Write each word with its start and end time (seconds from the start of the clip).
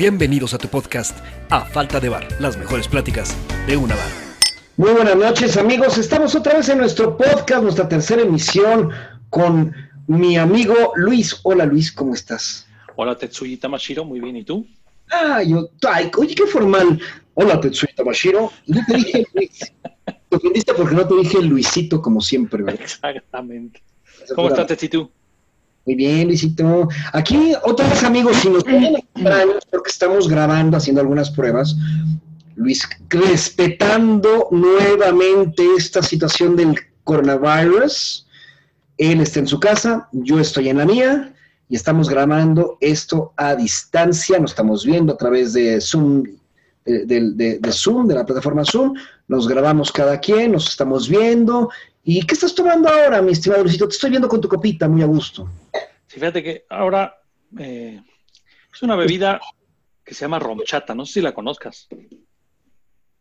Bienvenidos 0.00 0.54
a 0.54 0.58
tu 0.58 0.66
podcast 0.66 1.14
A 1.50 1.60
Falta 1.60 2.00
de 2.00 2.08
Bar, 2.08 2.26
las 2.40 2.56
mejores 2.56 2.88
pláticas 2.88 3.36
de 3.66 3.76
una 3.76 3.94
bar. 3.94 4.08
Muy 4.78 4.92
buenas 4.92 5.14
noches 5.14 5.58
amigos, 5.58 5.98
estamos 5.98 6.34
otra 6.34 6.54
vez 6.54 6.70
en 6.70 6.78
nuestro 6.78 7.18
podcast, 7.18 7.62
nuestra 7.62 7.86
tercera 7.86 8.22
emisión 8.22 8.92
con 9.28 9.74
mi 10.06 10.38
amigo 10.38 10.94
Luis. 10.96 11.38
Hola 11.42 11.66
Luis, 11.66 11.92
¿cómo 11.92 12.14
estás? 12.14 12.66
Hola 12.96 13.14
Tetsuyi 13.14 13.58
Tamashiro, 13.58 14.06
muy 14.06 14.20
bien, 14.20 14.36
¿y 14.36 14.42
tú? 14.42 14.66
Ah, 15.10 15.42
yo, 15.42 15.68
ay, 15.86 16.10
oye, 16.16 16.34
qué 16.34 16.46
formal. 16.46 16.98
Hola 17.34 17.60
Tetsuyi 17.60 17.92
Tamashiro, 17.94 18.50
yo 18.64 18.80
te 18.86 18.96
dije 18.96 19.26
Luis. 19.34 19.58
Te 20.30 20.36
ofendiste 20.36 20.72
porque 20.72 20.94
no 20.94 21.06
te 21.06 21.14
dije 21.16 21.42
Luisito 21.42 22.00
como 22.00 22.22
siempre, 22.22 22.62
¿verdad? 22.62 22.80
Exactamente. 22.84 23.82
¿Cómo 24.34 24.48
estás, 24.48 24.66
Tetsuyi? 24.66 25.10
Muy 25.86 25.94
bien, 25.94 26.28
Luisito. 26.28 26.88
Aquí, 27.12 27.54
otra 27.64 27.88
vez, 27.88 28.04
amigos, 28.04 28.36
si 28.36 28.50
nos 28.50 28.64
ven 28.64 28.96
extraños, 28.96 29.64
porque 29.70 29.90
estamos 29.90 30.28
grabando, 30.28 30.76
haciendo 30.76 31.00
algunas 31.00 31.30
pruebas, 31.30 31.74
Luis, 32.56 32.86
respetando 33.08 34.48
nuevamente 34.50 35.64
esta 35.76 36.02
situación 36.02 36.56
del 36.56 36.76
coronavirus. 37.04 38.26
Él 38.98 39.22
está 39.22 39.40
en 39.40 39.46
su 39.46 39.58
casa, 39.58 40.08
yo 40.12 40.38
estoy 40.38 40.68
en 40.68 40.76
la 40.76 40.84
mía 40.84 41.34
y 41.70 41.76
estamos 41.76 42.10
grabando 42.10 42.76
esto 42.82 43.32
a 43.36 43.54
distancia. 43.54 44.38
Nos 44.38 44.50
estamos 44.50 44.84
viendo 44.84 45.14
a 45.14 45.16
través 45.16 45.54
de 45.54 45.80
Zoom, 45.80 46.24
de, 46.84 47.06
de, 47.06 47.58
de 47.58 47.72
Zoom, 47.72 48.06
de 48.06 48.16
la 48.16 48.26
plataforma 48.26 48.64
Zoom. 48.64 48.94
Nos 49.28 49.48
grabamos 49.48 49.90
cada 49.90 50.20
quien, 50.20 50.52
nos 50.52 50.68
estamos 50.68 51.08
viendo 51.08 51.70
¿Y 52.02 52.22
qué 52.26 52.34
estás 52.34 52.54
tomando 52.54 52.88
ahora, 52.88 53.20
mi 53.20 53.32
estimado 53.32 53.62
Luisito? 53.62 53.86
Te 53.86 53.94
estoy 53.94 54.10
viendo 54.10 54.28
con 54.28 54.40
tu 54.40 54.48
copita, 54.48 54.88
muy 54.88 55.02
a 55.02 55.06
gusto. 55.06 55.48
Sí, 56.06 56.18
fíjate 56.18 56.42
que 56.42 56.64
ahora 56.68 57.20
eh, 57.58 58.00
es 58.72 58.82
una 58.82 58.96
bebida 58.96 59.40
que 60.04 60.14
se 60.14 60.22
llama 60.22 60.38
romchata, 60.38 60.94
no 60.94 61.06
sé 61.06 61.14
si 61.14 61.20
la 61.20 61.32
conozcas. 61.32 61.88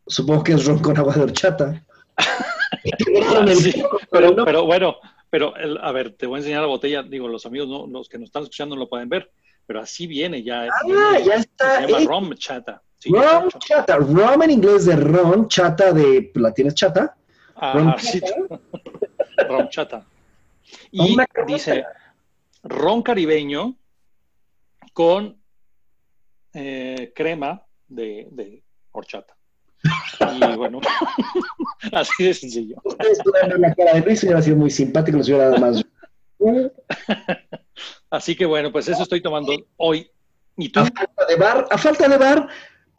Supongo 0.08 0.44
que 0.44 0.53
es 0.53 0.66
ron 0.66 0.80
con 0.80 0.97
agua 0.97 1.13
de 1.13 1.21
horchata. 1.21 1.86
sí, 3.61 3.83
pero, 4.11 4.44
pero, 4.44 4.66
bueno, 4.66 4.97
pero 5.30 5.53
a 5.81 5.91
ver, 5.91 6.14
te 6.14 6.25
voy 6.25 6.38
a 6.38 6.39
enseñar 6.39 6.61
la 6.61 6.67
botella. 6.67 7.03
Digo, 7.03 7.27
los 7.27 7.45
amigos, 7.45 7.67
no, 7.67 7.86
los 7.86 8.09
que 8.09 8.17
nos 8.17 8.30
están 8.30 8.43
escuchando 8.43 8.75
no 8.75 8.81
lo 8.81 8.89
pueden 8.89 9.09
ver, 9.09 9.31
pero 9.67 9.81
así 9.81 10.08
viene 10.08 10.41
ya. 10.41 10.64
Ah, 10.64 11.19
ya 11.23 11.36
está. 11.36 11.81
Se 11.81 11.88
llama 11.88 12.05
rom 12.05 12.33
chata. 12.33 12.81
Sí, 12.97 13.11
rom 13.11 13.49
chata. 13.59 13.97
Rom 13.97 14.41
en 14.41 14.52
inglés 14.52 14.86
de 14.86 14.95
ron, 14.95 15.47
chata 15.47 15.93
de. 15.93 16.31
¿La 16.36 16.53
tienes 16.53 16.73
chata? 16.73 17.16
Ah, 17.55 17.73
ron 17.73 17.95
chata. 17.95 18.59
Y 20.92 21.17
dice 21.47 21.86
ron 22.64 23.02
caribeño 23.02 23.75
con 24.94 25.38
eh, 26.53 27.11
crema 27.16 27.64
de, 27.88 28.27
de, 28.31 28.64
horchata. 28.92 29.36
Y 30.36 30.55
bueno, 30.55 30.81
así 31.94 32.25
de 32.25 32.33
sencillo. 32.33 32.75
Ustedes 32.83 33.20
en 33.44 33.61
la 33.61 33.73
cara 33.73 33.94
de 33.94 34.02
Luis 34.02 34.23
hubiera 34.23 34.42
sido 34.42 34.58
muy 34.58 34.70
simpático, 34.70 35.17
nos 35.17 35.27
hubiera 35.27 35.50
dado 35.50 35.59
más. 35.59 35.83
Así 38.09 38.36
que 38.36 38.45
bueno, 38.45 38.72
pues 38.72 38.88
eso 38.88 39.03
estoy 39.03 39.22
tomando 39.22 39.53
hoy. 39.77 40.09
¿Y 40.58 40.70
tú? 40.70 40.80
A 40.80 40.86
falta 40.86 41.25
de 41.27 41.36
bar, 41.36 41.67
a 41.70 41.77
falta 41.77 42.09
de 42.09 42.17
bar, 42.17 42.50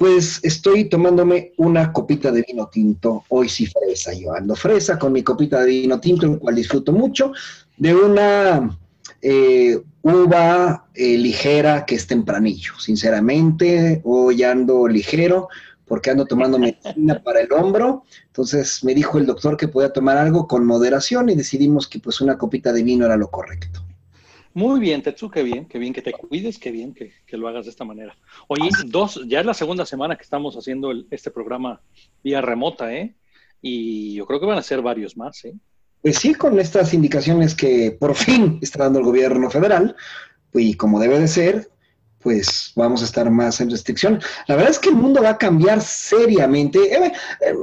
pues 0.00 0.40
estoy 0.42 0.86
tomándome 0.86 1.52
una 1.58 1.92
copita 1.92 2.32
de 2.32 2.40
vino 2.40 2.68
tinto, 2.68 3.24
hoy 3.28 3.50
sí 3.50 3.66
fresa, 3.66 4.14
yo 4.14 4.32
ando 4.32 4.56
fresa 4.56 4.98
con 4.98 5.12
mi 5.12 5.22
copita 5.22 5.60
de 5.60 5.66
vino 5.66 6.00
tinto, 6.00 6.24
el 6.24 6.38
cual 6.38 6.54
disfruto 6.54 6.90
mucho, 6.90 7.32
de 7.76 7.94
una 7.94 8.78
eh, 9.20 9.78
uva 10.00 10.86
eh, 10.94 11.18
ligera 11.18 11.84
que 11.84 11.96
es 11.96 12.06
tempranillo, 12.06 12.78
sinceramente, 12.78 14.00
hoy 14.04 14.42
ando 14.42 14.88
ligero 14.88 15.50
porque 15.84 16.08
ando 16.08 16.24
tomando 16.24 16.58
medicina 16.58 17.20
para 17.22 17.42
el 17.42 17.52
hombro, 17.52 18.04
entonces 18.24 18.82
me 18.82 18.94
dijo 18.94 19.18
el 19.18 19.26
doctor 19.26 19.58
que 19.58 19.68
podía 19.68 19.92
tomar 19.92 20.16
algo 20.16 20.48
con 20.48 20.64
moderación 20.64 21.28
y 21.28 21.34
decidimos 21.34 21.86
que 21.86 21.98
pues 21.98 22.22
una 22.22 22.38
copita 22.38 22.72
de 22.72 22.82
vino 22.82 23.04
era 23.04 23.18
lo 23.18 23.30
correcto. 23.30 23.82
Muy 24.52 24.80
bien, 24.80 25.02
Tetsu, 25.02 25.30
qué 25.30 25.42
bien, 25.42 25.66
qué 25.66 25.78
bien 25.78 25.92
que 25.92 26.02
te 26.02 26.12
cuides, 26.12 26.58
qué 26.58 26.72
bien 26.72 26.92
que, 26.92 27.36
lo 27.36 27.46
hagas 27.46 27.66
de 27.66 27.70
esta 27.70 27.84
manera. 27.84 28.16
Oye, 28.48 28.68
dos, 28.86 29.20
ya 29.26 29.40
es 29.40 29.46
la 29.46 29.54
segunda 29.54 29.86
semana 29.86 30.16
que 30.16 30.24
estamos 30.24 30.56
haciendo 30.56 30.92
este 31.10 31.30
programa 31.30 31.80
vía 32.22 32.40
remota, 32.40 32.92
¿eh? 32.92 33.14
Y 33.62 34.14
yo 34.14 34.26
creo 34.26 34.40
que 34.40 34.46
van 34.46 34.58
a 34.58 34.62
ser 34.62 34.82
varios 34.82 35.16
más, 35.16 35.44
¿eh? 35.44 35.54
Pues 36.02 36.16
sí, 36.16 36.34
con 36.34 36.58
estas 36.58 36.94
indicaciones 36.94 37.54
que 37.54 37.92
por 37.92 38.16
fin 38.16 38.58
está 38.60 38.84
dando 38.84 38.98
el 38.98 39.04
gobierno 39.04 39.50
federal, 39.50 39.94
y 40.52 40.74
como 40.74 40.98
debe 40.98 41.20
de 41.20 41.28
ser, 41.28 41.70
pues 42.22 42.72
vamos 42.76 43.02
a 43.02 43.06
estar 43.06 43.30
más 43.30 43.60
en 43.60 43.70
restricción. 43.70 44.20
La 44.46 44.54
verdad 44.54 44.70
es 44.70 44.78
que 44.78 44.90
el 44.90 44.96
mundo 44.96 45.22
va 45.22 45.30
a 45.30 45.38
cambiar 45.38 45.80
seriamente. 45.80 46.78
Eh, 46.78 47.06
eh, 47.06 47.12
eh, 47.40 47.54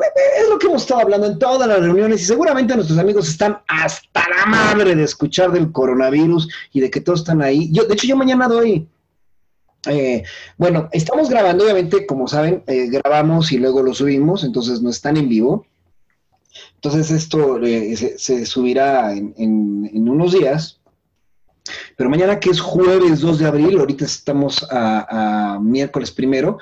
es 0.42 0.50
lo 0.50 0.58
que 0.58 0.68
hemos 0.68 0.82
estado 0.82 1.02
hablando 1.02 1.28
en 1.28 1.40
todas 1.40 1.68
las 1.68 1.80
reuniones 1.80 2.22
y 2.22 2.26
seguramente 2.26 2.76
nuestros 2.76 2.98
amigos 2.98 3.30
están 3.30 3.60
hasta 3.68 4.28
la 4.30 4.46
madre 4.48 4.96
de 4.96 5.04
escuchar 5.04 5.52
del 5.52 5.72
coronavirus 5.72 6.50
y 6.74 6.80
de 6.80 6.90
que 6.90 7.02
todos 7.02 7.20
están 7.20 7.42
ahí. 7.42 7.72
Yo, 7.72 7.86
de 7.86 7.94
hecho, 7.94 8.08
yo 8.08 8.16
mañana 8.16 8.48
doy... 8.48 8.88
bueno, 10.58 10.90
estamos 10.92 11.30
grabando, 11.30 11.64
obviamente, 11.64 12.06
como 12.06 12.28
saben, 12.28 12.64
grabamos 12.66 13.52
y 13.52 13.58
luego 13.58 13.84
lo 13.84 13.94
subimos, 13.94 14.44
entonces 14.44 14.82
no 14.82 14.90
están 14.90 15.18
en 15.18 15.30
vivo. 15.30 15.66
Entonces 16.76 17.12
esto 17.12 17.60
se, 18.18 18.46
subirá 18.46 19.14
en 19.14 20.10
unos 20.10 20.32
días 20.32 20.80
pero 21.96 22.10
mañana 22.10 22.40
que 22.40 22.50
es 22.50 22.60
jueves 22.60 23.20
2 23.20 23.40
de 23.40 23.46
abril, 23.46 23.80
ahorita 23.80 24.06
estamos 24.06 24.66
a, 24.70 25.60
miércoles 25.62 26.12
primero, 26.12 26.60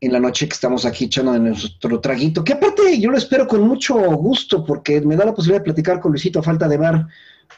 en 0.00 0.12
la 0.12 0.20
noche 0.20 0.48
que 0.48 0.54
estamos 0.54 0.84
aquí 0.84 1.04
echando 1.04 1.38
nuestro 1.38 2.00
traguito, 2.00 2.42
que 2.42 2.54
aparte 2.54 2.98
yo 2.98 3.10
lo 3.10 3.18
espero 3.18 3.46
con 3.46 3.62
mucho 3.62 3.94
gusto 4.16 4.64
porque 4.64 5.00
me 5.00 5.16
da 5.16 5.24
la 5.24 5.34
posibilidad 5.34 5.60
de 5.60 5.64
platicar 5.64 6.00
con 6.00 6.12
Luisito 6.12 6.40
a 6.40 6.42
falta 6.42 6.66
de 6.66 6.76
bar, 6.76 7.06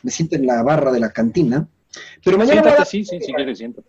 me 0.03 0.11
siento 0.11 0.37
en 0.37 0.47
la 0.47 0.62
barra 0.62 0.93
de 0.93 1.01
la 1.01 1.11
cantina. 1.11 1.67
Pero 2.25 2.37
mañana... 2.37 2.62
Siéntate, 2.62 2.85
sí, 2.85 3.05
sí, 3.05 3.19
sí, 3.21 3.33
quieres, 3.33 3.59
siéntate. 3.59 3.89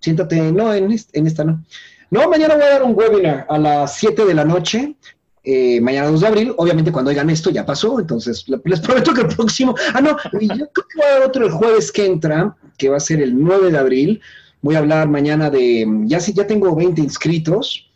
Siéntate, 0.00 0.52
no, 0.52 0.72
en, 0.74 0.90
en 0.90 1.26
esta 1.26 1.44
no. 1.44 1.64
No, 2.10 2.28
mañana 2.28 2.54
voy 2.54 2.64
a 2.64 2.70
dar 2.70 2.82
un 2.82 2.96
webinar 2.96 3.46
a 3.48 3.58
las 3.58 3.94
7 3.96 4.24
de 4.24 4.34
la 4.34 4.44
noche 4.44 4.96
eh, 5.42 5.80
mañana 5.80 6.08
2 6.08 6.20
de 6.20 6.26
abril. 6.26 6.54
Obviamente, 6.56 6.92
cuando 6.92 7.10
oigan 7.10 7.30
esto 7.30 7.50
ya 7.50 7.64
pasó, 7.64 7.98
entonces 7.98 8.44
les 8.48 8.80
prometo 8.80 9.14
que 9.14 9.22
el 9.22 9.28
próximo. 9.28 9.74
Ah, 9.94 10.00
no, 10.00 10.16
yo 10.32 10.48
creo 10.48 10.86
que 10.88 10.96
voy 10.96 11.06
a 11.06 11.14
dar 11.14 11.22
otro 11.22 11.46
el 11.46 11.52
jueves 11.52 11.90
que 11.90 12.06
entra, 12.06 12.56
que 12.76 12.88
va 12.88 12.96
a 12.96 13.00
ser 13.00 13.20
el 13.22 13.38
9 13.42 13.72
de 13.72 13.78
abril. 13.78 14.20
Voy 14.62 14.74
a 14.74 14.78
hablar 14.78 15.08
mañana 15.08 15.50
de. 15.50 15.86
Ya 16.04 16.20
sí, 16.20 16.32
ya 16.34 16.46
tengo 16.46 16.74
20 16.74 17.00
inscritos 17.00 17.90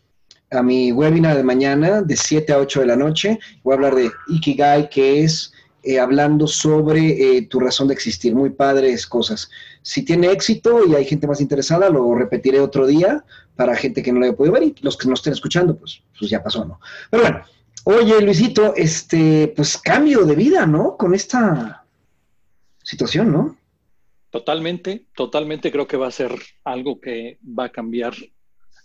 a 0.50 0.62
mi 0.62 0.93
webinar 0.93 1.37
de 1.37 1.43
mañana, 1.43 2.03
de 2.03 2.16
7 2.16 2.53
a 2.53 2.59
8 2.59 2.81
de 2.81 2.87
la 2.87 2.97
noche. 2.97 3.38
Voy 3.62 3.72
a 3.72 3.76
hablar 3.76 3.94
de 3.94 4.11
Ikigai, 4.28 4.88
que 4.88 5.25
es 5.25 5.53
eh, 5.82 6.00
hablando 6.00 6.47
sobre 6.47 7.37
eh, 7.37 7.43
tu 7.43 7.61
razón 7.61 7.88
de 7.88 7.94
existir. 7.94 8.34
Muy 8.34 8.50
padres 8.50 9.06
cosas. 9.06 9.50
Si 9.84 10.03
tiene 10.03 10.33
éxito 10.33 10.87
y 10.87 10.95
hay 10.95 11.05
gente 11.05 11.27
más 11.27 11.43
interesada, 11.43 11.91
lo 11.91 12.15
repetiré 12.15 12.59
otro 12.59 12.87
día 12.87 13.22
para 13.55 13.77
gente 13.77 14.03
que 14.03 14.12
no 14.12 14.19
lo 14.19 14.25
haya 14.25 14.34
podido 14.34 14.55
ver 14.55 14.62
y 14.62 14.75
los 14.81 14.97
que 14.97 15.06
no 15.06 15.12
estén 15.12 15.34
escuchando, 15.34 15.77
pues, 15.77 16.00
pues 16.19 16.31
ya 16.31 16.43
pasó, 16.43 16.65
¿no? 16.65 16.81
Pero 17.11 17.22
bueno, 17.22 17.45
oye 17.84 18.21
Luisito, 18.23 18.75
este, 18.75 19.53
pues 19.55 19.77
cambio 19.77 20.25
de 20.25 20.37
vida, 20.37 20.65
¿no? 20.65 20.97
Con 20.97 21.15
esta 21.15 21.84
situación, 22.83 23.31
¿no? 23.31 23.59
Totalmente, 24.31 25.05
totalmente 25.15 25.71
creo 25.71 25.87
que 25.87 25.99
va 25.99 26.06
a 26.06 26.12
ser 26.12 26.34
algo 26.65 26.99
que 26.99 27.39
va 27.47 27.67
a 27.67 27.73
cambiar. 27.73 28.15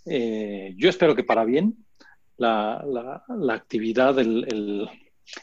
Eh, 0.05 0.73
yo 0.77 0.89
espero 0.89 1.15
que 1.15 1.23
para 1.23 1.45
bien 1.45 1.77
la, 2.35 3.23
actividad, 3.49 4.19
el, 4.19 4.89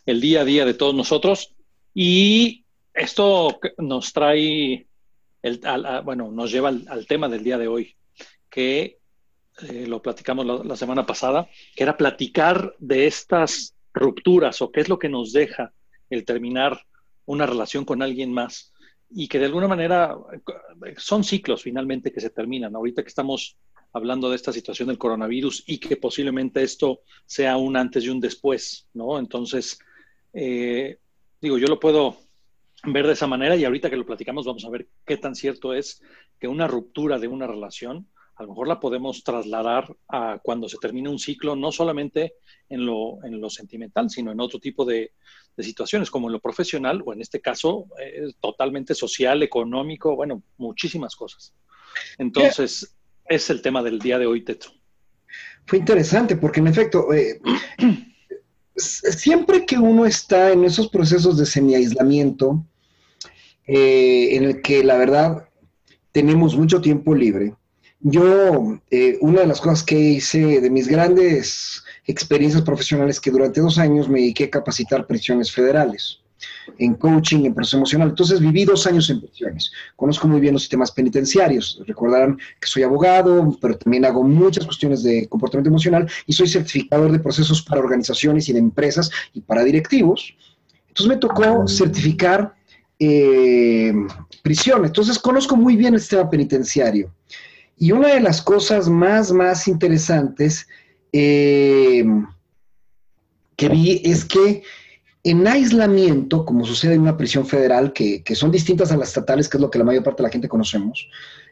el 0.05 0.21
día 0.21 0.43
a 0.43 0.45
día 0.45 0.67
de 0.67 0.75
todos 0.75 0.95
nosotros. 0.95 1.55
Y 1.95 2.67
esto 2.97 3.59
nos 3.79 4.13
trae, 4.13 4.87
el, 5.43 5.61
bueno, 6.05 6.31
nos 6.33 6.51
lleva 6.51 6.69
al, 6.69 7.07
tema 7.07 7.29
del 7.29 7.45
día 7.45 7.59
de 7.59 7.69
hoy, 7.69 7.95
que 8.51 8.99
eh, 9.63 9.87
lo 9.87 10.03
platicamos 10.03 10.65
la, 10.65 10.77
semana 10.77 11.07
pasada, 11.07 11.49
que 11.75 11.83
era 11.83 11.97
platicar 11.97 12.75
de 12.79 13.07
estas 13.07 13.75
rupturas 13.93 14.61
o 14.61 14.71
qué 14.71 14.81
es 14.81 14.89
lo 14.89 14.99
que 14.99 15.09
nos 15.09 15.33
deja 15.33 15.73
el 16.11 16.25
terminar 16.25 16.79
una 17.25 17.47
relación 17.47 17.85
con 17.85 18.03
alguien 18.03 18.33
más 18.33 18.73
y 19.11 19.29
que 19.29 19.39
de 19.39 19.47
alguna 19.47 19.69
manera 19.69 20.17
son 20.97 21.25
ciclos 21.25 21.63
finalmente 21.63 22.13
que 22.13 22.21
se 22.21 22.31
terminan. 22.31 22.75
Ahorita 22.75 23.03
que 23.03 23.09
estamos 23.09 23.57
hablando 23.93 24.29
de 24.29 24.37
esta 24.37 24.53
situación 24.53 24.89
del 24.89 24.99
coronavirus 24.99 25.65
y 25.67 25.79
que 25.79 25.97
posiblemente 25.97 26.63
esto 26.63 27.01
sea 27.25 27.57
un 27.57 27.77
antes 27.77 28.05
y 28.05 28.11
un 28.11 28.21
después, 28.21 28.87
¿no? 28.93 29.19
Entonces, 29.19 29.79
eh, 30.35 30.99
digo, 31.41 31.57
yo 31.57 31.67
lo 31.67 31.81
puedo 31.81 32.26
ver 32.85 33.07
de 33.07 33.15
esa 33.15 33.27
manera 33.27 33.57
y 33.57 33.65
ahorita 33.65 33.91
que 33.91 33.97
lo 33.97 34.07
platicamos 34.07 34.47
vamos 34.47 34.65
a 34.65 34.71
ver 34.71 34.89
qué 35.05 35.17
tan 35.17 35.35
cierto 35.35 35.73
es 35.73 36.03
que 36.39 36.49
una 36.49 36.67
ruptura 36.67 37.19
de 37.19 37.29
una 37.29 37.47
relación 37.47 38.09
a 38.37 38.43
lo 38.43 38.51
mejor 38.51 38.69
la 38.69 38.81
podemos 38.81 39.25
trasladar 39.25 39.97
a 40.09 40.39
cuando 40.43 40.69
se 40.69 40.77
termine 40.77 41.09
un 41.09 41.19
ciclo, 41.19 41.57
no 41.57 41.73
solamente 41.73 42.35
en 42.69 42.85
lo, 42.85 43.25
en 43.25 43.41
lo 43.41 43.49
sentimental, 43.49 44.11
sino 44.11 44.31
en 44.31 44.41
otro 44.41 44.61
tipo 44.61 44.85
de, 44.85 45.13
situaciones, 45.59 46.11
como 46.11 46.29
en 46.29 46.35
lo 46.35 46.41
profesional 46.41 47.03
o 47.07 47.15
en 47.15 47.23
este 47.23 47.41
caso 47.41 47.87
eh, 47.99 48.31
totalmente 48.41 48.95
social, 48.95 49.43
económico, 49.43 50.15
bueno, 50.15 50.43
muchísimas 50.59 51.17
cosas. 51.17 51.55
Entonces, 52.19 52.95
es 53.25 53.49
el 53.49 53.63
tema 53.63 53.83
del 53.83 53.99
día 53.99 54.19
de 54.19 54.27
hoy, 54.27 54.45
Teto. 54.45 54.69
Fue 55.65 55.79
interesante 55.79 56.37
porque 56.37 56.61
en 56.61 56.67
efecto, 56.67 57.11
eh, 57.15 57.41
siempre 58.77 59.65
que 59.67 59.79
uno 59.79 60.07
está 60.07 60.53
en 60.53 60.65
esos 60.65 60.89
procesos 60.89 61.37
de 61.39 61.47
semi-aislamiento, 61.47 62.65
eh, 63.67 64.37
en 64.37 64.45
el 64.45 64.63
que 64.63 64.85
la 64.85 64.97
verdad 64.97 65.49
tenemos 66.13 66.57
mucho 66.57 66.81
tiempo 66.81 67.15
libre, 67.15 67.55
yo, 68.01 68.79
eh, 68.91 69.19
una 69.21 69.41
de 69.41 69.47
las 69.47 69.61
cosas 69.61 69.83
que 69.83 69.99
hice 69.99 70.61
de 70.61 70.71
mis 70.71 70.87
grandes 70.87 71.83
experiencias 72.07 72.63
profesionales 72.63 73.21
que 73.21 73.31
durante 73.31 73.61
dos 73.61 73.79
años 73.79 74.09
me 74.09 74.21
dediqué 74.21 74.45
a 74.45 74.51
capacitar 74.51 75.07
prisiones 75.07 75.51
federales 75.51 76.21
en 76.79 76.95
coaching, 76.95 77.45
en 77.45 77.55
proceso 77.55 77.77
emocional. 77.79 78.11
Entonces 78.11 78.41
viví 78.41 78.65
dos 78.65 78.87
años 78.87 79.09
en 79.11 79.21
prisiones. 79.21 79.73
Conozco 79.97 80.29
muy 80.29 80.41
bien 80.41 80.55
los 80.55 80.63
sistemas 80.63 80.93
penitenciarios. 80.93 81.83
Recordarán 81.87 82.37
que 82.61 82.67
soy 82.67 82.83
abogado, 82.83 83.57
pero 83.61 83.79
también 83.79 84.05
hago 84.05 84.23
muchas 84.23 84.65
cuestiones 84.65 85.03
de 85.03 85.29
comportamiento 85.29 85.71
emocional 85.71 86.09
y 86.27 86.33
soy 86.33 86.49
certificador 86.49 87.13
de 87.13 87.19
procesos 87.19 87.63
para 87.63 87.81
organizaciones 87.81 88.49
y 88.49 88.53
de 88.53 88.59
empresas 88.59 89.11
y 89.33 89.41
para 89.41 89.65
directivos. 89.65 90.35
Entonces 90.89 91.09
me 91.09 91.17
tocó 91.17 91.67
certificar 91.69 92.55
eh, 92.99 93.93
prisiones. 94.43 94.91
Entonces 94.91 95.19
conozco 95.19 95.57
muy 95.57 95.77
bien 95.77 95.95
el 95.95 96.01
sistema 96.01 96.29
penitenciario. 96.29 97.13
Y 97.79 97.93
una 97.93 98.09
de 98.09 98.21
las 98.21 98.41
cosas 98.41 98.89
más, 98.89 99.31
más 99.33 99.69
interesantes 99.69 100.67
eh, 101.13 102.05
que 103.57 103.69
vi 103.69 104.01
es 104.05 104.25
que 104.25 104.63
en 105.31 105.45
aislamiento, 105.49 106.45
como 106.45 106.65
sucede 106.65 106.95
en 106.95 107.01
una 107.01 107.17
prisión 107.17 107.47
federal, 107.47 107.93
que, 107.93 108.23
son 108.37 108.53
distintas 108.53 108.93
a 108.93 108.97
las 108.97 109.09
estatales, 109.09 109.49
que 109.49 109.57
es 109.57 109.61
lo 109.61 109.71
que 109.71 109.79
la 109.79 109.85
mayor 109.85 110.05
parte 110.05 110.23
de 110.23 110.29
la 110.29 110.33
gente 110.33 110.49
conocemos, 110.49 111.09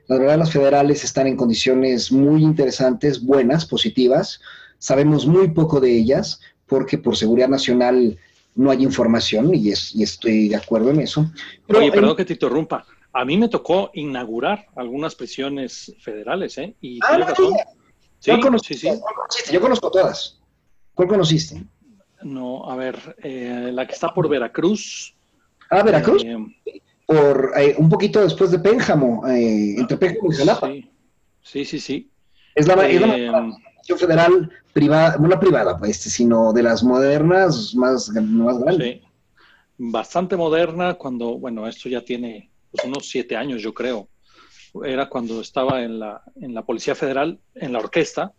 la 0.06 0.16
verdad 0.16 0.38
las 0.38 0.52
federales 0.52 1.02
están 1.02 1.26
en 1.26 1.36
condiciones 1.36 2.12
muy 2.12 2.44
interesantes, 2.44 3.24
buenas, 3.24 3.66
positivas. 3.66 4.40
Sabemos 4.78 5.26
muy 5.26 5.48
poco 5.48 5.80
de 5.80 5.90
ellas 5.90 6.40
porque 6.66 6.98
por 6.98 7.16
seguridad 7.16 7.48
nacional 7.48 8.16
no 8.54 8.70
hay 8.70 8.84
información 8.84 9.52
y, 9.54 9.70
es, 9.70 9.92
y 9.94 10.04
estoy 10.04 10.50
de 10.50 10.56
acuerdo 10.56 10.90
en 10.90 11.00
eso. 11.00 11.28
Oye, 11.68 11.90
perdón 11.90 12.16
que 12.16 12.24
te 12.24 12.34
interrumpa. 12.34 12.86
A 13.12 13.24
mí 13.24 13.36
me 13.36 13.48
tocó 13.48 13.90
inaugurar 13.94 14.66
algunas 14.76 15.14
prisiones 15.14 15.92
federales, 16.00 16.58
¿eh? 16.58 16.76
Y 16.80 17.00
ah, 17.02 17.18
razón. 17.18 17.54
Sí, 18.20 18.32
sí, 18.62 18.74
sí. 18.74 19.52
Yo 19.52 19.60
conozco 19.60 19.90
todas. 19.90 20.38
¿Cuál 20.94 21.08
conociste? 21.08 21.64
No, 22.24 22.68
a 22.70 22.74
ver, 22.74 23.16
eh, 23.22 23.70
la 23.72 23.86
que 23.86 23.92
está 23.92 24.12
por 24.12 24.28
Veracruz. 24.28 25.14
Ah, 25.70 25.82
Veracruz. 25.82 26.24
Eh, 26.24 26.36
por 27.06 27.52
eh, 27.56 27.74
un 27.76 27.90
poquito 27.90 28.22
después 28.22 28.50
de 28.50 28.58
Pénjamo, 28.58 29.22
entre 29.26 29.98
Pénjamo 29.98 30.32
y 30.32 30.36
Jalapa. 30.36 30.70
Sí, 31.42 31.64
sí, 31.64 31.78
sí. 31.78 32.10
Es 32.54 32.66
la, 32.66 32.74
es 32.88 34.00
federal 34.00 34.50
privada, 34.72 35.16
no 35.18 35.28
la 35.28 35.38
privada, 35.38 35.76
pues, 35.76 35.98
sino 35.98 36.52
de 36.54 36.62
las 36.62 36.82
modernas 36.82 37.74
más, 37.74 38.08
más 38.08 38.58
grandes. 38.58 39.00
Sí. 39.00 39.02
Bastante 39.76 40.36
moderna 40.36 40.94
cuando, 40.94 41.36
bueno, 41.38 41.68
esto 41.68 41.90
ya 41.90 42.00
tiene 42.02 42.50
pues, 42.70 42.86
unos 42.86 43.08
siete 43.08 43.36
años, 43.36 43.60
yo 43.60 43.74
creo. 43.74 44.08
Era 44.82 45.08
cuando 45.10 45.42
estaba 45.42 45.82
en 45.82 46.00
la, 46.00 46.22
en 46.36 46.54
la 46.54 46.62
Policía 46.62 46.94
Federal, 46.94 47.38
en 47.54 47.72
la 47.72 47.80
orquesta. 47.80 48.32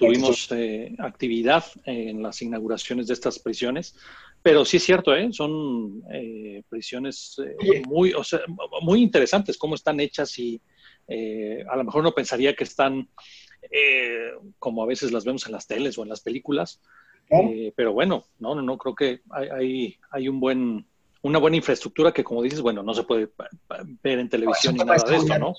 Tuvimos 0.00 0.50
eh, 0.52 0.94
actividad 0.98 1.62
en 1.84 2.22
las 2.22 2.40
inauguraciones 2.40 3.06
de 3.06 3.14
estas 3.14 3.38
prisiones. 3.38 3.94
Pero 4.42 4.64
sí 4.64 4.78
es 4.78 4.84
cierto, 4.84 5.14
¿eh? 5.14 5.28
son 5.32 6.02
eh, 6.10 6.62
prisiones 6.70 7.36
muy, 7.86 8.14
o 8.14 8.24
sea, 8.24 8.40
muy 8.80 9.02
interesantes, 9.02 9.58
cómo 9.58 9.74
están 9.74 10.00
hechas 10.00 10.38
y 10.38 10.60
a 11.68 11.76
lo 11.76 11.84
mejor 11.84 12.00
uno 12.00 12.12
pensaría 12.12 12.54
que 12.54 12.64
están 12.64 13.08
como 14.58 14.82
a 14.82 14.86
veces 14.86 15.12
las 15.12 15.24
vemos 15.24 15.44
en 15.44 15.52
las 15.52 15.66
teles 15.66 15.98
o 15.98 16.02
en 16.04 16.08
las 16.08 16.22
películas. 16.22 16.80
pero 17.76 17.92
bueno, 17.92 18.24
no, 18.38 18.54
no, 18.54 18.62
no, 18.62 18.78
creo 18.78 18.94
que 18.94 19.20
hay, 19.28 19.48
hay, 19.48 19.96
hay 20.10 20.28
un 20.28 20.40
buen, 20.40 20.86
una 21.20 21.38
buena 21.38 21.58
infraestructura 21.58 22.12
que, 22.12 22.24
como 22.24 22.42
dices, 22.42 22.62
bueno, 22.62 22.82
no 22.82 22.94
se 22.94 23.02
puede 23.02 23.28
ver 24.02 24.18
en 24.18 24.30
televisión 24.30 24.74
ni 24.74 24.84
nada 24.84 25.04
de 25.04 25.16
esto, 25.16 25.38
¿no? 25.38 25.54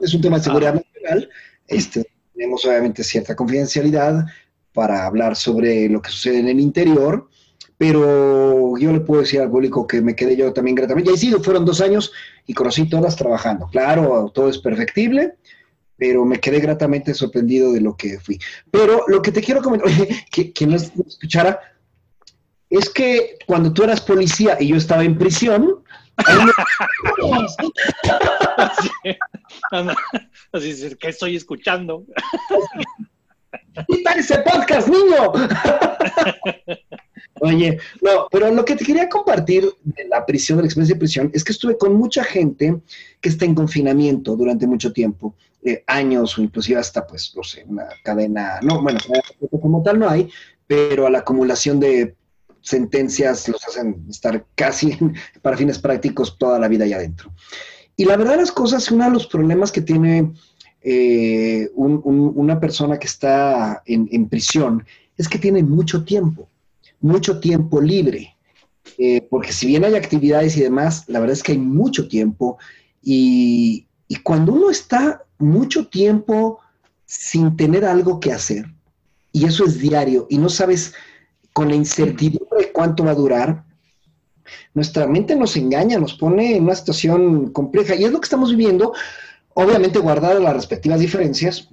Es 0.00 0.14
un 0.14 0.22
tema 0.22 0.38
de 0.38 0.44
seguridad 0.44 0.74
nacional. 0.74 1.28
Este, 1.68 2.06
tenemos 2.34 2.64
obviamente 2.64 3.04
cierta 3.04 3.36
confidencialidad 3.36 4.26
para 4.72 5.06
hablar 5.06 5.36
sobre 5.36 5.88
lo 5.88 6.00
que 6.00 6.10
sucede 6.10 6.38
en 6.38 6.48
el 6.48 6.60
interior, 6.60 7.28
pero 7.76 8.78
yo 8.78 8.92
le 8.92 9.00
puedo 9.00 9.22
decir 9.22 9.40
al 9.40 9.50
público 9.50 9.86
que 9.86 10.00
me 10.00 10.14
quedé 10.14 10.36
yo 10.36 10.52
también 10.52 10.76
gratamente. 10.76 11.10
Y 11.12 11.16
sí, 11.16 11.32
fueron 11.42 11.64
dos 11.64 11.80
años 11.80 12.12
y 12.46 12.54
conocí 12.54 12.88
todas 12.88 13.16
trabajando. 13.16 13.68
Claro, 13.70 14.30
todo 14.32 14.48
es 14.48 14.58
perfectible, 14.58 15.34
pero 15.96 16.24
me 16.24 16.38
quedé 16.38 16.60
gratamente 16.60 17.12
sorprendido 17.12 17.72
de 17.72 17.80
lo 17.80 17.96
que 17.96 18.18
fui. 18.18 18.38
Pero 18.70 19.04
lo 19.08 19.20
que 19.20 19.32
te 19.32 19.42
quiero 19.42 19.62
comentar, 19.62 19.88
oye, 19.88 20.24
que, 20.30 20.52
que 20.52 20.66
no 20.66 20.76
escuchara, 20.76 21.60
es 22.70 22.88
que 22.88 23.36
cuando 23.46 23.72
tú 23.72 23.82
eras 23.82 24.00
policía 24.00 24.56
y 24.58 24.68
yo 24.68 24.76
estaba 24.76 25.04
en 25.04 25.18
prisión, 25.18 25.81
así, 30.52 30.70
es 30.70 30.96
que 30.96 31.08
estoy 31.08 31.36
escuchando. 31.36 32.04
¡Quita 33.88 34.12
ese 34.12 34.38
podcast, 34.38 34.88
niño! 34.88 35.32
Oye, 37.40 37.78
no, 38.00 38.28
pero 38.30 38.50
lo 38.52 38.64
que 38.64 38.76
te 38.76 38.84
quería 38.84 39.08
compartir 39.08 39.68
de 39.82 40.06
la 40.06 40.24
prisión, 40.24 40.58
de 40.58 40.62
la 40.62 40.66
experiencia 40.66 40.94
de 40.94 41.00
prisión, 41.00 41.30
es 41.34 41.42
que 41.42 41.52
estuve 41.52 41.76
con 41.76 41.94
mucha 41.94 42.22
gente 42.22 42.80
que 43.20 43.28
está 43.28 43.44
en 43.44 43.54
confinamiento 43.54 44.36
durante 44.36 44.66
mucho 44.66 44.92
tiempo, 44.92 45.34
eh, 45.64 45.82
años 45.86 46.38
o 46.38 46.42
inclusive 46.42 46.78
hasta, 46.78 47.06
pues, 47.06 47.32
no 47.34 47.42
sé, 47.42 47.64
una 47.66 47.88
cadena, 48.04 48.60
no, 48.62 48.80
bueno, 48.80 49.00
como 49.60 49.82
tal 49.82 49.98
no 49.98 50.08
hay, 50.08 50.30
pero 50.66 51.06
a 51.06 51.10
la 51.10 51.18
acumulación 51.18 51.80
de 51.80 52.14
sentencias 52.62 53.48
los 53.48 53.62
hacen 53.66 54.06
estar 54.08 54.46
casi 54.54 54.96
para 55.42 55.56
fines 55.56 55.78
prácticos 55.78 56.38
toda 56.38 56.58
la 56.58 56.68
vida 56.68 56.84
allá 56.84 56.96
adentro. 56.96 57.32
Y 57.96 58.04
la 58.04 58.16
verdad 58.16 58.36
las 58.36 58.52
cosas, 58.52 58.90
uno 58.90 59.04
de 59.04 59.10
los 59.10 59.26
problemas 59.26 59.70
que 59.70 59.82
tiene 59.82 60.32
eh, 60.80 61.70
una 61.74 62.58
persona 62.58 62.98
que 62.98 63.06
está 63.06 63.82
en, 63.86 64.28
prisión 64.28 64.84
es 65.16 65.28
que 65.28 65.38
tiene 65.38 65.62
mucho 65.62 66.04
tiempo, 66.04 66.48
mucho 67.00 67.38
tiempo 67.38 67.80
libre. 67.80 68.36
Eh, 68.98 69.26
porque 69.30 69.52
si 69.52 69.66
bien 69.66 69.84
hay 69.84 69.94
actividades 69.94 70.56
y 70.56 70.62
demás, 70.62 71.04
la 71.06 71.20
verdad 71.20 71.34
es 71.34 71.42
que 71.42 71.52
hay 71.52 71.58
mucho 71.58 72.08
tiempo 72.08 72.58
y, 73.02 73.86
y 74.08 74.16
cuando 74.16 74.52
uno 74.52 74.70
está 74.70 75.24
mucho 75.38 75.86
tiempo 75.86 76.60
sin 77.04 77.56
tener 77.56 77.84
algo 77.84 78.18
que 78.20 78.32
hacer, 78.32 78.66
y 79.32 79.44
eso 79.44 79.64
es 79.64 79.78
diario, 79.78 80.26
y 80.28 80.38
no 80.38 80.48
sabes 80.48 80.94
con 81.52 81.68
la 81.68 81.74
incertidumbre 81.74 82.48
de 82.50 82.51
cuánto 82.72 83.04
va 83.04 83.12
a 83.12 83.16
durar, 83.16 83.64
nuestra 84.74 85.06
mente 85.06 85.36
nos 85.36 85.56
engaña, 85.56 85.98
nos 85.98 86.14
pone 86.14 86.56
en 86.56 86.64
una 86.64 86.74
situación 86.74 87.52
compleja. 87.52 87.94
Y 87.94 88.04
es 88.04 88.12
lo 88.12 88.20
que 88.20 88.26
estamos 88.26 88.50
viviendo, 88.50 88.92
obviamente 89.54 89.98
guardadas 89.98 90.42
las 90.42 90.54
respectivas 90.54 91.00
diferencias, 91.00 91.68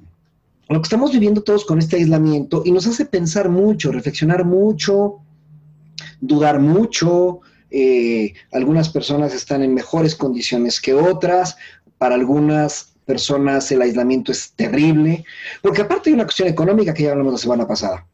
lo 0.67 0.79
que 0.79 0.85
estamos 0.85 1.11
viviendo 1.11 1.41
todos 1.41 1.65
con 1.65 1.79
este 1.79 1.95
aislamiento 1.95 2.61
y 2.63 2.71
nos 2.71 2.85
hace 2.85 3.05
pensar 3.05 3.49
mucho, 3.49 3.91
reflexionar 3.91 4.45
mucho, 4.45 5.19
dudar 6.21 6.59
mucho. 6.59 7.41
Eh, 7.71 8.33
algunas 8.51 8.89
personas 8.89 9.33
están 9.33 9.63
en 9.63 9.73
mejores 9.73 10.15
condiciones 10.15 10.79
que 10.79 10.93
otras, 10.93 11.57
para 11.97 12.15
algunas 12.15 12.93
personas 13.05 13.71
el 13.71 13.81
aislamiento 13.81 14.31
es 14.31 14.51
terrible, 14.51 15.25
porque 15.63 15.81
aparte 15.81 16.09
hay 16.09 16.13
una 16.13 16.25
cuestión 16.25 16.47
económica 16.47 16.93
que 16.93 17.03
ya 17.03 17.11
hablamos 17.11 17.33
la 17.33 17.39
semana 17.39 17.67
pasada. 17.67 18.05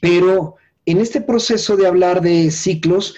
Pero 0.00 0.56
en 0.86 0.98
este 0.98 1.20
proceso 1.20 1.76
de 1.76 1.86
hablar 1.86 2.20
de 2.20 2.50
ciclos, 2.50 3.14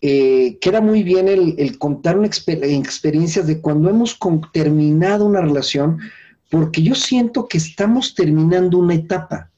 eh, 0.00 0.58
queda 0.60 0.80
muy 0.80 1.02
bien 1.02 1.26
el, 1.28 1.78
contar 1.78 2.16
una 2.16 2.28
experiencias 2.28 3.46
de 3.46 3.60
cuando 3.60 3.90
hemos 3.90 4.16
terminado 4.52 5.26
una 5.26 5.40
relación, 5.40 5.98
porque 6.50 6.82
yo 6.82 6.94
siento 6.94 7.48
que 7.48 7.58
estamos 7.58 8.14
terminando 8.14 8.78
una 8.78 8.94
etapa. 8.94 9.50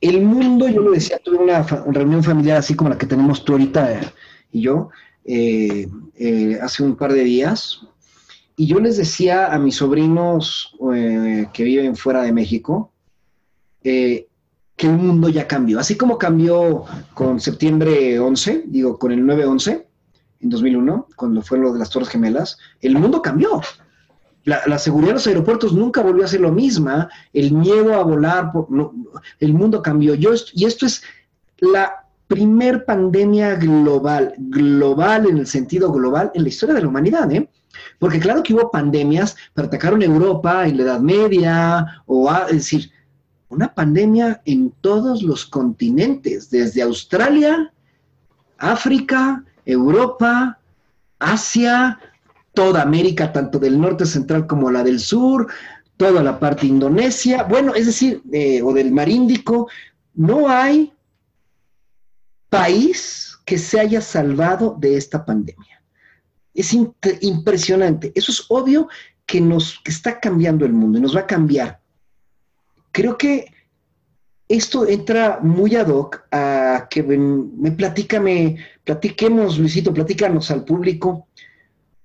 El 0.00 0.22
mundo, 0.22 0.68
yo 0.68 0.80
lo 0.80 0.92
decía, 0.92 1.18
tuve 1.22 1.38
una, 1.38 1.62
reunión 1.62 2.22
familiar 2.22 2.58
así 2.58 2.74
como 2.74 2.90
la 2.90 2.98
que 2.98 3.06
tenemos 3.06 3.44
tú 3.44 3.52
ahorita 3.52 4.12
y 4.52 4.62
yo, 4.62 4.90
eh, 5.24 5.88
eh, 6.16 6.58
hace 6.60 6.82
un 6.82 6.96
par 6.96 7.12
de 7.12 7.24
días, 7.24 7.80
y 8.56 8.66
yo 8.66 8.78
les 8.78 8.96
decía 8.96 9.52
a 9.52 9.58
mis 9.58 9.76
sobrinos 9.76 10.76
que 11.52 11.64
viven 11.64 11.96
fuera 11.96 12.22
de 12.22 12.32
México, 12.32 12.92
que 14.82 14.88
el 14.88 14.98
mundo 14.98 15.28
ya 15.28 15.46
cambió. 15.46 15.78
Así 15.78 15.96
como 15.96 16.18
cambió 16.18 16.86
con 17.14 17.38
septiembre 17.38 18.18
11, 18.18 18.64
digo, 18.66 18.98
con 18.98 19.12
el 19.12 19.22
9-11 19.22 19.84
en 20.40 20.50
2001, 20.50 21.06
cuando 21.14 21.40
fue 21.40 21.58
lo 21.58 21.72
de 21.72 21.78
las 21.78 21.88
Torres 21.88 22.08
Gemelas, 22.08 22.58
el 22.80 22.98
mundo 22.98 23.22
cambió. 23.22 23.60
La, 24.42 24.76
seguridad 24.78 25.10
de 25.10 25.14
los 25.14 25.26
aeropuertos 25.28 25.72
nunca 25.72 26.02
volvió 26.02 26.24
a 26.24 26.26
ser 26.26 26.40
lo 26.40 26.50
misma, 26.50 27.08
el 27.32 27.52
miedo 27.52 27.94
a 27.94 28.02
volar, 28.02 28.50
el 29.38 29.54
mundo 29.54 29.80
cambió. 29.82 30.16
Yo, 30.16 30.32
y 30.52 30.64
esto 30.64 30.84
es 30.84 31.04
la 31.58 32.08
primer 32.26 32.84
pandemia 32.84 33.54
global, 33.54 34.34
global 34.36 35.28
en 35.28 35.38
el 35.38 35.46
sentido 35.46 35.92
global 35.92 36.32
en 36.34 36.42
la 36.42 36.48
historia 36.48 36.74
de 36.74 36.82
la 36.82 36.88
humanidad. 36.88 37.30
¿eh? 37.30 37.48
Porque 38.00 38.18
claro 38.18 38.42
que 38.42 38.52
hubo 38.52 38.68
pandemias, 38.68 39.36
pero 39.54 39.68
atacaron 39.68 40.02
Europa 40.02 40.66
en 40.66 40.78
la 40.78 40.82
Edad 40.82 41.00
Media, 41.00 42.02
o 42.06 42.28
a, 42.28 42.46
es 42.46 42.56
decir, 42.56 42.90
una 43.52 43.74
pandemia 43.74 44.40
en 44.46 44.72
todos 44.80 45.22
los 45.22 45.44
continentes, 45.44 46.50
desde 46.50 46.82
Australia, 46.82 47.72
África, 48.58 49.44
Europa, 49.66 50.58
Asia, 51.18 52.00
toda 52.54 52.82
América, 52.82 53.32
tanto 53.32 53.58
del 53.58 53.78
norte 53.78 54.06
central 54.06 54.46
como 54.46 54.70
la 54.70 54.82
del 54.82 55.00
sur, 55.00 55.48
toda 55.98 56.22
la 56.22 56.40
parte 56.40 56.66
Indonesia, 56.66 57.44
bueno, 57.44 57.74
es 57.74 57.86
decir, 57.86 58.22
eh, 58.32 58.62
o 58.62 58.72
del 58.72 58.90
Mar 58.90 59.08
Índico, 59.08 59.68
no 60.14 60.48
hay 60.48 60.92
país 62.48 63.38
que 63.44 63.58
se 63.58 63.80
haya 63.80 64.00
salvado 64.00 64.76
de 64.80 64.96
esta 64.96 65.24
pandemia. 65.24 65.82
Es 66.54 66.74
impresionante. 67.20 68.12
Eso 68.14 68.32
es 68.32 68.44
obvio 68.48 68.88
que 69.26 69.40
nos 69.40 69.80
que 69.82 69.90
está 69.90 70.20
cambiando 70.20 70.64
el 70.64 70.72
mundo 70.72 70.98
y 70.98 71.00
nos 71.00 71.16
va 71.16 71.20
a 71.20 71.26
cambiar. 71.26 71.81
Creo 72.92 73.18
que 73.18 73.46
esto 74.48 74.86
entra 74.86 75.40
muy 75.42 75.74
ad 75.76 75.88
hoc 75.88 76.24
a 76.30 76.86
que 76.90 77.02
me 77.02 77.72
platícame, 77.72 78.58
platiquemos, 78.84 79.58
Luisito, 79.58 79.94
platícanos 79.94 80.50
al 80.50 80.64
público. 80.64 81.26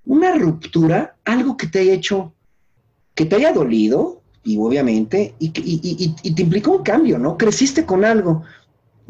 Una 0.05 0.33
ruptura, 0.33 1.17
algo 1.25 1.57
que 1.57 1.67
te 1.67 1.79
haya 1.79 1.93
hecho, 1.93 2.33
que 3.13 3.25
te 3.25 3.35
haya 3.35 3.51
dolido, 3.51 4.21
y 4.47 4.57
obviamente, 4.57 5.35
y, 5.39 5.51
y, 5.53 6.33
te 6.33 6.41
implicó 6.41 6.71
un 6.71 6.83
cambio, 6.83 7.19
¿no? 7.19 7.37
Creciste 7.37 7.85
con 7.85 8.05
algo. 8.05 8.43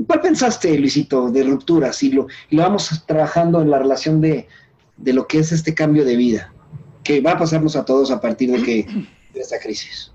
¿Cuál 0.07 0.21
pensaste, 0.21 0.75
Luisito, 0.79 1.29
de 1.29 1.43
rupturas? 1.43 2.01
Y 2.01 2.11
lo, 2.11 2.25
y 2.49 2.55
lo 2.55 2.63
vamos 2.63 3.03
trabajando 3.05 3.61
en 3.61 3.69
la 3.69 3.77
relación 3.77 4.19
de, 4.19 4.47
de 4.97 5.13
lo 5.13 5.27
que 5.27 5.37
es 5.39 5.51
este 5.51 5.75
cambio 5.75 6.05
de 6.05 6.15
vida, 6.15 6.51
que 7.03 7.21
va 7.21 7.33
a 7.33 7.37
pasarnos 7.37 7.75
a 7.75 7.85
todos 7.85 8.09
a 8.09 8.19
partir 8.19 8.51
de, 8.51 8.63
que, 8.63 8.87
de 9.31 9.39
esta 9.39 9.59
crisis. 9.59 10.11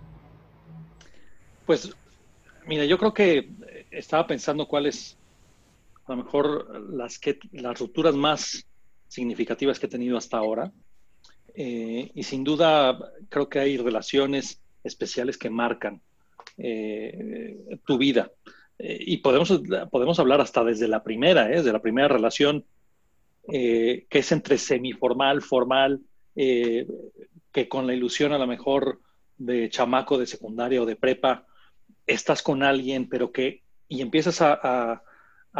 Pues, 1.72 1.90
mira, 2.66 2.84
yo 2.84 2.98
creo 2.98 3.14
que 3.14 3.48
estaba 3.90 4.26
pensando 4.26 4.68
cuáles, 4.68 5.16
a 6.04 6.12
lo 6.12 6.22
mejor, 6.22 6.86
las, 6.92 7.18
rupturas 7.78 8.14
más 8.14 8.66
significativas 9.08 9.78
que 9.78 9.86
he 9.86 9.88
tenido 9.88 10.18
hasta 10.18 10.36
ahora. 10.36 10.70
Eh, 11.54 12.10
y 12.14 12.22
sin 12.24 12.44
duda, 12.44 12.98
creo 13.30 13.48
que 13.48 13.58
hay 13.58 13.78
relaciones 13.78 14.60
especiales 14.84 15.38
que 15.38 15.48
marcan 15.48 16.02
eh, 16.58 17.78
tu 17.86 17.96
vida. 17.96 18.30
Eh, 18.78 18.98
y 19.06 19.16
podemos, 19.16 19.62
podemos 19.90 20.18
hablar 20.18 20.42
hasta 20.42 20.62
desde 20.62 20.88
la 20.88 21.02
primera, 21.02 21.46
desde 21.46 21.72
la 21.72 21.80
primera 21.80 22.08
relación 22.08 22.66
eh, 23.50 24.04
que 24.10 24.18
es 24.18 24.30
entre 24.30 24.58
semiformal, 24.58 25.40
formal, 25.40 26.02
eh, 26.36 26.86
que 27.50 27.66
con 27.66 27.86
la 27.86 27.94
ilusión 27.94 28.34
a 28.34 28.38
lo 28.38 28.46
mejor 28.46 29.00
de 29.38 29.70
chamaco 29.70 30.18
de 30.18 30.26
secundaria 30.26 30.82
o 30.82 30.84
de 30.84 30.96
prepa, 30.96 31.46
estás 32.06 32.42
con 32.42 32.62
alguien, 32.62 33.08
pero 33.08 33.32
que, 33.32 33.62
y 33.88 34.00
empiezas 34.00 34.40
a, 34.40 35.02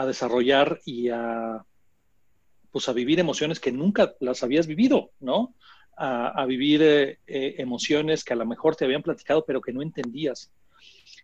desarrollar 0.07 0.81
y 0.85 1.11
a, 1.11 1.65
pues 2.71 2.89
a 2.89 2.93
vivir 2.93 3.21
emociones 3.21 3.61
que 3.61 3.73
nunca 3.73 4.15
las 4.21 4.43
habías 4.43 4.67
vivido, 4.67 5.11
¿no? 5.21 5.55
A, 5.97 6.45
vivir 6.47 6.83
eh, 6.83 7.19
emociones 7.59 8.25
que 8.25 8.33
a 8.33 8.37
lo 8.37 8.47
mejor 8.47 8.75
te 8.75 8.85
habían 8.85 9.03
platicado, 9.03 9.45
pero 9.45 9.61
que 9.61 9.73
no 9.73 9.83
entendías. 9.83 10.51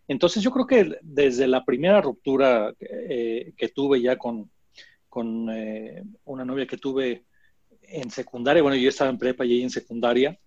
Entonces 0.07 0.43
yo 0.43 0.51
creo 0.51 0.67
que 0.67 0.99
desde 1.03 1.47
la 1.47 1.65
primera 1.65 2.01
ruptura 2.01 2.75
que 2.79 3.73
tuve 3.75 4.01
ya 4.01 4.17
con, 4.17 4.51
con 5.09 5.49
eh, 5.51 6.05
una 6.25 6.45
novia 6.45 6.67
que 6.67 6.77
tuve 6.77 7.25
en 7.83 8.11
secundaria, 8.11 8.63
bueno, 8.63 8.77
yo 8.77 8.89
estaba 8.89 9.11
en 9.11 9.19
prepa 9.19 9.45
y 9.45 9.55
ella 9.55 9.65
en 9.65 9.71
secundaria, 9.71 10.39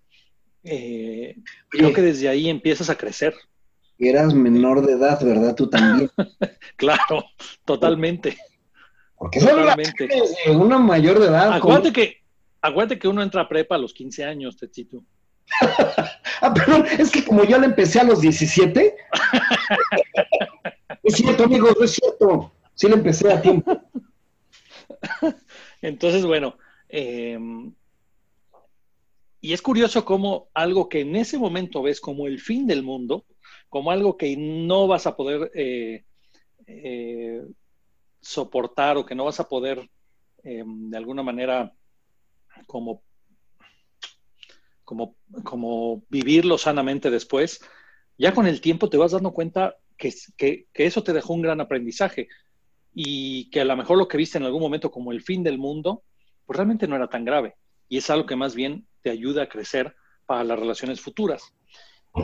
eh, 0.64 1.36
creo 1.68 1.92
que 1.92 2.02
desde 2.02 2.28
ahí 2.28 2.48
empiezas 2.48 2.88
a 2.88 2.96
crecer. 2.96 3.34
Eras 3.98 4.34
menor 4.34 4.84
de 4.84 4.94
edad, 4.94 5.22
¿verdad? 5.24 5.54
Tú 5.54 5.68
también. 5.68 6.10
claro, 6.76 7.24
totalmente. 7.64 8.36
Porque 9.16 9.38
totalmente. 9.38 10.08
una 10.48 10.78
mayor 10.78 11.20
de 11.20 11.26
edad. 11.26 11.52
Acuérdate 11.52 11.92
que, 11.92 12.22
acuérdate 12.60 12.98
que 12.98 13.08
uno 13.08 13.22
entra 13.22 13.42
a 13.42 13.48
prepa 13.48 13.76
a 13.76 13.78
los 13.78 13.92
15 13.92 14.24
años, 14.24 14.56
Techito. 14.56 15.04
ah, 16.40 16.54
perdón, 16.54 16.86
es 16.98 17.10
que 17.10 17.24
como 17.24 17.44
yo 17.44 17.58
la 17.58 17.66
empecé 17.66 18.00
a 18.00 18.04
los 18.04 18.20
17. 18.20 18.96
es 21.02 21.14
cierto, 21.14 21.44
amigos, 21.44 21.76
es 21.82 21.92
cierto. 21.92 22.52
Sí 22.74 22.88
la 22.88 22.94
empecé 22.94 23.32
a 23.32 23.40
tiempo. 23.40 23.80
Entonces, 25.82 26.24
bueno, 26.24 26.56
em, 26.88 27.72
y 29.40 29.52
es 29.52 29.60
curioso 29.60 30.04
cómo 30.04 30.48
algo 30.54 30.88
que 30.88 31.00
en 31.00 31.16
ese 31.16 31.38
momento 31.38 31.82
ves 31.82 32.00
como 32.00 32.26
el 32.26 32.40
fin 32.40 32.66
del 32.66 32.82
mundo, 32.82 33.24
como 33.72 33.90
algo 33.90 34.18
que 34.18 34.36
no 34.36 34.86
vas 34.86 35.06
a 35.06 35.16
poder 35.16 35.50
eh, 35.54 36.04
eh, 36.66 37.42
soportar 38.20 38.98
o 38.98 39.06
que 39.06 39.14
no 39.14 39.24
vas 39.24 39.40
a 39.40 39.48
poder 39.48 39.88
em, 40.44 40.90
de 40.90 40.96
alguna 40.98 41.22
manera 41.22 41.72
como, 42.66 43.02
como, 44.84 45.16
como 45.42 46.02
vivirlo 46.10 46.58
sanamente 46.58 47.10
después, 47.10 47.62
ya 48.18 48.34
con 48.34 48.46
el 48.46 48.60
tiempo 48.60 48.90
te 48.90 48.98
vas 48.98 49.12
dando 49.12 49.32
cuenta 49.32 49.78
que, 49.96 50.12
que, 50.36 50.66
eso 50.74 51.02
te 51.02 51.14
dejó 51.14 51.32
un 51.32 51.40
gran 51.40 51.62
aprendizaje 51.62 52.28
y 52.92 53.48
que 53.48 53.62
a 53.62 53.64
lo 53.64 53.74
mejor 53.74 53.96
lo 53.96 54.06
que 54.06 54.18
viste 54.18 54.36
en 54.36 54.44
algún 54.44 54.60
momento 54.60 54.90
como 54.90 55.12
el 55.12 55.22
fin 55.22 55.42
del 55.42 55.56
mundo, 55.56 56.02
pues 56.44 56.58
realmente 56.58 56.86
no 56.86 56.94
era 56.94 57.08
tan 57.08 57.24
grave. 57.24 57.56
Y 57.88 57.96
es 57.96 58.10
algo 58.10 58.26
que 58.26 58.36
más 58.36 58.54
bien 58.54 58.86
te 59.00 59.08
ayuda 59.08 59.44
a 59.44 59.48
crecer 59.48 59.96
para 60.26 60.44
las 60.44 60.58
relaciones 60.58 61.00
futuras. 61.00 61.54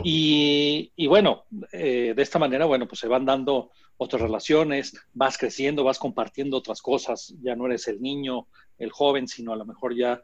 Y, 0.03 1.07
bueno, 1.07 1.45
eh, 1.71 2.13
de 2.15 2.21
esta 2.21 2.39
manera, 2.39 2.65
bueno, 2.65 2.87
pues 2.87 2.99
se 2.99 3.07
van 3.07 3.25
dando 3.25 3.71
otras 3.97 4.21
relaciones, 4.21 4.95
vas 5.13 5.37
creciendo, 5.37 5.83
vas 5.83 5.99
compartiendo 5.99 6.57
otras 6.57 6.81
cosas, 6.81 7.33
ya 7.41 7.55
no 7.55 7.65
eres 7.65 7.87
el 7.87 8.01
niño, 8.01 8.47
el 8.77 8.91
joven, 8.91 9.27
sino 9.27 9.51
a 9.51 9.55
lo 9.55 9.65
mejor 9.65 9.95
ya 9.95 10.21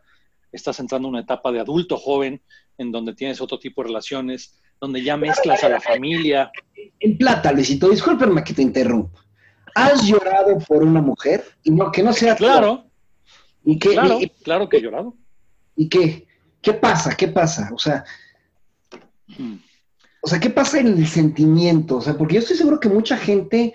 estás 0.52 0.80
entrando 0.80 1.08
en 1.08 1.16
una 1.16 1.24
etapa 1.24 1.52
de 1.52 1.60
adulto 1.60 1.98
joven, 1.98 2.42
en 2.78 2.92
donde 2.92 3.16
tienes 3.16 3.42
otro 3.42 3.60
tipo 3.60 3.82
de 3.82 3.88
relaciones, 3.88 4.62
donde 4.80 5.04
ya 5.04 5.18
mezclas 5.18 5.64
a 5.64 5.70
la 5.70 5.82
familia. 5.82 6.52
En 7.00 7.18
plata, 7.18 7.52
Luisito, 7.52 7.90
discúlpenme 7.90 8.44
que 8.44 8.54
te 8.54 8.62
interrumpa. 8.62 9.26
¿Has 9.74 10.08
llorado 10.08 10.58
por 10.60 10.84
una 10.84 11.02
mujer? 11.02 11.44
Y 11.64 11.72
no, 11.72 11.92
que 11.92 12.04
no 12.04 12.14
sea 12.14 12.36
Claro. 12.36 12.86
¿Y 13.66 13.80
qué, 13.80 13.90
claro, 13.90 14.20
claro 14.44 14.70
que 14.70 14.78
he 14.78 14.82
llorado. 14.82 15.16
¿Y 15.76 15.90
qué? 15.90 16.28
¿Qué 16.62 16.74
pasa? 16.74 17.16
¿Qué 17.16 17.28
pasa? 17.28 17.72
O 17.74 17.80
sea. 17.80 18.06
O 20.22 20.28
sea, 20.28 20.40
¿qué 20.40 20.50
pasa 20.50 20.80
en 20.80 20.88
el 20.88 21.08
sentimiento? 21.08 21.98
O 21.98 22.02
sea, 22.02 22.18
porque 22.18 22.36
yo 22.36 22.40
estoy 22.40 22.58
seguro 22.58 22.80
que 22.80 22.90
mucha 22.90 23.18
gente 23.18 23.74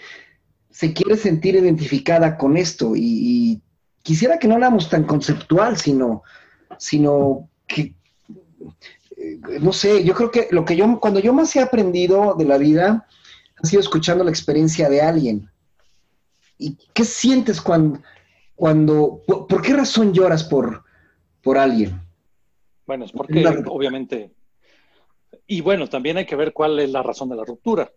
se 0.71 0.93
quiere 0.93 1.17
sentir 1.17 1.55
identificada 1.55 2.39
con 2.39 2.57
esto 2.57 2.95
y, 2.97 3.61
quisiera 4.03 4.39
que 4.39 4.49
no 4.49 4.55
hablamos 4.55 4.89
tan 4.89 5.05
conceptual, 5.05 5.77
sino, 5.77 6.23
sino 6.79 7.51
que, 7.67 7.95
eh, 9.17 9.39
no 9.61 9.75
sé, 9.75 10.05
yo 10.05 10.15
creo 10.15 10.31
que 10.31 10.49
lo 10.51 10.65
que 10.65 10.75
yo, 10.75 10.99
cuando 10.99 11.21
yo 11.21 11.35
más 11.35 11.55
he 11.55 11.61
aprendido 11.61 12.35
de 12.35 12.47
la 12.47 12.57
vida 12.57 13.07
ha 13.63 13.67
sido 13.67 13.81
escuchando 13.81 14.25
la 14.25 14.31
experiencia 14.31 14.89
de 14.89 15.03
alguien. 15.03 15.51
¿Y 16.57 16.79
qué 16.95 17.05
sientes 17.05 17.61
cuando, 17.61 18.01
cuando 18.55 19.23
por, 19.27 19.63
qué 19.63 19.75
razón 19.75 20.13
lloras 20.13 20.45
por, 20.45 20.83
por 21.43 21.59
alguien? 21.59 22.01
Bueno, 22.87 23.05
es 23.05 23.13
porque 23.13 23.45
obviamente, 23.67 24.31
y 25.51 25.63
bueno, 25.63 25.89
también 25.89 26.17
hay 26.17 26.27
que 26.27 26.37
ver 26.37 26.53
cuál 26.53 26.79
es 26.79 26.91
la 26.91 27.03
razón 27.03 27.29
de 27.29 27.35
la 27.35 27.45
ruptura, 27.45 27.91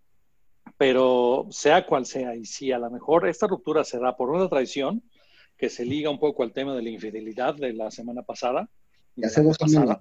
pero 0.76 1.46
sea 1.52 1.86
cual 1.86 2.08
sea, 2.08 2.36
y 2.36 2.46
si 2.46 2.72
a 2.72 2.80
lo 2.80 2.90
mejor 2.90 3.30
esta 3.30 3.46
ruptura 3.46 3.84
se 3.84 4.00
da 4.00 4.18
por 4.18 4.32
una 4.32 4.50
traición, 4.50 5.04
que 5.56 5.70
se 5.70 5.86
liga 5.86 6.10
un 6.10 6.18
poco 6.18 6.42
al 6.42 6.52
tema 6.52 6.74
de 6.74 6.82
la 6.82 6.90
infidelidad 6.90 7.54
de 7.54 7.74
la 7.74 7.92
semana 7.92 8.24
pasada, 8.24 8.68
hace 9.24 9.44
dos 9.44 9.60
pasada, 9.60 10.00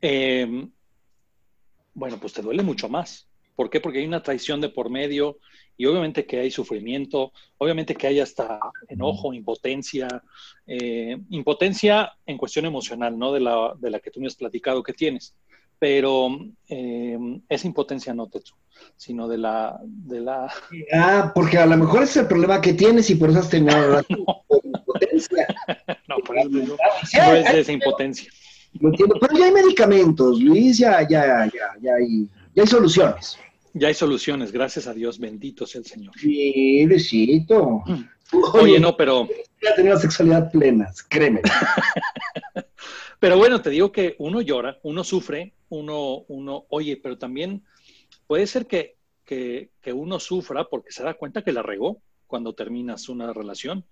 em, 0.00 0.70
bueno, 1.92 2.18
pues 2.20 2.34
te 2.34 2.42
duele 2.42 2.62
mucho 2.62 2.88
más. 2.88 3.26
¿Por 3.56 3.68
qué? 3.68 3.80
Porque 3.80 3.98
hay 3.98 4.06
una 4.06 4.22
traición 4.22 4.60
de 4.60 4.68
por 4.68 4.90
medio, 4.90 5.38
y 5.76 5.86
obviamente 5.86 6.24
que 6.24 6.38
hay 6.38 6.52
sufrimiento, 6.52 7.32
obviamente 7.58 7.96
que 7.96 8.06
hay 8.06 8.20
hasta 8.20 8.60
enojo, 8.88 9.34
impotencia, 9.34 10.22
eh, 10.68 11.18
impotencia 11.30 12.12
en 12.26 12.38
cuestión 12.38 12.64
emocional, 12.64 13.18
¿no? 13.18 13.32
De 13.32 13.40
la, 13.40 13.74
de 13.76 13.90
la 13.90 13.98
que 13.98 14.12
tú 14.12 14.20
me 14.20 14.28
has 14.28 14.36
platicado 14.36 14.84
que 14.84 14.92
tienes, 14.92 15.34
pero 15.80 16.28
eh, 16.68 17.18
esa 17.48 17.66
impotencia 17.66 18.14
no 18.14 18.28
te 18.28 18.40
sino 18.96 19.26
de 19.28 19.38
la, 19.38 19.80
de 19.82 20.20
la... 20.20 20.52
Ah, 20.92 21.32
porque 21.34 21.56
a 21.56 21.66
lo 21.66 21.76
mejor 21.76 22.02
es 22.02 22.16
el 22.16 22.26
problema 22.26 22.60
que 22.60 22.74
tienes 22.74 23.08
y 23.10 23.14
por 23.14 23.30
eso 23.30 23.40
has 23.40 23.48
tenido 23.48 24.02
no. 24.10 24.42
impotencia. 24.62 25.46
no, 26.08 26.16
por 26.18 26.38
eso 26.38 26.48
no, 26.50 26.64
no 26.66 27.34
es 27.34 27.52
de 27.52 27.60
esa 27.60 27.72
impotencia. 27.72 28.30
Lo 28.78 28.90
entiendo, 28.90 29.16
pero 29.20 29.36
ya 29.38 29.46
hay 29.46 29.52
medicamentos, 29.52 30.40
Luis, 30.40 30.78
ya, 30.78 31.00
ya, 31.08 31.46
ya, 31.46 31.74
ya 31.80 31.94
hay, 31.94 32.28
ya 32.54 32.62
hay 32.62 32.68
soluciones. 32.68 33.38
Ya 33.72 33.88
hay 33.88 33.94
soluciones, 33.94 34.52
gracias 34.52 34.86
a 34.86 34.92
Dios, 34.92 35.18
bendito 35.18 35.66
sea 35.66 35.80
el 35.80 35.86
Señor. 35.86 36.12
Sí, 36.18 36.84
besito. 36.86 37.82
Oye, 38.52 38.78
no, 38.78 38.96
pero... 38.96 39.28
Ya 39.62 39.74
tenido 39.74 39.98
sexualidad 39.98 40.50
plena, 40.50 40.92
créeme. 41.08 41.40
Pero 43.20 43.36
bueno, 43.36 43.60
te 43.60 43.68
digo 43.68 43.92
que 43.92 44.16
uno 44.18 44.40
llora, 44.40 44.78
uno 44.82 45.04
sufre, 45.04 45.52
uno, 45.68 46.24
uno, 46.28 46.64
oye, 46.70 46.96
pero 46.96 47.18
también 47.18 47.62
puede 48.26 48.46
ser 48.46 48.66
que, 48.66 48.96
que, 49.26 49.70
que 49.82 49.92
uno 49.92 50.18
sufra 50.18 50.64
porque 50.64 50.90
se 50.90 51.02
da 51.02 51.14
cuenta 51.14 51.42
que 51.42 51.52
la 51.52 51.62
regó 51.62 52.00
cuando 52.26 52.54
terminas 52.54 53.10
una 53.10 53.30
relación 53.34 53.84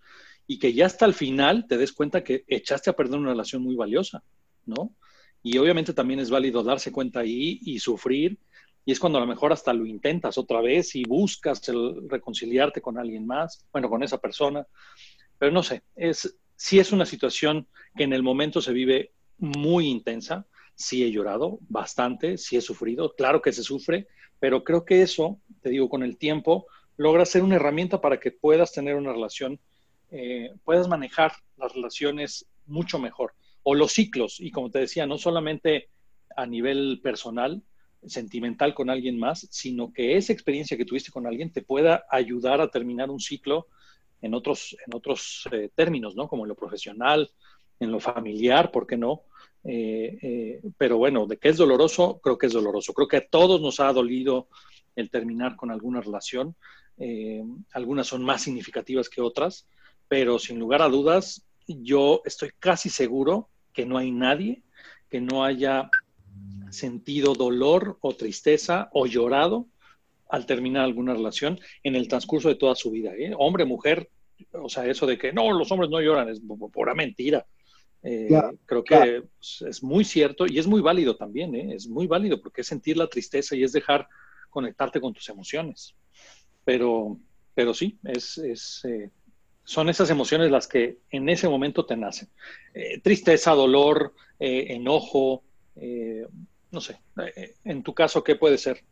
y 0.46 0.58
que 0.58 0.72
ya 0.72 0.86
hasta 0.86 1.04
el 1.04 1.12
final 1.12 1.66
te 1.68 1.76
des 1.76 1.92
cuenta 1.92 2.24
que 2.24 2.44
echaste 2.46 2.88
a 2.88 2.94
perder 2.94 3.18
una 3.18 3.30
relación 3.30 3.62
muy 3.62 3.76
valiosa, 3.76 4.22
¿no? 4.64 4.94
Y 5.42 5.58
obviamente 5.58 5.92
también 5.92 6.20
es 6.20 6.30
válido 6.30 6.62
darse 6.62 6.90
cuenta 6.90 7.20
ahí 7.20 7.60
y 7.62 7.78
sufrir. 7.80 8.38
Y 8.86 8.92
es 8.92 8.98
cuando 8.98 9.18
a 9.18 9.20
lo 9.20 9.26
mejor 9.26 9.52
hasta 9.52 9.74
lo 9.74 9.84
intentas 9.84 10.38
otra 10.38 10.62
vez 10.62 10.96
y 10.96 11.04
buscas 11.04 11.68
el 11.68 12.08
reconciliarte 12.08 12.80
con 12.80 12.96
alguien 12.96 13.26
más, 13.26 13.66
bueno, 13.70 13.90
con 13.90 14.02
esa 14.02 14.16
persona. 14.16 14.66
Pero 15.38 15.52
no 15.52 15.62
sé, 15.62 15.82
es, 15.94 16.38
sí 16.56 16.78
es 16.78 16.92
una 16.92 17.04
situación 17.04 17.68
que 17.94 18.04
en 18.04 18.14
el 18.14 18.22
momento 18.22 18.62
se 18.62 18.72
vive 18.72 19.12
muy 19.38 19.88
intensa. 19.88 20.46
Sí 20.74 21.02
he 21.02 21.10
llorado 21.10 21.58
bastante, 21.68 22.38
sí 22.38 22.56
he 22.56 22.60
sufrido, 22.60 23.14
claro 23.16 23.42
que 23.42 23.52
se 23.52 23.62
sufre, 23.62 24.06
pero 24.38 24.62
creo 24.62 24.84
que 24.84 25.02
eso, 25.02 25.40
te 25.60 25.70
digo, 25.70 25.88
con 25.88 26.02
el 26.02 26.16
tiempo 26.16 26.66
logra 26.96 27.24
ser 27.24 27.42
una 27.42 27.56
herramienta 27.56 28.00
para 28.00 28.20
que 28.20 28.30
puedas 28.30 28.72
tener 28.72 28.94
una 28.96 29.12
relación 29.12 29.60
eh, 30.10 30.54
puedas 30.64 30.88
manejar 30.88 31.32
las 31.56 31.74
relaciones 31.74 32.46
mucho 32.66 32.98
mejor. 32.98 33.34
O 33.62 33.74
los 33.74 33.92
ciclos, 33.92 34.40
y 34.40 34.50
como 34.50 34.70
te 34.70 34.78
decía, 34.78 35.06
no 35.06 35.18
solamente 35.18 35.88
a 36.36 36.46
nivel 36.46 37.00
personal, 37.02 37.62
sentimental 38.06 38.74
con 38.74 38.90
alguien 38.90 39.18
más, 39.18 39.46
sino 39.50 39.92
que 39.92 40.16
esa 40.16 40.32
experiencia 40.32 40.76
que 40.76 40.84
tuviste 40.84 41.10
con 41.10 41.26
alguien 41.26 41.52
te 41.52 41.62
pueda 41.62 42.04
ayudar 42.10 42.60
a 42.60 42.70
terminar 42.70 43.10
un 43.10 43.20
ciclo 43.20 43.66
en 44.22 44.34
otros, 44.34 44.76
en 44.86 44.94
otros 44.94 45.48
eh, 45.52 45.70
términos, 45.74 46.14
¿no? 46.14 46.28
Como 46.28 46.44
en 46.44 46.48
lo 46.48 46.54
profesional, 46.54 47.30
en 47.80 47.90
lo 47.90 48.00
familiar, 48.00 48.70
¿por 48.70 48.86
qué 48.86 48.96
no? 48.96 49.22
Eh, 49.64 50.60
pero 50.76 50.98
bueno, 50.98 51.26
de 51.26 51.36
que 51.36 51.48
es 51.48 51.56
doloroso, 51.56 52.20
creo 52.22 52.38
que 52.38 52.46
es 52.46 52.52
doloroso. 52.52 52.92
Creo 52.92 53.08
que 53.08 53.18
a 53.18 53.26
todos 53.26 53.60
nos 53.60 53.80
ha 53.80 53.92
dolido 53.92 54.48
el 54.96 55.10
terminar 55.10 55.56
con 55.56 55.70
alguna 55.70 56.00
relación. 56.00 56.54
algunas 57.72 58.06
son 58.06 58.24
más 58.24 58.42
significativas 58.42 59.08
que 59.08 59.20
otras, 59.20 59.66
pero 60.08 60.38
sin 60.38 60.58
lugar 60.58 60.82
a 60.82 60.88
dudas, 60.88 61.44
yo 61.66 62.22
estoy 62.24 62.50
casi 62.58 62.88
seguro 62.88 63.48
que 63.72 63.86
no 63.86 63.98
hay 63.98 64.10
nadie 64.10 64.62
que 65.08 65.20
no 65.20 65.44
haya 65.44 65.90
sentido 66.70 67.34
dolor 67.34 67.98
o 68.00 68.14
tristeza 68.14 68.90
o 68.92 69.06
llorado 69.06 69.66
al 70.28 70.46
terminar 70.46 70.84
alguna 70.84 71.14
relación 71.14 71.58
en 71.82 71.96
el 71.96 72.08
transcurso 72.08 72.48
de 72.48 72.56
toda 72.56 72.74
su 72.74 72.90
vida. 72.90 73.14
¿eh? 73.16 73.32
Hombre, 73.38 73.64
mujer, 73.64 74.10
o 74.52 74.68
sea, 74.68 74.86
eso 74.86 75.06
de 75.06 75.16
que 75.16 75.32
no, 75.32 75.50
los 75.52 75.70
hombres 75.72 75.90
no 75.90 76.00
lloran 76.00 76.28
es 76.28 76.40
pura 76.72 76.94
mentira. 76.94 77.46
Eh, 78.10 78.28
creo 78.64 78.82
que 78.82 79.24
es 79.40 79.82
muy 79.82 80.04
cierto 80.04 80.46
y 80.46 80.58
es 80.58 80.66
muy 80.66 80.80
válido 80.80 81.16
también, 81.16 81.54
¿eh? 81.54 81.74
es 81.74 81.86
muy 81.88 82.06
válido 82.06 82.40
porque 82.40 82.62
es 82.62 82.66
sentir 82.66 82.96
la 82.96 83.08
tristeza 83.08 83.54
y 83.54 83.64
es 83.64 83.72
dejar 83.72 84.08
conectarte 84.48 85.00
con 85.00 85.12
tus 85.12 85.28
emociones. 85.28 85.94
Pero, 86.64 87.18
pero 87.54 87.74
sí, 87.74 87.98
es, 88.04 88.38
es 88.38 88.82
son 89.68 89.90
esas 89.90 90.08
emociones 90.08 90.50
las 90.50 90.66
que 90.66 90.96
en 91.10 91.28
ese 91.28 91.46
momento 91.46 91.84
te 91.84 91.94
nacen. 91.94 92.30
Eh, 92.72 93.02
tristeza, 93.02 93.50
dolor, 93.50 94.14
eh, 94.38 94.68
enojo, 94.70 95.44
eh, 95.76 96.26
no 96.70 96.80
sé. 96.80 96.98
en 97.64 97.82
tu 97.82 97.92
caso, 97.92 98.24
¿qué 98.24 98.34
puede 98.34 98.56
ser? 98.56 98.82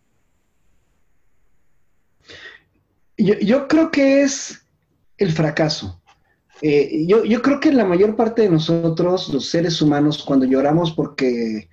Yo, 3.16 3.66
creo 3.68 3.90
que 3.90 4.20
es 4.20 4.66
el 5.16 5.32
fracaso. 5.32 6.02
Yo, 6.62 7.24
yo, 7.24 7.42
creo 7.42 7.60
que 7.60 7.72
la 7.72 7.84
mayor 7.84 8.16
parte 8.16 8.42
de 8.42 8.48
nosotros, 8.48 9.28
los 9.28 9.50
seres 9.50 9.82
humanos, 9.82 10.24
cuando 10.26 10.46
lloramos 10.46 10.92
porque 10.92 11.68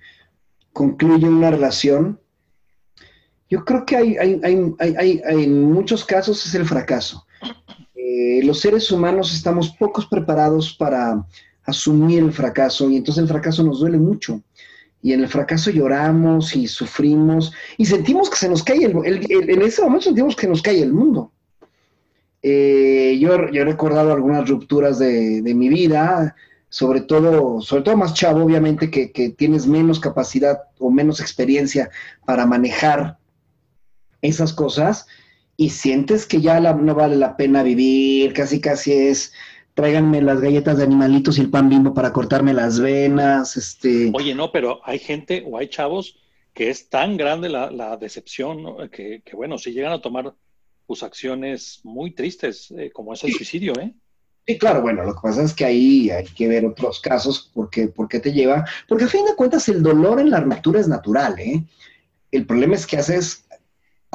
concluye 0.72 1.26
una 1.26 1.50
relación, 1.50 2.20
yo 3.48 3.64
creo 3.64 3.84
que 3.86 3.96
hay, 3.96 5.22
en 5.24 5.72
muchos 5.72 6.04
casos 6.04 6.44
es 6.46 6.54
el 6.54 6.66
fracaso. 6.66 7.26
Eh, 7.94 8.40
los 8.44 8.60
seres 8.60 8.90
humanos 8.90 9.34
estamos 9.34 9.70
pocos 9.70 10.06
preparados 10.06 10.74
para 10.74 11.24
asumir 11.64 12.22
el 12.22 12.32
fracaso 12.32 12.90
y 12.90 12.96
entonces 12.96 13.22
el 13.22 13.28
fracaso 13.28 13.62
nos 13.62 13.80
duele 13.80 13.98
mucho. 13.98 14.42
Y 15.02 15.12
en 15.12 15.20
el 15.20 15.28
fracaso 15.28 15.70
lloramos 15.70 16.56
y 16.56 16.66
sufrimos 16.66 17.52
y 17.76 17.84
sentimos 17.84 18.30
que 18.30 18.36
se 18.36 18.48
nos 18.48 18.62
cae 18.62 18.84
el, 18.84 18.96
en 19.30 19.62
ese 19.62 19.82
momento 19.82 20.06
sentimos 20.06 20.34
que 20.34 20.48
nos 20.48 20.62
cae 20.62 20.82
el 20.82 20.92
mundo. 20.92 21.30
Eh, 22.46 23.16
yo, 23.18 23.32
he 23.32 23.64
recordado 23.64 24.12
algunas 24.12 24.46
rupturas 24.46 24.98
de, 24.98 25.40
mi 25.42 25.70
vida, 25.70 26.36
sobre 26.68 27.00
todo, 27.00 27.62
sobre 27.62 27.84
todo 27.84 27.96
más 27.96 28.12
chavo, 28.12 28.44
obviamente, 28.44 28.90
que, 28.90 29.30
tienes 29.30 29.66
menos 29.66 29.98
capacidad 29.98 30.58
o 30.78 30.90
menos 30.90 31.20
experiencia 31.20 31.88
para 32.26 32.44
manejar 32.44 33.16
esas 34.20 34.52
cosas 34.52 35.06
y 35.56 35.70
sientes 35.70 36.26
que 36.26 36.42
ya 36.42 36.60
no 36.60 36.94
vale 36.94 37.16
la 37.16 37.38
pena 37.38 37.62
vivir, 37.62 38.34
casi 38.34 38.60
casi 38.60 38.92
es 38.92 39.32
tráiganme 39.72 40.20
las 40.20 40.42
galletas 40.42 40.76
de 40.76 40.84
animalitos 40.84 41.38
y 41.38 41.40
el 41.40 41.50
pan 41.50 41.70
bimbo 41.70 41.94
para 41.94 42.12
cortarme 42.12 42.52
las 42.52 42.78
venas, 42.78 43.56
este... 43.56 44.12
Oye, 44.12 44.34
no, 44.34 44.52
pero 44.52 44.82
hay 44.84 44.98
gente 44.98 45.42
o 45.46 45.56
hay 45.56 45.68
chavos 45.68 46.18
que 46.52 46.68
es 46.68 46.90
tan 46.90 47.16
grande 47.16 47.48
la, 47.48 47.96
decepción 47.96 48.90
que, 48.90 49.22
bueno, 49.32 49.56
si 49.56 49.72
llegan 49.72 49.92
a 49.92 50.02
tomar 50.02 50.34
sus 50.86 51.02
acciones 51.02 51.80
muy 51.82 52.14
tristes, 52.14 52.70
eh, 52.72 52.90
como 52.92 53.12
es 53.14 53.24
el 53.24 53.32
suicidio, 53.32 53.72
¿eh? 53.80 53.94
Sí, 54.46 54.58
claro, 54.58 54.82
bueno, 54.82 55.04
lo 55.04 55.14
que 55.14 55.20
pasa 55.22 55.42
es 55.42 55.54
que 55.54 55.64
ahí 55.64 56.10
hay 56.10 56.24
que 56.24 56.48
ver 56.48 56.66
otros 56.66 57.00
casos, 57.00 57.50
porque, 57.54 57.88
porque 57.88 58.20
te 58.20 58.32
lleva, 58.32 58.66
porque 58.86 59.04
a 59.04 59.08
fin 59.08 59.24
de 59.24 59.34
cuentas 59.34 59.68
el 59.68 59.82
dolor 59.82 60.20
en 60.20 60.30
la 60.30 60.40
ruptura 60.40 60.80
es 60.80 60.88
natural, 60.88 61.38
¿eh? 61.38 61.64
El 62.30 62.44
problema 62.44 62.74
es 62.74 62.86
que 62.86 62.98
haces 62.98 63.44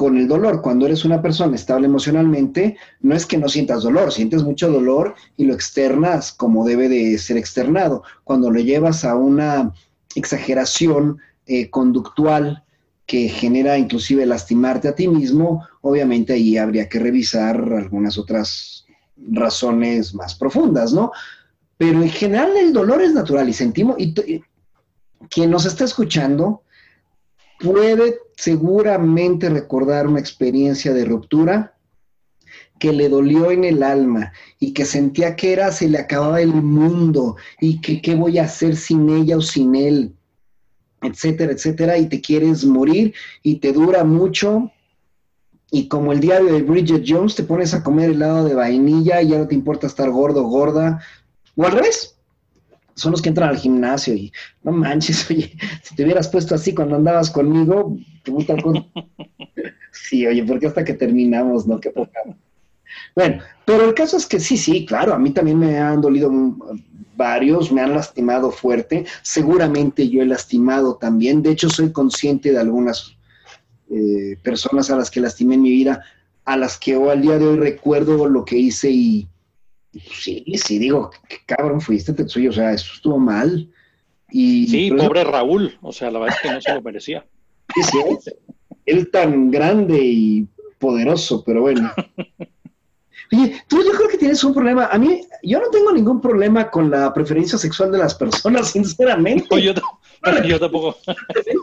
con 0.00 0.16
el 0.16 0.28
dolor. 0.28 0.62
Cuando 0.62 0.86
eres 0.86 1.04
una 1.04 1.20
persona 1.20 1.56
estable 1.56 1.86
emocionalmente, 1.86 2.78
no 3.00 3.14
es 3.14 3.26
que 3.26 3.36
no 3.36 3.50
sientas 3.50 3.82
dolor, 3.82 4.12
sientes 4.12 4.42
mucho 4.42 4.70
dolor 4.70 5.14
y 5.36 5.44
lo 5.44 5.52
externas 5.52 6.32
como 6.32 6.64
debe 6.64 6.88
de 6.88 7.18
ser 7.18 7.36
externado. 7.36 8.02
Cuando 8.24 8.50
lo 8.50 8.60
llevas 8.60 9.04
a 9.04 9.14
una 9.14 9.74
exageración 10.14 11.18
eh, 11.44 11.68
conductual 11.68 12.64
que 13.10 13.28
genera 13.28 13.76
inclusive 13.76 14.24
lastimarte 14.24 14.86
a 14.86 14.94
ti 14.94 15.08
mismo, 15.08 15.66
obviamente 15.80 16.32
ahí 16.32 16.56
habría 16.56 16.88
que 16.88 17.00
revisar 17.00 17.56
algunas 17.56 18.16
otras 18.16 18.86
razones 19.32 20.14
más 20.14 20.36
profundas, 20.36 20.92
¿no? 20.92 21.10
Pero 21.76 22.02
en 22.02 22.08
general 22.08 22.56
el 22.56 22.72
dolor 22.72 23.02
es 23.02 23.12
natural 23.12 23.48
y 23.48 23.52
sentimos, 23.52 23.96
y 23.98 24.14
quien 25.28 25.50
nos 25.50 25.66
está 25.66 25.86
escuchando, 25.86 26.62
puede 27.58 28.20
seguramente 28.36 29.50
recordar 29.50 30.06
una 30.06 30.20
experiencia 30.20 30.94
de 30.94 31.04
ruptura 31.04 31.74
que 32.78 32.92
le 32.92 33.08
dolió 33.08 33.50
en 33.50 33.64
el 33.64 33.82
alma 33.82 34.32
y 34.60 34.72
que 34.72 34.84
sentía 34.84 35.34
que 35.34 35.52
era, 35.52 35.72
se 35.72 35.88
le 35.88 35.98
acababa 35.98 36.40
el 36.40 36.54
mundo 36.54 37.34
y 37.60 37.80
que 37.80 38.00
qué 38.00 38.14
voy 38.14 38.38
a 38.38 38.44
hacer 38.44 38.76
sin 38.76 39.10
ella 39.10 39.36
o 39.36 39.42
sin 39.42 39.74
él, 39.74 40.14
etcétera, 41.02 41.52
etcétera, 41.52 41.98
y 41.98 42.08
te 42.08 42.20
quieres 42.20 42.64
morir 42.64 43.14
y 43.42 43.56
te 43.56 43.72
dura 43.72 44.04
mucho. 44.04 44.70
Y 45.70 45.88
como 45.88 46.12
el 46.12 46.20
diario 46.20 46.52
de 46.52 46.62
Bridget 46.62 47.04
Jones, 47.06 47.34
te 47.34 47.44
pones 47.44 47.74
a 47.74 47.82
comer 47.82 48.10
helado 48.10 48.44
de 48.44 48.54
vainilla 48.54 49.22
y 49.22 49.28
ya 49.28 49.38
no 49.38 49.46
te 49.46 49.54
importa 49.54 49.86
estar 49.86 50.10
gordo 50.10 50.44
o 50.44 50.48
gorda, 50.48 51.00
o 51.56 51.64
al 51.64 51.72
revés, 51.72 52.16
son 52.94 53.12
los 53.12 53.22
que 53.22 53.30
entran 53.30 53.48
al 53.48 53.56
gimnasio 53.56 54.14
y 54.14 54.32
no 54.62 54.72
manches, 54.72 55.26
oye, 55.30 55.56
si 55.82 55.94
te 55.94 56.04
hubieras 56.04 56.28
puesto 56.28 56.54
así 56.54 56.74
cuando 56.74 56.96
andabas 56.96 57.30
conmigo, 57.30 57.96
te 58.22 58.30
gusta 58.30 58.54
Sí, 59.92 60.26
oye, 60.26 60.44
porque 60.44 60.66
hasta 60.66 60.84
que 60.84 60.94
terminamos, 60.94 61.66
¿no? 61.66 61.80
Qué 61.80 61.90
poca. 61.90 62.20
Bueno, 63.14 63.42
pero 63.64 63.84
el 63.84 63.94
caso 63.94 64.16
es 64.16 64.26
que 64.26 64.38
sí, 64.38 64.56
sí, 64.56 64.86
claro, 64.86 65.14
a 65.14 65.18
mí 65.18 65.30
también 65.30 65.58
me 65.58 65.78
han 65.78 66.00
dolido 66.00 66.30
varios, 67.20 67.70
me 67.70 67.82
han 67.82 67.92
lastimado 67.92 68.50
fuerte, 68.50 69.04
seguramente 69.22 70.08
yo 70.08 70.22
he 70.22 70.26
lastimado 70.26 70.96
también, 70.96 71.42
de 71.42 71.50
hecho 71.50 71.68
soy 71.68 71.92
consciente 71.92 72.50
de 72.50 72.58
algunas 72.58 73.16
eh, 73.90 74.36
personas 74.42 74.90
a 74.90 74.96
las 74.96 75.10
que 75.10 75.20
lastimé 75.20 75.56
en 75.56 75.62
mi 75.62 75.70
vida, 75.70 76.02
a 76.44 76.56
las 76.56 76.78
que 76.78 76.96
hoy 76.96 77.10
al 77.10 77.20
día 77.20 77.38
de 77.38 77.46
hoy 77.46 77.58
recuerdo 77.58 78.26
lo 78.26 78.44
que 78.44 78.56
hice 78.56 78.90
y, 78.90 79.28
Sí, 79.92 80.44
sí, 80.54 80.78
digo, 80.78 81.10
qué 81.28 81.38
cabrón 81.46 81.80
fuiste, 81.80 82.12
Tetsuya, 82.12 82.50
o 82.50 82.52
sea, 82.52 82.72
eso 82.72 82.92
estuvo 82.94 83.18
mal. 83.18 83.68
Y, 84.30 84.68
sí, 84.68 84.92
pobre 84.92 85.24
Raúl, 85.24 85.76
o 85.82 85.92
sea, 85.92 86.10
la 86.10 86.20
verdad 86.20 86.36
es 86.36 86.42
que 86.42 86.54
no 86.54 86.60
se 86.60 86.74
lo 86.74 86.82
merecía. 86.82 87.26
Sí, 87.72 87.82
sí, 88.24 88.32
él 88.84 89.12
tan 89.12 89.52
grande 89.52 89.96
y 90.02 90.48
poderoso, 90.78 91.44
pero 91.44 91.60
bueno. 91.60 91.92
Oye, 93.32 93.62
tú 93.68 93.82
yo 93.84 93.92
creo 93.92 94.08
que 94.08 94.18
tienes 94.18 94.42
un 94.42 94.52
problema. 94.52 94.86
A 94.86 94.98
mí, 94.98 95.22
yo 95.42 95.60
no 95.60 95.70
tengo 95.70 95.92
ningún 95.92 96.20
problema 96.20 96.70
con 96.70 96.90
la 96.90 97.12
preferencia 97.12 97.58
sexual 97.58 97.92
de 97.92 97.98
las 97.98 98.14
personas, 98.14 98.68
sinceramente. 98.72 99.62
yo, 99.62 99.72
yo, 100.44 100.60
tampoco. 100.60 100.96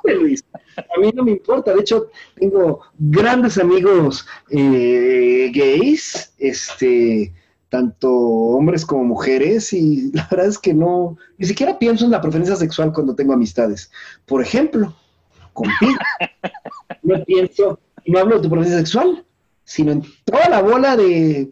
Luis. 0.05 0.43
A 0.77 0.99
mí 0.99 1.11
no 1.13 1.23
me 1.23 1.31
importa. 1.31 1.73
De 1.73 1.81
hecho, 1.81 2.09
tengo 2.35 2.81
grandes 2.97 3.57
amigos 3.57 4.25
eh, 4.49 5.51
gays, 5.53 6.33
este, 6.37 7.33
tanto 7.69 8.11
hombres 8.11 8.85
como 8.85 9.03
mujeres, 9.03 9.73
y 9.73 10.11
la 10.13 10.27
verdad 10.31 10.47
es 10.47 10.57
que 10.57 10.73
no, 10.73 11.17
ni 11.37 11.47
siquiera 11.47 11.77
pienso 11.77 12.05
en 12.05 12.11
la 12.11 12.21
preferencia 12.21 12.55
sexual 12.55 12.93
cuando 12.93 13.15
tengo 13.15 13.33
amistades. 13.33 13.91
Por 14.25 14.41
ejemplo, 14.41 14.95
contigo. 15.51 15.99
no 17.03 17.23
pienso, 17.25 17.79
no 18.05 18.19
hablo 18.19 18.35
de 18.35 18.41
tu 18.43 18.49
preferencia 18.49 18.79
sexual, 18.79 19.25
sino 19.65 19.91
en 19.91 20.03
toda 20.23 20.47
la 20.49 20.61
bola 20.61 20.95
de 20.95 21.51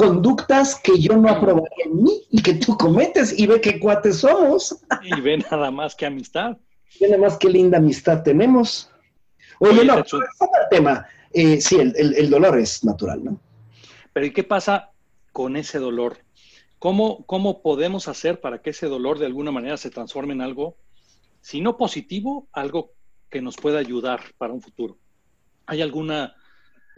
conductas 0.00 0.80
que 0.80 0.98
yo 0.98 1.14
no 1.14 1.28
aprobaría 1.28 1.84
en 1.84 2.02
mí 2.02 2.22
y 2.30 2.40
que 2.42 2.54
tú 2.54 2.74
cometes 2.78 3.38
y 3.38 3.46
ve 3.46 3.60
qué 3.60 3.78
cuates 3.78 4.18
somos. 4.18 4.80
Y 5.02 5.20
ve 5.20 5.44
nada 5.50 5.70
más 5.70 5.94
que 5.94 6.06
amistad. 6.06 6.56
Ve 6.98 7.08
nada 7.08 7.20
más 7.20 7.36
qué 7.36 7.50
linda 7.50 7.76
amistad 7.76 8.22
tenemos. 8.22 8.90
Oye, 9.58 9.84
no, 9.84 9.98
es 9.98 10.10
tema. 10.70 11.06
Eh, 11.32 11.60
sí, 11.60 11.78
el, 11.78 12.30
dolor 12.30 12.58
es 12.58 12.82
natural, 12.82 13.22
¿no? 13.22 13.40
Pero 14.14 14.24
¿y 14.24 14.32
qué 14.32 14.42
pasa 14.42 14.90
con 15.32 15.56
ese 15.56 15.78
dolor? 15.78 16.18
¿Cómo, 16.78 17.26
¿Cómo 17.26 17.60
podemos 17.60 18.08
hacer 18.08 18.40
para 18.40 18.62
que 18.62 18.70
ese 18.70 18.86
dolor 18.86 19.18
de 19.18 19.26
alguna 19.26 19.50
manera 19.50 19.76
se 19.76 19.90
transforme 19.90 20.32
en 20.32 20.40
algo, 20.40 20.76
si 21.42 21.60
no 21.60 21.76
positivo, 21.76 22.48
algo 22.52 22.92
que 23.28 23.42
nos 23.42 23.56
pueda 23.56 23.78
ayudar 23.78 24.22
para 24.38 24.54
un 24.54 24.62
futuro? 24.62 24.96
¿Hay 25.66 25.82
alguna 25.82 26.34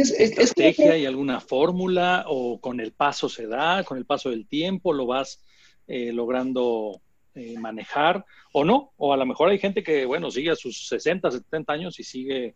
estrategia, 0.03 0.93
hay 0.93 1.07
alguna 1.07 1.41
fórmula 1.41 2.25
o 2.29 2.61
con 2.61 2.81
el 2.81 2.93
paso 2.93 3.29
se 3.29 3.47
da, 3.47 3.85
con 3.85 3.99
el 3.99 4.05
paso 4.05 4.31
del 4.31 4.47
tiempo 4.47 4.93
lo 4.93 5.07
vas 5.07 5.43
eh, 5.87 6.13
logrando 6.13 7.01
eh, 7.35 7.59
manejar 7.59 8.25
o 8.53 8.65
no? 8.65 8.93
O 8.97 9.13
a 9.13 9.17
lo 9.17 9.27
mejor 9.27 9.51
hay 9.51 9.59
gente 9.59 9.83
que, 9.83 10.05
bueno, 10.07 10.31
sigue 10.31 10.51
a 10.51 10.57
sus 10.57 10.89
60, 10.89 11.31
70 11.31 11.73
años 11.73 11.99
y 11.99 12.05
sigue 12.05 12.55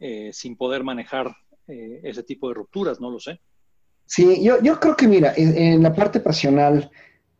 eh, 0.00 0.30
sin 0.32 0.56
poder 0.56 0.84
manejar 0.84 1.34
ese 1.64 2.22
tipo 2.24 2.48
de 2.48 2.54
rupturas, 2.54 3.00
no 3.00 3.08
lo 3.08 3.18
sé. 3.18 3.40
Sí, 4.04 4.44
yo, 4.44 4.60
yo 4.60 4.78
creo 4.78 4.94
que 4.94 5.08
mira, 5.08 5.32
en, 5.36 5.82
la 5.82 5.94
parte 5.94 6.20
pasional 6.20 6.90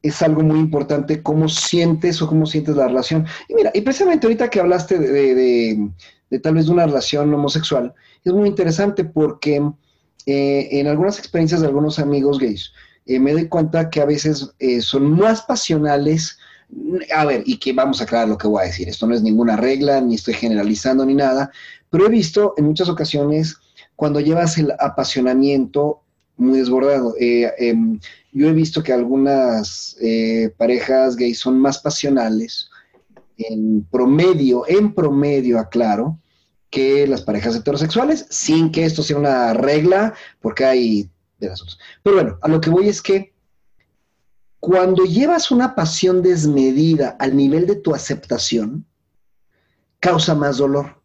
es 0.01 0.23
algo 0.23 0.43
muy 0.43 0.59
importante 0.59 1.23
cómo 1.23 1.49
sientes 1.49 2.23
o 2.23 2.29
cómo 2.29 2.47
sientes 2.47 2.77
la 2.77 2.87
relación. 2.87 3.27
Y 3.49 3.55
mira, 3.55 3.73
y 3.75 3.83
precisamente 3.83 4.27
ahorita 4.27 4.49
que 4.49 4.61
hablaste 4.61 4.99
de, 4.99 5.35
de 5.35 5.91
tal 6.39 6.55
vez 6.55 6.67
de 6.67 6.73
una 6.73 6.87
relación 6.87 7.33
homosexual, 7.35 7.95
es 8.25 8.33
muy 8.33 8.49
interesante 8.49 9.05
porque 9.05 9.61
eh, 10.27 10.69
en 10.71 10.87
algunas 10.87 11.19
experiencias 11.19 11.61
de 11.61 11.67
algunos 11.67 11.99
amigos 11.99 12.39
gays, 12.39 12.73
eh, 13.07 13.19
me 13.19 13.33
doy 13.33 13.49
cuenta 13.49 13.91
que 13.91 14.01
a 14.01 14.05
veces 14.05 14.51
eh, 14.59 14.81
son 14.81 15.11
más 15.11 15.43
pasionales. 15.43 16.39
A 17.15 17.27
ver, 17.27 17.43
y 17.45 17.59
que 17.59 17.75
vamos 17.75 18.01
a 18.01 18.05
aclarar 18.05 18.29
lo 18.29 18.39
que 18.39 18.47
voy 18.47 18.63
a 18.63 18.67
decir. 18.67 18.89
Esto 18.89 19.07
no 19.07 19.15
es 19.15 19.23
ninguna 19.23 19.57
regla, 19.57 20.01
ni 20.01 20.15
estoy 20.15 20.33
generalizando 20.33 21.05
ni 21.05 21.15
nada, 21.15 21.51
pero 21.91 22.07
he 22.07 22.09
visto 22.09 22.55
en 22.57 22.65
muchas 22.65 22.89
ocasiones 22.89 23.57
cuando 23.95 24.21
llevas 24.21 24.57
el 24.57 24.73
apasionamiento 24.79 26.01
muy 26.39 26.61
desbordado. 26.61 27.15
Em, 27.19 28.01
yo 28.33 28.49
he 28.49 28.55
visto 28.55 28.83
que 28.83 28.95
algunas 28.95 29.99
parejas 30.57 31.17
gays 31.17 31.41
son 31.41 31.59
más 31.59 31.79
pasionales, 31.79 32.71
en 33.37 33.85
promedio, 33.91 34.65
en 34.67 34.95
promedio, 34.95 35.59
aclaro, 35.59 36.19
que 36.71 37.07
las 37.07 37.23
parejas 37.23 37.57
heterosexuales, 37.57 38.27
sin 38.31 38.71
que 38.71 38.85
esto 38.85 39.03
sea 39.03 39.19
una 39.19 39.53
regla, 39.53 40.15
porque 40.41 40.65
hay 40.65 41.11
de 41.39 41.49
las 41.49 41.61
otras. 41.61 41.79
Pero 42.03 42.17
bueno, 42.17 42.39
a 42.41 42.49
lo 42.49 42.61
que 42.61 42.71
voy 42.71 42.89
es 42.89 43.03
que 43.03 43.33
cuando 44.63 45.05
llevas 45.05 45.51
una 45.51 45.75
pasión 45.75 46.23
desmedida 46.23 47.17
al 47.19 47.37
nivel 47.37 47.67
de 47.67 47.75
tu 47.75 47.97
aceptación, 47.97 48.87
causa 49.99 50.37
más 50.37 50.59
dolor. 50.59 51.03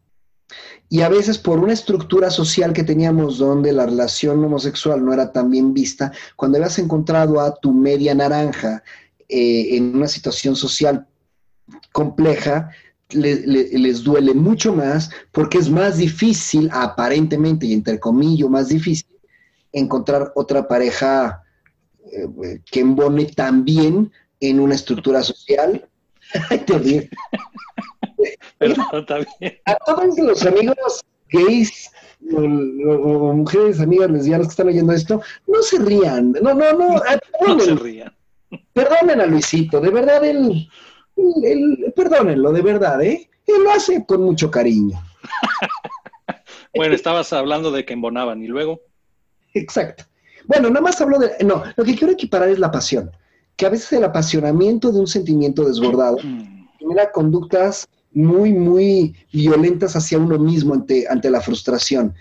Y 0.88 1.00
a 1.02 1.08
veces 1.08 1.38
por 1.38 1.58
una 1.58 1.72
estructura 1.72 2.30
social 2.30 2.72
que 2.72 2.84
teníamos 2.84 3.38
donde 3.38 3.72
la 3.72 3.86
relación 3.86 4.44
homosexual 4.44 5.04
no 5.04 5.12
era 5.12 5.32
tan 5.32 5.50
bien 5.50 5.74
vista, 5.74 6.12
cuando 6.36 6.58
habías 6.58 6.78
encontrado 6.78 7.40
a 7.40 7.52
tu 7.56 7.72
media 7.72 8.14
naranja 8.14 8.84
eh, 9.28 9.76
en 9.76 9.96
una 9.96 10.06
situación 10.06 10.54
social 10.54 11.07
compleja, 11.98 12.70
les 13.10 14.04
duele 14.04 14.32
mucho 14.32 14.72
más 14.72 15.10
porque 15.32 15.58
es 15.58 15.68
más 15.68 15.98
difícil, 15.98 16.70
aparentemente 16.72 17.66
y 17.66 17.72
entre 17.72 17.98
comillas, 17.98 18.48
más 18.48 18.68
difícil 18.68 19.08
encontrar 19.72 20.30
otra 20.36 20.68
pareja 20.68 21.42
eh, 22.12 22.60
que 22.70 22.80
embone 22.80 23.24
también 23.26 24.12
en 24.38 24.60
una 24.60 24.76
estructura 24.76 25.24
social. 25.24 25.88
A 29.64 29.74
todos 29.86 30.18
los 30.18 30.46
amigos 30.46 31.04
gays 31.30 31.90
o, 32.32 33.32
mujeres 33.32 33.80
amigas 33.80 34.10
lesbianas 34.10 34.46
que 34.46 34.50
están 34.50 34.68
oyendo 34.68 34.92
esto, 34.92 35.20
no 35.48 35.62
se 35.62 35.78
rían. 35.78 36.32
No, 36.42 36.54
no, 36.54 36.72
no. 36.74 37.00
no 37.46 37.60
se 37.60 37.74
rían. 37.74 38.14
Perdonen 38.72 39.20
a 39.20 39.26
Luisito, 39.26 39.80
de 39.80 39.90
verdad 39.90 40.24
él 40.24 40.68
perdónenlo, 41.94 42.52
de 42.52 42.62
verdad, 42.62 43.02
¿eh? 43.02 43.28
Él 43.46 43.64
lo 43.64 43.70
hace 43.70 44.04
con 44.04 44.22
mucho 44.22 44.50
cariño. 44.50 45.02
bueno, 46.74 46.94
estabas 46.94 47.32
hablando 47.32 47.70
de 47.70 47.84
que 47.84 47.94
embonaban 47.94 48.42
y 48.42 48.46
luego. 48.46 48.80
Exacto. 49.54 50.04
Bueno, 50.46 50.68
nada 50.68 50.80
más 50.80 51.00
hablo 51.00 51.18
de. 51.18 51.32
No, 51.44 51.62
lo 51.76 51.84
que 51.84 51.96
quiero 51.96 52.12
equiparar 52.12 52.48
es 52.48 52.58
la 52.58 52.70
pasión. 52.70 53.10
Que 53.56 53.66
a 53.66 53.70
veces 53.70 53.92
el 53.92 54.04
apasionamiento 54.04 54.92
de 54.92 55.00
un 55.00 55.06
sentimiento 55.06 55.64
desbordado 55.64 56.18
mm. 56.22 56.68
genera 56.78 57.10
conductas 57.10 57.88
muy, 58.12 58.52
muy 58.52 59.14
violentas 59.32 59.96
hacia 59.96 60.18
uno 60.18 60.38
mismo 60.38 60.74
ante, 60.74 61.06
ante 61.08 61.30
la 61.30 61.40
frustración. 61.40 62.14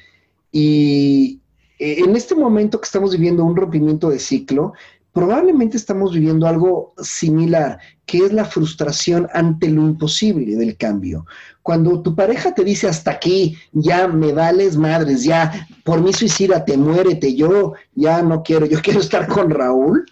Y 0.51 1.39
eh, 1.79 1.97
en 1.99 2.15
este 2.15 2.35
momento 2.35 2.79
que 2.79 2.85
estamos 2.85 3.11
viviendo 3.11 3.43
un 3.43 3.55
rompimiento 3.55 4.09
de 4.09 4.19
ciclo, 4.19 4.73
probablemente 5.17 5.77
estamos 5.77 6.13
viviendo 6.13 6.45
algo 6.45 6.93
similar, 7.01 7.79
que 8.05 8.19
es 8.19 8.31
la 8.31 8.45
frustración 8.45 9.27
ante 9.33 9.67
lo 9.67 9.81
imposible 9.81 10.55
del 10.55 10.77
cambio. 10.77 11.25
Cuando 11.63 12.03
tu 12.03 12.13
pareja 12.13 12.53
te 12.53 12.63
dice 12.63 12.87
hasta 12.87 13.09
aquí, 13.09 13.57
ya 13.71 14.07
me 14.07 14.31
vales 14.31 14.77
madres, 14.77 15.23
ya 15.23 15.67
por 15.83 16.01
mí 16.01 16.13
suicídate, 16.13 16.77
muérete, 16.77 17.33
yo 17.33 17.73
ya 17.95 18.21
no 18.21 18.43
quiero, 18.43 18.67
yo 18.67 18.79
quiero 18.83 18.99
estar 18.99 19.25
con 19.27 19.49
Raúl, 19.49 20.05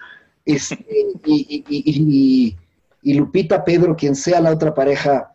este, 0.43 0.83
y, 1.23 2.55
y, 3.03 3.13
Lupita, 3.13 3.63
Pedro, 3.63 3.95
quien 3.95 4.15
sea 4.15 4.41
la 4.41 4.53
otra 4.53 4.73
pareja, 4.73 5.33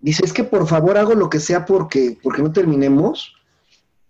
dice, 0.00 0.24
es 0.24 0.32
que 0.32 0.42
por 0.42 0.66
favor 0.66 0.98
hago 0.98 1.14
lo 1.14 1.30
que 1.30 1.38
sea 1.38 1.64
porque, 1.64 2.18
porque 2.24 2.42
no 2.42 2.50
terminemos. 2.50 3.36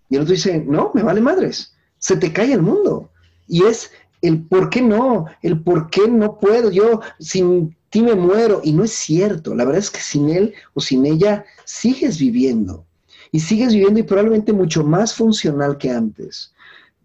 Y 0.08 0.16
el 0.16 0.22
otro 0.22 0.32
dice, 0.32 0.64
no, 0.66 0.90
me 0.94 1.02
vale 1.02 1.20
madres, 1.20 1.76
se 1.98 2.16
te 2.16 2.32
cae 2.32 2.54
el 2.54 2.62
mundo. 2.62 3.10
Y 3.46 3.64
es 3.64 3.90
el 4.22 4.42
por 4.42 4.70
qué 4.70 4.82
no, 4.82 5.26
el 5.42 5.62
por 5.62 5.90
qué 5.90 6.08
no 6.08 6.38
puedo, 6.38 6.70
yo 6.70 7.00
sin 7.18 7.76
ti 7.88 8.02
me 8.02 8.14
muero. 8.14 8.60
Y 8.64 8.72
no 8.72 8.84
es 8.84 8.92
cierto, 8.92 9.54
la 9.54 9.64
verdad 9.64 9.80
es 9.80 9.90
que 9.90 10.00
sin 10.00 10.30
él 10.30 10.54
o 10.74 10.80
sin 10.80 11.06
ella 11.06 11.44
sigues 11.64 12.18
viviendo. 12.18 12.84
Y 13.32 13.40
sigues 13.40 13.72
viviendo 13.72 14.00
y 14.00 14.04
probablemente 14.04 14.52
mucho 14.52 14.84
más 14.84 15.14
funcional 15.14 15.78
que 15.78 15.90
antes. 15.90 16.52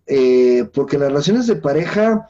Eh, 0.08 0.68
porque 0.74 0.98
las 0.98 1.10
relaciones 1.10 1.48
de 1.48 1.56
pareja 1.56 2.28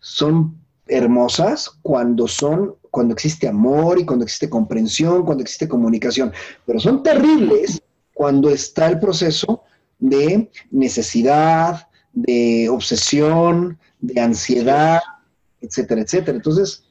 son 0.00 0.56
hermosas 0.86 1.70
cuando 1.82 2.28
son, 2.28 2.74
cuando 2.90 3.14
existe 3.14 3.48
amor 3.48 3.98
y 3.98 4.04
cuando 4.04 4.24
existe 4.24 4.50
comprensión, 4.50 5.24
cuando 5.24 5.42
existe 5.42 5.68
comunicación, 5.68 6.32
pero 6.66 6.78
son 6.78 7.02
terribles 7.02 7.80
cuando 8.12 8.50
está 8.50 8.88
el 8.88 8.98
proceso 8.98 9.62
de 9.98 10.50
necesidad, 10.70 11.88
de 12.14 12.68
obsesión, 12.68 13.78
de 14.00 14.20
ansiedad, 14.20 15.00
etcétera, 15.60 16.02
etcétera. 16.02 16.36
Entonces, 16.36 16.84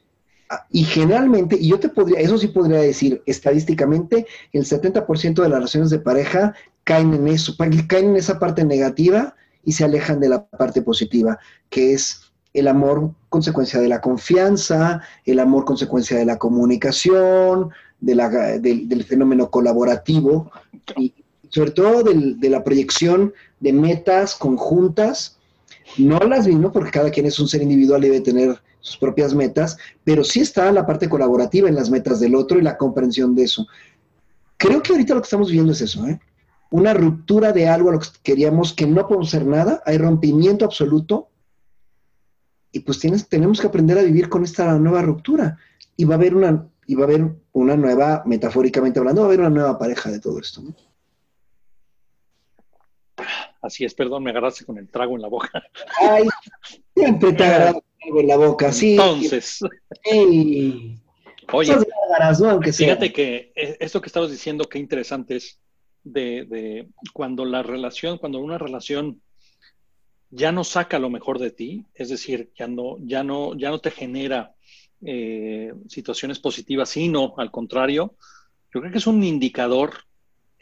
ah, 0.50 0.66
y 0.72 0.84
generalmente, 0.84 1.58
y 1.60 1.70
yo 1.70 1.80
te 1.80 1.90
podría, 1.90 2.20
eso 2.20 2.38
sí 2.38 2.48
podría 2.48 2.80
decir, 2.80 3.22
estadísticamente, 3.26 4.26
el 4.52 4.66
70% 4.66 5.42
de 5.42 5.50
las 5.50 5.60
relaciones 5.60 5.90
de 5.90 6.00
pareja 6.00 6.54
caen 6.84 7.14
en 7.14 7.28
eso, 7.28 7.56
caen 7.58 8.10
en 8.10 8.16
esa 8.16 8.40
parte 8.40 8.66
negativa 8.66 9.36
y 9.64 9.72
se 9.72 9.86
alejan 9.86 10.20
de 10.20 10.30
la 10.30 10.46
parte 10.46 10.82
positiva, 10.82 11.40
que 11.70 11.94
es 11.94 12.34
el 12.54 12.68
amor 12.68 13.12
consecuencia 13.30 13.80
de 13.80 13.88
la 13.88 14.02
confianza, 14.02 15.02
el 15.26 15.40
amor 15.40 15.66
consecuencia 15.66 16.18
de 16.18 16.26
la 16.26 16.38
comunicación, 16.38 17.72
de 18.00 18.16
la, 18.16 18.30
del, 18.30 19.04
fenómeno 19.06 19.50
colaborativo 19.50 20.52
y 20.98 21.14
sobre 21.50 21.72
todo 21.72 22.04
de 22.04 22.50
la 22.50 22.64
proyección 22.64 23.34
de 23.64 23.72
metas 23.72 24.36
conjuntas 24.36 25.38
no 25.98 26.20
las 26.20 26.48
mismo 26.48 26.70
porque 26.70 26.92
cada 26.92 27.10
quien 27.10 27.26
es 27.26 27.40
un 27.40 27.48
ser 27.48 27.62
individual 27.62 28.04
y 28.04 28.10
debe 28.10 28.20
tener 28.20 28.62
sus 28.82 28.98
propias 28.98 29.34
metas, 29.34 29.78
pero 30.04 30.26
sí 30.26 30.42
está 30.42 30.70
la 30.74 30.86
parte 30.86 31.08
colaborativa 31.08 31.70
en 31.70 31.76
las 31.76 31.90
metas 31.90 32.20
del 32.20 32.36
otro 32.36 32.60
y 32.60 32.62
la 32.62 32.78
comprensión 32.78 33.34
de 33.36 33.44
eso. 33.44 33.66
Creo 34.58 34.82
que 34.82 34.92
ahorita 34.92 35.14
lo 35.14 35.22
que 35.22 35.28
estamos 35.28 35.50
viendo 35.50 35.72
es 35.72 35.80
eso, 35.80 36.06
¿eh? 36.06 36.20
Una 36.72 36.94
ruptura 36.94 37.54
de 37.54 37.70
algo 37.70 37.90
a 37.90 37.94
lo 37.94 38.00
que 38.00 38.08
queríamos 38.22 38.74
que 38.74 38.86
no 38.86 39.08
podemos 39.08 39.30
hacer 39.30 39.46
nada, 39.46 39.82
hay 39.86 39.98
rompimiento 39.98 40.66
absoluto 40.66 41.30
y 42.74 42.80
pues 42.80 43.00
tienes, 43.00 43.30
tenemos 43.30 43.62
que 43.62 43.68
aprender 43.68 43.98
a 43.98 44.04
vivir 44.04 44.28
con 44.28 44.44
esta 44.44 44.78
nueva 44.78 45.04
ruptura 45.04 45.58
y 45.96 46.04
va 46.04 46.16
a 46.16 46.18
haber 46.18 46.36
una, 46.36 46.68
y 46.86 46.96
va 46.96 47.04
a 47.04 47.08
haber 47.08 47.34
una 47.54 47.78
nueva, 47.78 48.24
metafóricamente 48.26 49.00
hablando, 49.00 49.22
va 49.22 49.28
a 49.28 49.30
haber 49.30 49.40
una 49.40 49.52
nueva 49.52 49.78
pareja 49.78 50.12
de 50.12 50.20
todo 50.20 50.40
esto, 50.40 50.62
¿no? 50.62 50.76
Así 53.64 53.86
es, 53.86 53.94
perdón, 53.94 54.24
me 54.24 54.32
agarraste 54.32 54.66
con 54.66 54.78
el 54.78 54.90
trago 54.90 55.16
en 55.16 55.22
la 55.22 55.30
boca. 55.30 55.64
Ay, 56.02 56.28
siempre 56.94 57.32
te 57.32 57.44
agarras 57.46 57.82
algo 58.06 58.20
en 58.20 58.28
la 58.28 58.36
boca, 58.36 58.72
sí. 58.74 58.92
Entonces, 58.92 59.60
oye, 61.52 61.72
esas 61.72 61.86
gárgaras, 61.86 62.42
¿no? 62.42 62.50
Aunque 62.50 62.74
sea. 62.74 62.88
fíjate 62.88 63.14
que 63.14 63.54
eh, 63.56 63.78
esto 63.80 64.02
que 64.02 64.08
estabas 64.08 64.32
diciendo, 64.32 64.66
qué 64.66 64.80
interesante 64.80 65.38
es 65.38 65.60
de, 66.04 66.46
de 66.46 66.90
cuando 67.14 67.46
la 67.46 67.64
relación, 67.64 68.18
cuando 68.18 68.40
una 68.40 68.58
relación 68.58 69.22
ya 70.30 70.52
no 70.52 70.66
saca 70.66 71.00
lo 71.00 71.10
mejor 71.10 71.40
de 71.40 71.52
ti, 71.52 71.86
es 71.94 72.10
decir, 72.10 72.52
ya 72.56 72.68
no, 72.68 72.98
ya 73.00 73.24
no, 73.24 73.56
ya 73.56 73.70
no 73.70 73.80
te 73.80 73.92
genera 73.92 74.56
eh, 75.06 75.74
situaciones 75.88 76.40
positivas, 76.40 76.90
sino 76.90 77.36
al 77.38 77.50
contrario, 77.50 78.16
yo 78.74 78.82
creo 78.82 78.92
que 78.92 78.98
es 78.98 79.08
un 79.08 79.24
indicador 79.24 79.94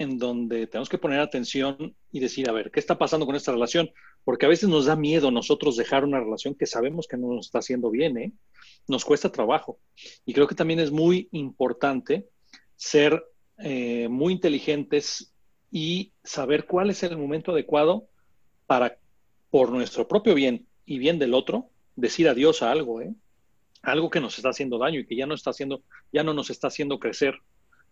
en 0.01 0.17
donde 0.17 0.67
tenemos 0.67 0.89
que 0.89 0.97
poner 0.97 1.19
atención 1.19 1.95
y 2.11 2.19
decir, 2.19 2.49
a 2.49 2.53
ver, 2.53 2.71
¿qué 2.71 2.79
está 2.79 2.97
pasando 2.97 3.25
con 3.25 3.35
esta 3.35 3.51
relación? 3.51 3.91
Porque 4.23 4.45
a 4.45 4.49
veces 4.49 4.69
nos 4.69 4.85
da 4.85 4.95
miedo 4.95 5.31
nosotros 5.31 5.77
dejar 5.77 6.03
una 6.03 6.19
relación 6.19 6.55
que 6.55 6.65
sabemos 6.65 7.07
que 7.07 7.17
no 7.17 7.33
nos 7.33 7.47
está 7.47 7.59
haciendo 7.59 7.89
bien, 7.89 8.17
¿eh? 8.17 8.33
Nos 8.87 9.05
cuesta 9.05 9.31
trabajo. 9.31 9.79
Y 10.25 10.33
creo 10.33 10.47
que 10.47 10.55
también 10.55 10.79
es 10.79 10.91
muy 10.91 11.29
importante 11.31 12.27
ser 12.75 13.23
eh, 13.59 14.07
muy 14.09 14.33
inteligentes 14.33 15.33
y 15.71 16.13
saber 16.23 16.65
cuál 16.65 16.89
es 16.89 17.03
el 17.03 17.17
momento 17.17 17.51
adecuado 17.51 18.07
para, 18.65 18.97
por 19.49 19.71
nuestro 19.71 20.07
propio 20.07 20.33
bien 20.33 20.67
y 20.85 20.97
bien 20.97 21.19
del 21.19 21.33
otro, 21.33 21.69
decir 21.95 22.27
adiós 22.27 22.61
a 22.61 22.71
algo, 22.71 23.01
¿eh? 23.01 23.13
Algo 23.83 24.09
que 24.09 24.19
nos 24.19 24.37
está 24.37 24.49
haciendo 24.49 24.77
daño 24.77 24.99
y 24.99 25.07
que 25.07 25.15
ya 25.15 25.25
no 25.25 25.33
está 25.33 25.51
haciendo, 25.51 25.81
ya 26.11 26.23
no 26.23 26.33
nos 26.33 26.49
está 26.49 26.67
haciendo 26.67 26.99
crecer 26.99 27.35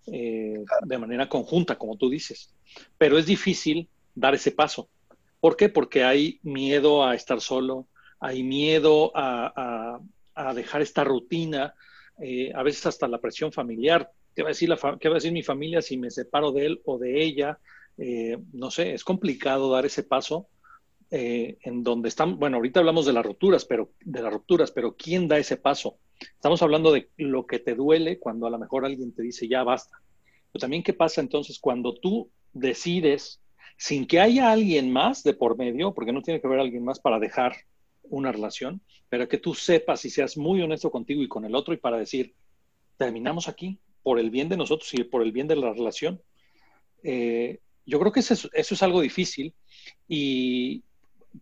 eh, 0.08 0.64
de 0.86 0.98
manera 0.98 1.30
conjunta, 1.30 1.78
como 1.78 1.98
tú 1.98 2.10
dices. 2.10 2.54
Pero 2.98 3.18
es 3.18 3.26
difícil 3.26 3.90
dar 4.16 4.36
ese 4.36 4.52
paso. 4.52 4.90
¿Por 5.40 5.56
qué? 5.56 5.70
Porque 5.70 6.04
hay 6.04 6.40
miedo 6.44 7.06
a 7.06 7.16
estar 7.16 7.40
solo, 7.42 7.88
hay 8.20 8.44
miedo 8.44 9.12
a, 9.16 9.54
a- 9.56 10.00
a 10.50 10.54
dejar 10.54 10.82
esta 10.82 11.04
rutina, 11.04 11.74
eh, 12.22 12.52
a 12.56 12.64
veces 12.64 12.86
hasta 12.86 13.08
la 13.08 13.20
presión 13.20 13.52
familiar. 13.52 14.12
¿Qué 14.36 14.44
va 14.44 14.50
a 14.50 14.52
decir, 14.52 14.70
la 14.70 14.78
fa- 14.78 14.98
qué 15.00 15.10
va 15.10 15.16
a 15.16 15.18
decir 15.20 15.32
mi 15.34 15.44
familia 15.44 15.82
si 15.82 15.98
me 15.98 16.10
separo 16.12 16.52
de 16.52 16.66
él 16.66 16.82
o 16.86 16.98
de 16.98 17.22
ella? 17.24 17.60
Eh, 17.98 18.38
no 18.54 18.72
sé, 18.72 18.94
es 18.94 19.04
complicado 19.04 19.72
dar 19.72 19.86
ese 19.86 20.04
paso 20.04 20.48
eh, 21.12 21.58
en 21.64 21.84
donde 21.84 22.10
están, 22.10 22.38
bueno, 22.40 22.58
ahorita 22.58 22.80
hablamos 22.80 23.06
de 23.06 23.14
las 23.14 23.26
rupturas, 23.26 23.66
pero 23.66 23.92
de 24.02 24.22
las 24.22 24.32
rupturas, 24.34 24.72
pero 24.72 24.96
¿quién 24.96 25.28
da 25.28 25.38
ese 25.38 25.58
paso? 25.58 25.98
Estamos 26.20 26.62
hablando 26.62 26.92
de 26.92 27.10
lo 27.18 27.46
que 27.46 27.60
te 27.60 27.76
duele 27.76 28.20
cuando 28.20 28.48
a 28.48 28.50
lo 28.50 28.60
mejor 28.60 28.86
alguien 28.86 29.14
te 29.14 29.24
dice 29.24 29.48
ya 29.48 29.64
basta. 29.64 29.98
Pero 30.52 30.62
también 30.62 30.84
qué 30.84 30.94
pasa 30.94 31.22
entonces 31.22 31.60
cuando 31.60 31.94
tú 31.96 32.30
decides, 32.54 33.42
sin 33.78 34.06
que 34.08 34.20
haya 34.20 34.52
alguien 34.52 34.92
más 34.92 35.24
de 35.24 35.34
por 35.34 35.58
medio, 35.58 35.94
porque 35.94 36.12
no 36.12 36.22
tiene 36.22 36.42
que 36.42 36.48
haber 36.48 36.60
alguien 36.60 36.84
más 36.84 37.00
para 37.00 37.20
dejar 37.20 37.56
una 38.04 38.32
relación, 38.32 38.82
pero 39.08 39.28
que 39.28 39.38
tú 39.38 39.54
sepas 39.54 40.04
y 40.06 40.10
seas 40.10 40.36
muy 40.38 40.62
honesto 40.62 40.92
contigo 40.92 41.22
y 41.22 41.28
con 41.28 41.46
el 41.46 41.56
otro 41.56 41.74
y 41.74 41.78
para 41.78 41.98
decir, 41.98 42.34
terminamos 42.98 43.48
aquí 43.48 43.80
por 44.04 44.20
el 44.20 44.30
bien 44.30 44.50
de 44.50 44.58
nosotros 44.58 44.94
y 44.94 45.04
por 45.04 45.22
el 45.22 45.32
bien 45.32 45.48
de 45.48 45.56
la 45.56 45.74
relación. 45.74 46.22
Eh, 47.04 47.60
yo 47.86 48.00
creo 48.00 48.12
que 48.12 48.20
eso 48.22 48.34
es, 48.34 48.50
eso 48.54 48.76
es 48.76 48.84
algo 48.84 49.02
difícil 49.02 49.54
y 50.08 50.84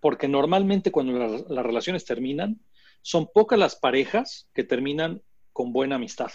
porque 0.02 0.28
normalmente 0.28 0.92
cuando 0.92 1.14
la- 1.18 1.44
las 1.50 1.66
relaciones 1.66 2.06
terminan, 2.06 2.60
son 3.02 3.28
pocas 3.34 3.58
las 3.58 3.76
parejas 3.76 4.50
que 4.54 4.64
terminan 4.64 5.22
con 5.54 5.74
buena 5.74 5.96
amistad. 5.96 6.32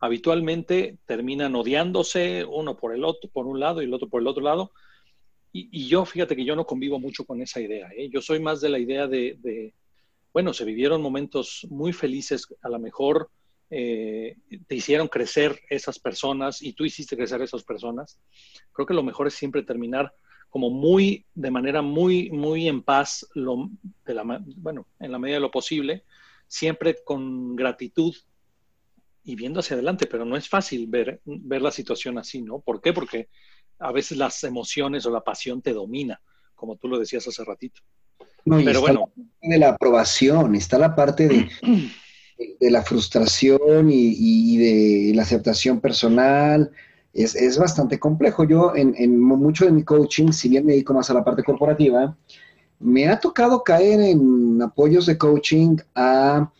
Habitualmente 0.00 0.98
terminan 1.06 1.54
odiándose 1.54 2.44
uno 2.44 2.76
por 2.76 2.94
el 2.94 3.04
otro, 3.04 3.30
por 3.30 3.46
un 3.46 3.60
lado 3.60 3.80
y 3.80 3.86
el 3.86 3.94
otro 3.94 4.08
por 4.08 4.20
el 4.20 4.26
otro 4.26 4.42
lado. 4.42 4.72
Y, 5.56 5.86
yo, 5.86 6.04
fíjate 6.04 6.34
que 6.34 6.44
yo 6.44 6.56
no 6.56 6.66
convivo 6.66 6.98
mucho 6.98 7.24
con 7.24 7.40
esa 7.40 7.60
idea. 7.60 7.88
¿eh? 7.96 8.10
Yo 8.12 8.20
soy 8.20 8.40
más 8.40 8.60
de 8.60 8.68
la 8.68 8.80
idea 8.80 9.06
de, 9.06 9.38
de, 9.40 9.72
bueno, 10.32 10.52
se 10.52 10.64
vivieron 10.64 11.00
momentos 11.00 11.64
muy 11.70 11.92
felices, 11.92 12.48
a 12.60 12.68
lo 12.68 12.80
mejor 12.80 13.30
eh, 13.70 14.36
te 14.66 14.74
hicieron 14.74 15.08
crecer 15.08 15.60
esas 15.70 15.98
personas 15.98 16.60
y 16.60 16.72
tú 16.72 16.84
hiciste 16.84 17.16
crecer 17.16 17.40
esas 17.42 17.62
personas. 17.64 18.18
Creo 18.72 18.86
que 18.86 18.94
lo 18.94 19.02
mejor 19.02 19.28
es 19.28 19.34
siempre 19.34 19.62
terminar 19.62 20.12
como 20.54 20.70
muy, 20.70 21.26
de 21.34 21.50
manera 21.50 21.82
muy, 21.82 22.30
muy 22.30 22.68
en 22.68 22.84
paz, 22.84 23.26
lo, 23.34 23.70
de 24.06 24.14
la, 24.14 24.22
bueno, 24.54 24.86
en 25.00 25.10
la 25.10 25.18
medida 25.18 25.38
de 25.38 25.40
lo 25.40 25.50
posible, 25.50 26.04
siempre 26.46 26.98
con 27.04 27.56
gratitud 27.56 28.14
y 29.24 29.34
viendo 29.34 29.58
hacia 29.58 29.74
adelante, 29.74 30.06
pero 30.06 30.24
no 30.24 30.36
es 30.36 30.48
fácil 30.48 30.86
ver, 30.86 31.20
ver 31.24 31.60
la 31.60 31.72
situación 31.72 32.18
así, 32.18 32.40
¿no? 32.40 32.60
¿Por 32.60 32.80
qué? 32.80 32.92
Porque 32.92 33.30
a 33.80 33.90
veces 33.90 34.16
las 34.16 34.44
emociones 34.44 35.04
o 35.06 35.10
la 35.10 35.24
pasión 35.24 35.60
te 35.60 35.72
domina, 35.72 36.22
como 36.54 36.76
tú 36.76 36.86
lo 36.86 37.00
decías 37.00 37.26
hace 37.26 37.42
ratito. 37.42 37.80
No, 38.44 38.60
y 38.60 38.64
Pero 38.64 38.78
está 38.78 38.92
bueno, 38.92 39.00
la 39.00 39.24
parte 39.24 39.48
de 39.48 39.58
la 39.58 39.68
aprobación, 39.70 40.54
está 40.54 40.78
la 40.78 40.94
parte 40.94 41.26
de, 41.26 41.48
de 42.60 42.70
la 42.70 42.82
frustración 42.84 43.90
y, 43.90 44.14
y 44.16 44.56
de 44.58 45.14
la 45.16 45.22
aceptación 45.22 45.80
personal. 45.80 46.70
Es, 47.14 47.34
es 47.34 47.56
bastante 47.58 47.98
complejo. 47.98 48.44
Yo, 48.44 48.72
en, 48.74 49.20
mucho 49.20 49.64
de 49.64 49.72
mi 49.72 49.84
coaching, 49.84 50.32
si 50.32 50.48
bien 50.48 50.66
me 50.66 50.72
dedico 50.72 50.92
más 50.92 51.08
a 51.10 51.14
la 51.14 51.24
parte 51.24 51.42
corporativa, 51.42 52.16
me 52.80 53.08
ha 53.08 53.18
tocado 53.20 53.62
caer 53.62 54.00
en 54.00 54.60
apoyos 54.60 55.06
de 55.06 55.16
coaching 55.16 55.76
a 55.94 56.50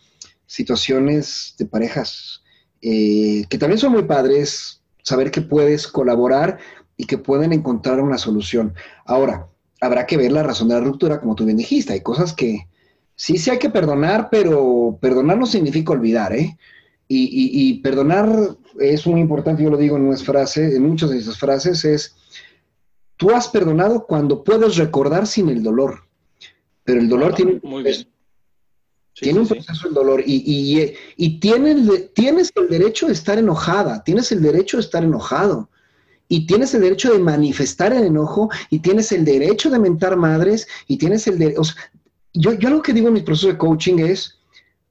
situaciones 0.47 1.55
de 1.59 1.65
parejas, 1.65 2.41
eh, 2.81 3.43
que 3.49 3.57
también 3.57 3.79
son 3.79 3.91
muy 3.91 4.03
padres, 4.03 4.81
saber 5.03 5.29
que 5.29 5.41
puedes 5.41 5.87
colaborar 5.87 6.57
y 6.97 7.05
que 7.05 7.17
pueden 7.17 7.53
encontrar 7.53 7.99
una 7.99 8.17
solución. 8.17 8.73
Ahora, 9.05 9.49
habrá 9.81 10.05
que 10.05 10.17
ver 10.17 10.31
la 10.31 10.43
razón 10.43 10.69
de 10.69 10.75
la 10.75 10.81
ruptura, 10.81 11.19
como 11.19 11.35
tú 11.35 11.45
bien 11.45 11.57
dijiste. 11.57 11.93
Hay 11.93 12.01
cosas 12.01 12.33
que 12.33 12.67
sí, 13.15 13.37
sí 13.37 13.49
hay 13.49 13.59
que 13.59 13.69
perdonar, 13.69 14.29
pero 14.29 14.97
perdonar 15.01 15.37
no 15.37 15.45
significa 15.45 15.93
olvidar, 15.93 16.33
¿eh? 16.33 16.57
Y, 17.07 17.23
y- 17.25 17.69
y 17.69 17.73
perdonar 17.81 18.57
es 18.79 19.05
muy 19.05 19.21
importante, 19.21 19.63
yo 19.63 19.69
lo 19.69 19.77
digo 19.77 19.95
en 19.95 20.03
unas 20.07 20.23
frases, 20.23 20.73
en 20.73 20.83
muchas 20.87 21.11
de 21.11 21.19
esas 21.19 21.37
frases, 21.37 21.85
es, 21.85 22.15
tú 23.17 23.29
has 23.31 23.47
perdonado 23.47 24.05
cuando 24.05 24.43
puedes 24.43 24.75
recordar 24.77 25.27
sin 25.27 25.49
el 25.49 25.61
dolor, 25.61 25.99
pero 26.83 26.99
el 26.99 27.07
dolor 27.07 27.31
Ah, 27.33 27.35
tiene 27.35 27.51
un 27.53 27.69
muy 27.69 27.83
proceso, 27.83 28.03
bien. 28.05 28.15
Sí, 29.13 29.23
tiene 29.23 29.39
un 29.39 29.45
sí. 29.47 29.53
proceso 29.53 29.87
el 29.87 29.93
dolor 29.93 30.23
y, 30.25 30.95
y, 31.15 31.39
tienes, 31.39 32.13
tienes 32.13 32.51
el 32.55 32.67
derecho 32.67 33.07
de 33.07 33.13
estar 33.13 33.37
enojada, 33.37 34.03
tienes 34.03 34.31
el 34.33 34.41
derecho 34.41 34.75
de 34.77 34.81
estar 34.83 35.03
enojado 35.03 35.69
y 36.27 36.47
tienes 36.47 36.73
el 36.73 36.81
derecho 36.81 37.13
de 37.13 37.19
manifestar 37.19 37.93
el 37.93 38.03
enojo 38.03 38.49
y 38.71 38.79
tienes 38.79 39.11
el 39.13 39.23
derecho 39.23 39.69
de 39.69 39.79
mentar 39.79 40.17
madres 40.17 40.67
y 40.87 40.97
tienes 40.97 41.27
el 41.27 41.37
derecho, 41.39 41.61
yo, 42.33 42.53
yo 42.53 42.69
lo 42.71 42.81
que 42.81 42.91
digo 42.93 43.07
en 43.07 43.13
mi 43.13 43.21
proceso 43.21 43.47
de 43.47 43.57
coaching 43.57 43.99
es, 43.99 44.39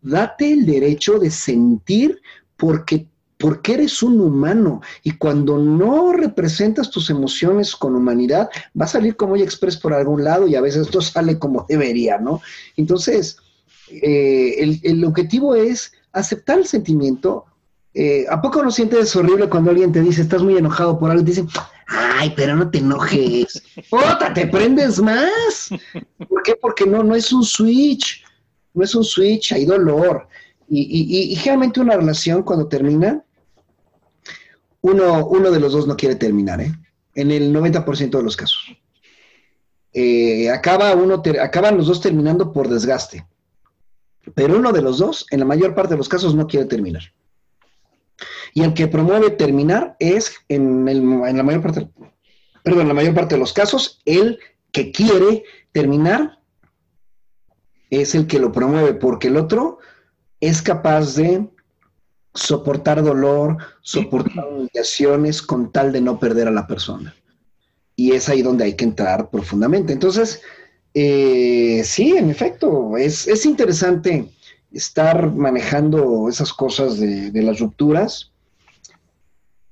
date 0.04 0.52
el 0.52 0.66
derecho 0.66 1.18
de 1.18 1.30
sentir 1.30 2.20
porque, 2.56 3.06
porque 3.38 3.74
eres 3.74 4.02
un 4.02 4.20
humano 4.20 4.82
y 5.02 5.12
cuando 5.12 5.58
no 5.58 6.12
representas 6.12 6.90
tus 6.90 7.10
emociones 7.10 7.74
con 7.74 7.96
humanidad, 7.96 8.48
va 8.80 8.84
a 8.84 8.88
salir 8.88 9.16
como 9.16 9.34
ella 9.34 9.44
express 9.44 9.76
por 9.76 9.92
algún 9.92 10.22
lado 10.22 10.46
y 10.46 10.54
a 10.54 10.60
veces 10.60 10.94
no 10.94 11.00
sale 11.00 11.38
como 11.38 11.66
debería, 11.68 12.18
¿no? 12.18 12.40
Entonces, 12.76 13.38
eh, 13.90 14.56
el, 14.58 14.80
el 14.82 15.04
objetivo 15.04 15.54
es 15.54 15.92
aceptar 16.12 16.58
el 16.58 16.66
sentimiento. 16.66 17.46
Eh, 17.94 18.26
¿A 18.28 18.40
poco 18.42 18.62
no 18.62 18.70
sientes 18.70 19.14
horrible 19.16 19.48
cuando 19.48 19.70
alguien 19.70 19.92
te 19.92 20.00
dice, 20.00 20.22
estás 20.22 20.42
muy 20.42 20.56
enojado 20.56 20.98
por 20.98 21.10
algo 21.10 21.22
y 21.22 21.24
te 21.24 21.30
dicen, 21.30 21.48
ay, 21.86 22.32
pero 22.36 22.56
no 22.56 22.70
te 22.70 22.78
enojes? 22.78 23.62
¡Ota, 23.90 24.34
te 24.34 24.46
prendes 24.48 25.00
más! 25.00 25.70
¿Por 26.28 26.42
qué? 26.42 26.56
Porque 26.60 26.86
no, 26.86 27.04
no 27.04 27.14
es 27.14 27.32
un 27.32 27.44
switch, 27.44 28.23
no 28.74 28.84
es 28.84 28.94
un 28.94 29.04
switch, 29.04 29.52
hay 29.52 29.64
dolor. 29.64 30.28
Y, 30.68 31.34
generalmente 31.37 31.80
una 31.80 31.96
relación 31.96 32.42
cuando 32.42 32.66
termina, 32.68 33.22
uno, 34.80 35.26
uno 35.26 35.50
de 35.50 35.60
los 35.60 35.72
dos 35.72 35.87
no 35.87 35.96
quiere 35.96 36.16
terminar, 36.16 36.60
¿eh? 36.60 36.72
En 37.14 37.30
el 37.30 37.52
90% 37.54 38.10
de 38.18 38.22
los 38.22 38.37
casos. 38.37 38.76
Eh, 39.92 40.50
acaba 40.50 40.92
uno, 40.94 41.22
acaban 41.40 41.76
los 41.76 41.87
dos 41.87 42.00
terminando 42.00 42.52
por 42.52 42.68
desgaste. 42.68 43.24
Pero 44.34 44.56
uno 44.56 44.72
de 44.72 44.82
los 44.82 44.98
dos, 44.98 45.26
en 45.30 45.40
la 45.40 45.44
mayor 45.46 45.74
parte 45.74 45.94
de 45.94 45.98
los 45.98 46.08
casos, 46.08 46.34
no 46.34 46.46
quiere 46.46 46.66
terminar. 46.66 47.02
Y 48.52 48.62
el 48.62 48.74
que 48.74 48.88
promueve 48.88 49.30
terminar 49.30 49.96
es, 49.98 50.34
en, 50.48 50.88
el- 50.88 50.98
en 51.02 51.37
la 51.37 51.42
mayor 51.42 51.62
parte, 51.62 51.88
en 52.64 52.88
la 52.88 52.94
mayor 52.94 53.14
parte 53.14 53.34
de 53.37 53.40
los 53.40 53.52
casos, 53.52 54.00
el 54.04 54.38
que 54.72 54.90
quiere 54.90 55.44
terminar 55.72 56.38
es 58.00 58.14
el 58.14 58.26
que 58.26 58.38
lo 58.38 58.52
promueve, 58.52 58.94
porque 58.94 59.28
el 59.28 59.37
otro 59.37 59.78
es 60.40 60.62
capaz 60.62 61.16
de 61.16 61.48
soportar 62.35 63.02
dolor, 63.02 63.59
soportar 63.83 64.46
humillaciones 64.48 65.40
con 65.40 65.70
tal 65.70 65.92
de 65.92 66.00
no 66.00 66.18
perder 66.18 66.48
a 66.48 66.52
la 66.52 66.66
persona. 66.66 67.14
Y 67.96 68.12
es 68.12 68.28
ahí 68.28 68.42
donde 68.42 68.64
hay 68.64 68.74
que 68.74 68.85
entrar 68.85 69.30
profundamente. 69.30 69.92
Entonces, 69.92 70.42
eh, 70.94 71.83
sí, 71.85 72.16
en 72.16 72.30
efecto, 72.30 72.96
es, 72.96 73.28
es 73.28 73.46
interesante 73.46 74.28
estar 74.72 75.33
manejando 75.33 76.28
esas 76.28 76.52
cosas 76.52 76.98
de, 76.98 77.30
de 77.30 77.42
las 77.42 77.61
rupturas. 77.61 78.33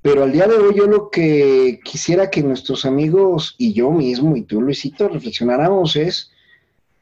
Pero 0.01 0.25
al 0.25 0.33
día 0.33 0.47
de 0.47 0.57
hoy 0.57 0.75
yo 0.77 0.87
lo 0.87 1.11
que 1.11 1.81
quisiera 1.85 2.31
que 2.31 2.43
nuestros 2.43 2.85
amigos 2.85 3.55
y 3.59 3.73
yo 3.73 3.91
mismo 3.91 4.37
y 4.37 4.43
tú, 4.43 4.61
Luisito, 4.61 5.09
reflexionáramos 5.09 5.95
es 5.97 6.32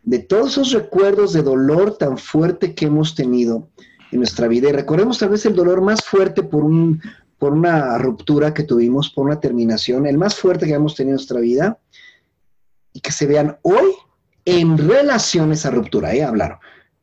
de 0.03 0.19
todos 0.19 0.53
esos 0.53 0.73
recuerdos 0.73 1.33
de 1.33 1.43
dolor 1.43 1.97
tan 1.99 2.19
fuerte 2.19 2.75
que 2.75 2.87
hemos 2.87 3.15
tenido 3.15 3.69
en 4.11 4.19
nuestra 4.19 4.49
vida. 4.49 4.69
Y 4.69 4.73
recordemos 4.73 5.19
tal 5.19 5.31
vez 5.31 5.45
el 5.47 5.55
dolor 5.55 5.83
más 5.83 6.03
fuerte 6.05 6.43
por, 6.43 6.65
un, 6.65 7.01
por 7.39 7.53
una 7.53 7.99
ruptura 7.99 8.55
que 8.55 8.65
tuvimos, 8.65 9.11
por 9.11 9.27
una 9.27 9.41
terminación, 9.41 10.07
el 10.07 10.19
más 10.19 10.35
fuerte 10.35 10.67
que 10.67 10.75
hemos 10.75 10.95
tenido 10.95 11.13
en 11.13 11.17
nuestra 11.17 11.41
vida, 11.41 11.79
y 12.93 13.01
que 13.01 13.13
se 13.13 13.27
vean 13.27 13.59
hoy 13.63 13.93
en 14.45 14.79
relación 14.79 15.51
a 15.51 15.55
esa 15.55 15.71
ruptura, 15.71 16.15
¿eh? 16.15 16.25
Hablaron. 16.25 16.59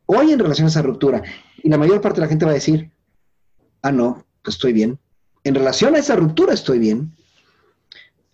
Hoy 0.06 0.32
en 0.32 0.38
relación 0.38 0.66
a 0.66 0.70
esa 0.70 0.82
ruptura. 0.82 1.22
Y 1.62 1.68
la 1.68 1.78
mayor 1.78 2.00
parte 2.00 2.20
de 2.20 2.26
la 2.26 2.28
gente 2.28 2.44
va 2.44 2.50
a 2.50 2.54
decir, 2.54 2.90
ah, 3.82 3.92
no, 3.92 4.24
pues 4.42 4.56
estoy 4.56 4.72
bien. 4.72 4.98
En 5.44 5.54
relación 5.54 5.94
a 5.94 5.98
esa 5.98 6.16
ruptura 6.16 6.52
estoy 6.52 6.78
bien. 6.78 7.12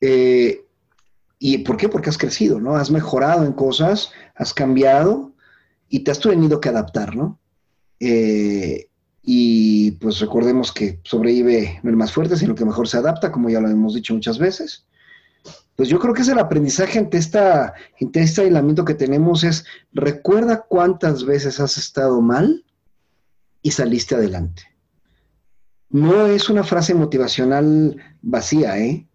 Eh, 0.00 0.63
¿Y 1.38 1.58
por 1.58 1.76
qué? 1.76 1.88
Porque 1.88 2.10
has 2.10 2.18
crecido, 2.18 2.60
¿no? 2.60 2.76
Has 2.76 2.90
mejorado 2.90 3.44
en 3.44 3.52
cosas, 3.52 4.10
has 4.34 4.54
cambiado 4.54 5.32
y 5.88 6.00
te 6.00 6.10
has 6.10 6.20
tenido 6.20 6.60
que 6.60 6.68
adaptar, 6.68 7.16
¿no? 7.16 7.38
Eh, 8.00 8.88
y 9.22 9.92
pues 9.92 10.20
recordemos 10.20 10.70
que 10.72 11.00
sobrevive 11.02 11.80
no 11.82 11.90
el 11.90 11.96
más 11.96 12.12
fuerte, 12.12 12.36
sino 12.36 12.54
que 12.54 12.64
mejor 12.64 12.88
se 12.88 12.98
adapta, 12.98 13.32
como 13.32 13.48
ya 13.48 13.60
lo 13.60 13.68
hemos 13.68 13.94
dicho 13.94 14.14
muchas 14.14 14.38
veces. 14.38 14.86
Pues 15.76 15.88
yo 15.88 15.98
creo 15.98 16.14
que 16.14 16.22
es 16.22 16.28
el 16.28 16.38
aprendizaje 16.38 16.98
ante, 16.98 17.18
esta, 17.18 17.74
ante 18.00 18.20
este 18.20 18.42
aislamiento 18.42 18.84
que 18.84 18.94
tenemos 18.94 19.42
es, 19.42 19.64
recuerda 19.92 20.62
cuántas 20.68 21.24
veces 21.24 21.58
has 21.58 21.76
estado 21.78 22.20
mal 22.20 22.64
y 23.62 23.70
saliste 23.72 24.14
adelante. 24.14 24.62
No 25.88 26.26
es 26.26 26.48
una 26.48 26.62
frase 26.62 26.94
motivacional 26.94 27.96
vacía, 28.20 28.78
¿eh? 28.78 29.06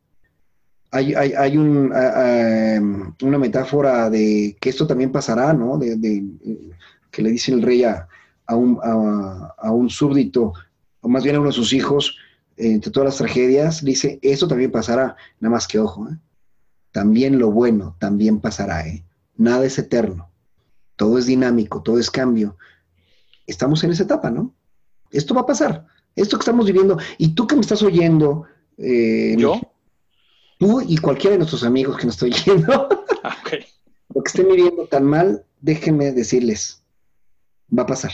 Hay, 0.92 1.14
hay, 1.14 1.34
hay 1.34 1.58
un, 1.58 1.94
em, 1.96 3.14
una 3.22 3.38
metáfora 3.38 4.10
de 4.10 4.58
que 4.60 4.70
esto 4.70 4.88
también 4.88 5.12
pasará, 5.12 5.54
¿no? 5.54 5.78
De, 5.78 6.24
que 7.12 7.22
le 7.22 7.32
dice 7.32 7.52
el 7.52 7.62
rey 7.62 7.84
a, 7.84 8.08
un, 8.50 8.80
a, 8.82 9.72
un, 9.72 9.90
súbdito, 9.90 10.54
o 11.02 11.10
más 11.10 11.24
bien 11.24 11.36
a 11.36 11.40
uno 11.40 11.50
de 11.50 11.56
sus 11.56 11.74
hijos, 11.74 12.18
entre 12.58 12.92
todas 12.92 13.08
las 13.08 13.18
tragedias, 13.18 13.84
dice, 13.84 14.20
esto 14.22 14.48
también 14.48 14.72
pasará, 14.72 15.16
nada 15.40 15.54
más 15.54 15.68
que 15.68 15.80
ojo, 15.80 16.10
¿eh? 16.10 16.18
también 16.92 17.40
lo 17.40 17.52
bueno 17.52 17.96
también 18.00 18.40
pasará, 18.40 18.88
¿eh? 18.88 19.04
nada 19.38 19.66
es 19.66 19.78
eterno, 19.78 20.30
todo 20.96 21.18
es 21.18 21.26
dinámico, 21.26 21.82
todo 21.82 22.00
es 22.00 22.12
cambio. 22.12 22.58
Estamos 23.48 23.84
en 23.84 23.92
esa 23.92 24.04
etapa, 24.04 24.30
¿no? 24.30 24.54
Esto 25.12 25.34
va 25.34 25.42
a 25.42 25.46
pasar, 25.46 25.88
esto 26.16 26.38
que 26.38 26.42
estamos 26.42 26.66
viviendo, 26.66 26.98
y 27.18 27.30
tú 27.30 27.48
que 27.48 27.56
me 27.56 27.62
estás 27.62 27.82
oyendo, 27.82 28.46
eh, 28.78 29.36
¿yo? 29.38 29.60
Tú 30.60 30.82
y 30.82 30.98
cualquiera 30.98 31.32
de 31.32 31.40
nuestros 31.40 31.64
amigos 31.64 31.98
que 31.98 32.06
nos 32.06 32.16
estoy 32.16 32.32
yendo, 32.32 32.90
ah, 33.24 33.38
lo 34.14 34.22
que 34.22 34.28
estén 34.28 34.48
viviendo 34.48 34.86
tan 34.88 35.06
mal, 35.06 35.46
déjenme 35.62 36.12
decirles, 36.12 36.84
va 37.76 37.84
a 37.84 37.88
pasar. 37.88 38.12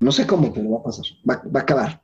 No 0.00 0.12
sé 0.12 0.26
cómo, 0.26 0.52
pero 0.52 0.70
va 0.70 0.78
a 0.78 0.82
pasar, 0.84 1.04
va, 1.28 1.60
a 1.60 1.62
acabar. 1.62 2.02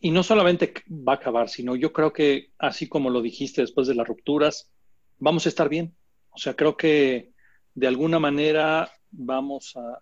y 0.00 0.10
no 0.10 0.22
solamente 0.22 0.72
va 0.88 1.12
a 1.12 1.16
acabar, 1.16 1.48
sino 1.48 1.76
yo 1.76 1.92
creo 1.92 2.12
que, 2.12 2.50
así 2.58 2.88
como 2.88 3.10
lo 3.10 3.22
dijiste 3.22 3.60
después 3.60 3.86
de 3.86 3.94
las 3.94 4.08
rupturas, 4.08 4.70
vamos 5.18 5.46
a 5.46 5.48
estar 5.50 5.68
bien. 5.68 5.94
O 6.30 6.38
sea, 6.38 6.54
creo 6.54 6.76
que 6.76 7.32
de 7.74 7.86
alguna 7.86 8.18
manera 8.18 8.90
vamos 9.10 9.76
a, 9.76 10.00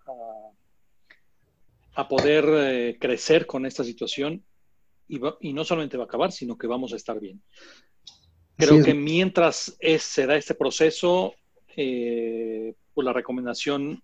a, 1.95 2.09
poder 2.09 2.45
eh, 2.49 2.99
crecer 3.01 3.47
con 3.47 3.67
esta 3.67 3.85
situación 3.85 4.45
y, 5.09 5.21
y, 5.41 5.53
no 5.53 5.65
solamente 5.65 5.97
va 5.97 6.05
a 6.05 6.07
acabar, 6.07 6.33
sino 6.33 6.59
que 6.59 6.67
vamos 6.67 6.93
a 6.93 6.97
estar 6.97 7.19
bien. 7.21 7.43
Creo 8.57 8.83
que 8.83 8.95
mientras 8.95 9.77
es, 9.81 10.03
se 10.03 10.27
da 10.27 10.37
este 10.37 10.55
proceso, 10.55 11.35
eh, 11.77 12.75
pues 12.95 13.05
la 13.05 13.13
recomendación 13.13 14.03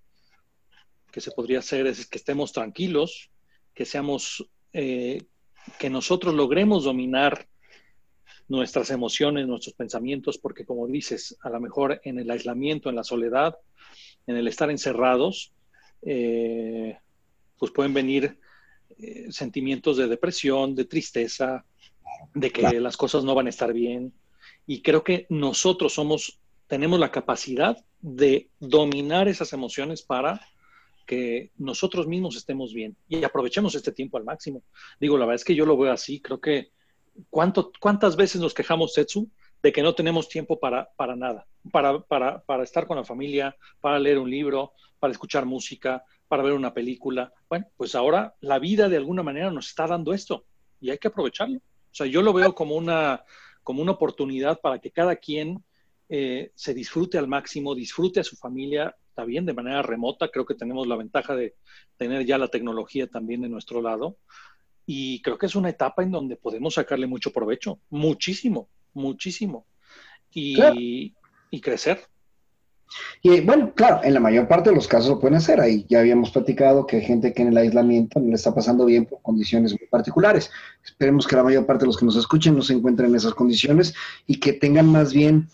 que 1.10 1.22
se 1.22 1.30
podría 1.30 1.60
hacer 1.60 1.86
es 1.86 2.06
que 2.06 2.18
estemos 2.18 2.52
tranquilos, 2.52 3.30
que 3.74 3.86
seamos, 3.86 4.46
eh, 4.74 5.22
que 5.78 5.88
nosotros 5.88 6.34
logremos 6.34 6.84
dominar 6.84 7.46
nuestras 8.48 8.90
emociones, 8.90 9.46
nuestros 9.46 9.74
pensamientos, 9.74 10.36
porque 10.36 10.66
como 10.66 10.86
dices, 10.86 11.36
a 11.42 11.48
lo 11.48 11.58
mejor 11.58 12.00
en 12.04 12.18
el 12.18 12.30
aislamiento, 12.30 12.90
en 12.90 12.96
la 12.96 13.04
soledad, 13.04 13.56
en 14.26 14.36
el 14.36 14.48
estar 14.48 14.70
encerrados, 14.70 15.54
eh, 16.02 16.98
pues 17.58 17.72
pueden 17.72 17.94
venir 17.94 18.38
sentimientos 19.30 19.96
de 19.96 20.06
depresión, 20.06 20.74
de 20.74 20.84
tristeza, 20.84 21.64
de 22.34 22.50
que 22.50 22.78
las 22.78 22.96
cosas 22.96 23.24
no 23.24 23.34
van 23.34 23.46
a 23.46 23.50
estar 23.50 23.72
bien, 23.72 24.12
y 24.66 24.82
creo 24.82 25.02
que 25.04 25.26
nosotros 25.28 25.94
somos, 25.94 26.38
tenemos 26.66 26.98
la 26.98 27.10
capacidad 27.10 27.76
de 28.00 28.48
dominar 28.58 29.28
esas 29.28 29.52
emociones 29.52 30.02
para 30.02 30.40
que 31.06 31.50
nosotros 31.58 32.06
mismos 32.06 32.36
estemos 32.36 32.72
bien 32.72 32.96
y 33.08 33.24
aprovechemos 33.24 33.74
este 33.74 33.92
tiempo 33.92 34.16
al 34.16 34.24
máximo. 34.24 34.62
Digo, 35.00 35.18
la 35.18 35.26
verdad 35.26 35.40
es 35.40 35.44
que 35.44 35.54
yo 35.54 35.66
lo 35.66 35.76
veo 35.76 35.92
así, 35.92 36.20
creo 36.20 36.40
que 36.40 36.70
¿cuánto, 37.30 37.72
¿cuántas 37.80 38.16
veces 38.16 38.40
nos 38.40 38.54
quejamos, 38.54 38.94
Setsu, 38.94 39.28
de 39.62 39.72
que 39.72 39.82
no 39.82 39.94
tenemos 39.94 40.28
tiempo 40.28 40.58
para, 40.58 40.90
para 40.96 41.14
nada, 41.14 41.46
para, 41.70 42.00
para, 42.00 42.42
para 42.42 42.64
estar 42.64 42.86
con 42.86 42.96
la 42.96 43.04
familia, 43.04 43.56
para 43.80 43.98
leer 43.98 44.18
un 44.18 44.30
libro, 44.30 44.72
para 44.98 45.12
escuchar 45.12 45.46
música, 45.46 46.04
para 46.28 46.42
ver 46.42 46.52
una 46.52 46.74
película? 46.74 47.32
Bueno, 47.48 47.66
pues 47.76 47.94
ahora 47.94 48.34
la 48.40 48.58
vida 48.58 48.88
de 48.88 48.96
alguna 48.96 49.22
manera 49.22 49.50
nos 49.50 49.68
está 49.68 49.86
dando 49.86 50.12
esto 50.12 50.44
y 50.80 50.90
hay 50.90 50.98
que 50.98 51.08
aprovecharlo. 51.08 51.58
O 51.58 51.94
sea, 51.94 52.06
yo 52.06 52.22
lo 52.22 52.32
veo 52.32 52.54
como 52.54 52.74
una, 52.74 53.22
como 53.62 53.82
una 53.82 53.92
oportunidad 53.92 54.60
para 54.60 54.78
que 54.78 54.90
cada 54.90 55.16
quien 55.16 55.64
eh, 56.08 56.50
se 56.54 56.74
disfrute 56.74 57.18
al 57.18 57.28
máximo, 57.28 57.74
disfrute 57.74 58.20
a 58.20 58.24
su 58.24 58.36
familia, 58.36 58.94
bien, 59.24 59.46
de 59.46 59.52
manera 59.52 59.82
remota. 59.82 60.28
Creo 60.28 60.46
que 60.46 60.54
tenemos 60.54 60.86
la 60.86 60.96
ventaja 60.96 61.36
de 61.36 61.54
tener 61.96 62.24
ya 62.24 62.38
la 62.38 62.48
tecnología 62.48 63.06
también 63.06 63.42
de 63.42 63.48
nuestro 63.48 63.82
lado. 63.82 64.16
Y 64.86 65.22
creo 65.22 65.38
que 65.38 65.46
es 65.46 65.54
una 65.54 65.70
etapa 65.70 66.02
en 66.02 66.10
donde 66.10 66.36
podemos 66.36 66.74
sacarle 66.74 67.06
mucho 67.06 67.32
provecho, 67.32 67.78
muchísimo, 67.90 68.68
muchísimo. 68.94 69.66
Y, 70.32 71.14
y 71.50 71.60
crecer. 71.60 72.00
Y 73.22 73.40
bueno, 73.40 73.72
claro, 73.74 74.00
en 74.02 74.14
la 74.14 74.20
mayor 74.20 74.48
parte 74.48 74.70
de 74.70 74.76
los 74.76 74.88
casos 74.88 75.10
lo 75.10 75.20
pueden 75.20 75.36
hacer. 75.36 75.60
Ahí 75.60 75.86
ya 75.88 76.00
habíamos 76.00 76.30
platicado 76.30 76.86
que 76.86 76.96
hay 76.96 77.02
gente 77.02 77.32
que 77.32 77.42
en 77.42 77.48
el 77.48 77.56
aislamiento 77.56 78.18
no 78.18 78.28
le 78.28 78.34
está 78.34 78.52
pasando 78.52 78.84
bien 78.84 79.06
por 79.06 79.22
condiciones 79.22 79.72
muy 79.72 79.86
particulares. 79.88 80.50
Esperemos 80.84 81.26
que 81.26 81.36
la 81.36 81.44
mayor 81.44 81.64
parte 81.64 81.82
de 81.82 81.86
los 81.86 81.96
que 81.96 82.04
nos 82.04 82.16
escuchen 82.16 82.56
no 82.56 82.62
se 82.62 82.74
encuentren 82.74 83.10
en 83.10 83.16
esas 83.16 83.34
condiciones 83.34 83.94
y 84.26 84.40
que 84.40 84.52
tengan 84.52 84.86
más 84.86 85.12
bien, 85.12 85.48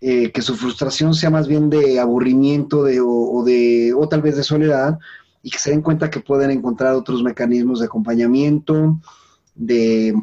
eh, 0.00 0.32
que 0.32 0.42
su 0.42 0.56
frustración 0.56 1.14
sea 1.14 1.28
más 1.28 1.46
bien 1.46 1.68
de 1.68 2.00
aburrimiento 2.00 2.82
de, 2.82 3.00
o, 3.00 3.42
de, 3.44 3.92
o 3.94 4.08
tal 4.08 4.22
vez 4.22 4.36
de 4.36 4.42
soledad 4.42 4.98
y 5.42 5.50
que 5.50 5.58
se 5.58 5.70
den 5.70 5.82
cuenta 5.82 6.10
que 6.10 6.20
pueden 6.20 6.50
encontrar 6.50 6.94
otros 6.94 7.22
mecanismos 7.22 7.80
de 7.80 7.86
acompañamiento, 7.86 8.98
de 9.54 10.14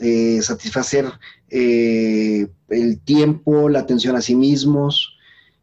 eh, 0.00 0.42
satisfacer 0.42 1.06
eh, 1.48 2.48
el 2.68 3.00
tiempo, 3.00 3.70
la 3.70 3.78
atención 3.78 4.14
a 4.14 4.20
sí 4.20 4.34
mismos 4.34 5.17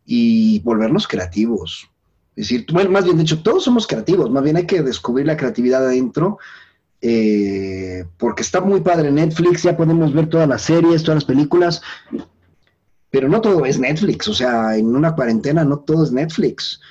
y 0.06 0.60
volvernos 0.60 1.08
creativos. 1.08 1.90
Es 2.36 2.50
decir, 2.50 2.66
bueno, 2.72 2.92
más 2.92 3.06
bien 3.06 3.18
dicho, 3.18 3.42
todos 3.42 3.64
somos 3.64 3.88
creativos, 3.88 4.30
más 4.30 4.44
bien 4.44 4.58
hay 4.58 4.66
que 4.66 4.82
descubrir 4.82 5.26
la 5.26 5.38
creatividad 5.38 5.86
adentro, 5.86 6.38
eh, 7.02 8.06
porque 8.18 8.42
está 8.42 8.62
muy 8.62 8.82
padre 8.82 9.12
Netflix, 9.12 9.64
ya 9.64 9.78
podemos 9.78 10.14
ver 10.14 10.28
todas 10.28 10.48
las 10.48 10.64
series, 10.64 11.04
todas 11.04 11.18
las 11.18 11.26
películas, 11.26 11.82
pero 13.10 13.30
no 13.30 13.40
todo 13.40 13.66
es 13.66 13.80
Netflix, 13.80 14.28
o 14.28 14.34
sea, 14.34 14.76
en 14.76 14.94
una 14.96 15.16
cuarentena 15.16 15.64
no 15.64 15.80
todo 15.80 16.04
es 16.04 16.12
Netflix. 16.12 16.82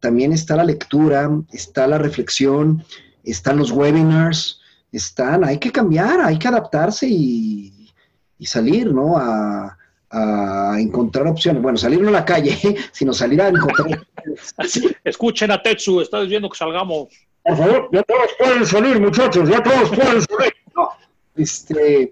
También 0.00 0.32
está 0.32 0.56
la 0.56 0.64
lectura, 0.64 1.30
está 1.52 1.86
la 1.86 1.98
reflexión, 1.98 2.82
están 3.24 3.58
los 3.58 3.70
webinars, 3.70 4.60
están, 4.92 5.44
hay 5.44 5.58
que 5.58 5.72
cambiar, 5.72 6.20
hay 6.20 6.38
que 6.38 6.48
adaptarse 6.48 7.06
y, 7.08 7.90
y 8.38 8.46
salir, 8.46 8.92
¿no? 8.92 9.16
A, 9.16 9.76
a 10.14 10.76
encontrar 10.78 11.26
opciones. 11.26 11.60
Bueno, 11.60 11.76
salir 11.76 12.00
no 12.00 12.08
a 12.08 12.12
la 12.12 12.24
calle, 12.24 12.56
sino 12.92 13.12
salir 13.12 13.42
a 13.42 13.48
encontrar. 13.48 14.06
Escuchen 15.04 15.50
a 15.50 15.60
Tetsu, 15.60 16.00
está 16.00 16.20
diciendo 16.20 16.48
que 16.48 16.56
salgamos. 16.56 17.08
Por 17.42 17.56
favor, 17.56 17.88
ya 17.92 18.02
todos 18.04 18.30
pueden 18.38 18.66
salir, 18.66 19.00
muchachos, 19.00 19.48
ya 19.48 19.62
todos 19.62 19.90
pueden 19.90 20.22
salir. 20.22 20.54
No, 20.76 20.88
este, 21.36 22.10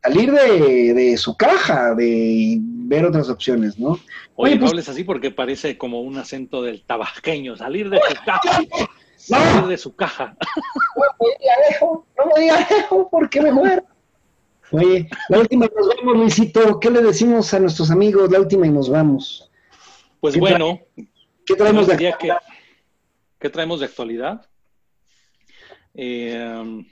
salir 0.00 0.30
de, 0.30 1.16
su 1.16 1.36
caja, 1.36 1.92
de 1.96 2.58
ver 2.60 3.04
otras 3.04 3.28
opciones, 3.28 3.80
¿no? 3.80 3.98
Oye, 4.36 4.54
no 4.54 4.60
pues 4.60 4.70
hables 4.70 4.88
así 4.88 5.02
porque 5.02 5.32
parece 5.32 5.76
como 5.76 6.02
un 6.02 6.16
acento 6.18 6.62
del 6.62 6.84
tabasqueño, 6.84 7.56
salir 7.56 7.90
de 7.90 7.98
su 7.98 8.24
caja. 8.24 8.60
Salir 9.16 9.66
de 9.66 9.76
su 9.76 9.96
caja. 9.96 10.36
No 10.94 11.02
me 11.20 11.34
diga 11.40 11.54
no 11.80 12.26
me 12.32 12.42
diga 12.42 12.68
porque 13.10 13.42
me 13.42 13.50
muero. 13.50 13.82
Oye, 14.72 15.08
la 15.28 15.38
última 15.38 15.66
y 15.66 15.70
nos 15.74 15.88
vamos, 15.96 16.16
Luisito. 16.16 16.80
¿Qué 16.80 16.90
le 16.90 17.02
decimos 17.02 17.52
a 17.54 17.60
nuestros 17.60 17.90
amigos? 17.90 18.30
La 18.30 18.40
última 18.40 18.66
y 18.66 18.70
nos 18.70 18.90
vamos. 18.90 19.50
Pues 20.20 20.36
bueno. 20.38 20.80
¿Qué 21.44 21.54
traemos 21.54 21.86
de 21.86 21.94
actualidad? 22.08 22.40
¿Qué 23.38 23.50
traemos 23.50 23.80
de 23.80 23.86
actualidad? 23.86 24.46
Eh, 25.94 26.84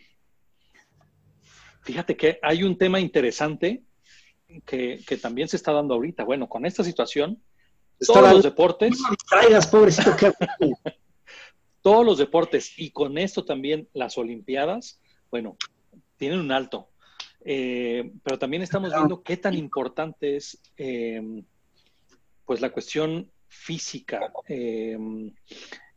Fíjate 1.85 2.17
que 2.17 2.39
hay 2.41 2.63
un 2.63 2.79
tema 2.79 2.99
interesante 2.99 3.83
que, 4.65 5.05
también 5.21 5.49
se 5.49 5.57
está 5.57 5.71
dando 5.71 5.93
ahorita. 5.95 6.25
Bueno, 6.25 6.49
con 6.49 6.65
esta 6.65 6.83
situación, 6.83 7.43
todos 8.01 8.33
los 8.33 8.43
deportes. 8.43 8.99
traigas, 9.29 9.67
pobrecito, 9.67 10.11
todos 11.83 12.07
los 12.07 12.17
deportes 12.17 12.73
y 12.79 12.91
con 12.91 13.19
esto 13.19 13.45
también 13.45 13.87
las 13.93 14.17
Olimpiadas, 14.17 14.99
bueno, 15.31 15.59
tienen 16.17 16.41
un 16.41 16.53
alto. 16.53 16.89
Eh, 17.47 18.11
pero 18.23 18.39
también 18.39 18.63
estamos 18.63 18.91
viendo 18.95 19.23
qué 19.23 19.37
tan 19.37 19.55
importante 19.55 20.37
es 20.37 20.59
em, 20.79 21.45
pues 22.47 22.63
la 22.63 22.71
cuestión 22.71 23.31
física, 23.49 24.33
em, 24.49 25.31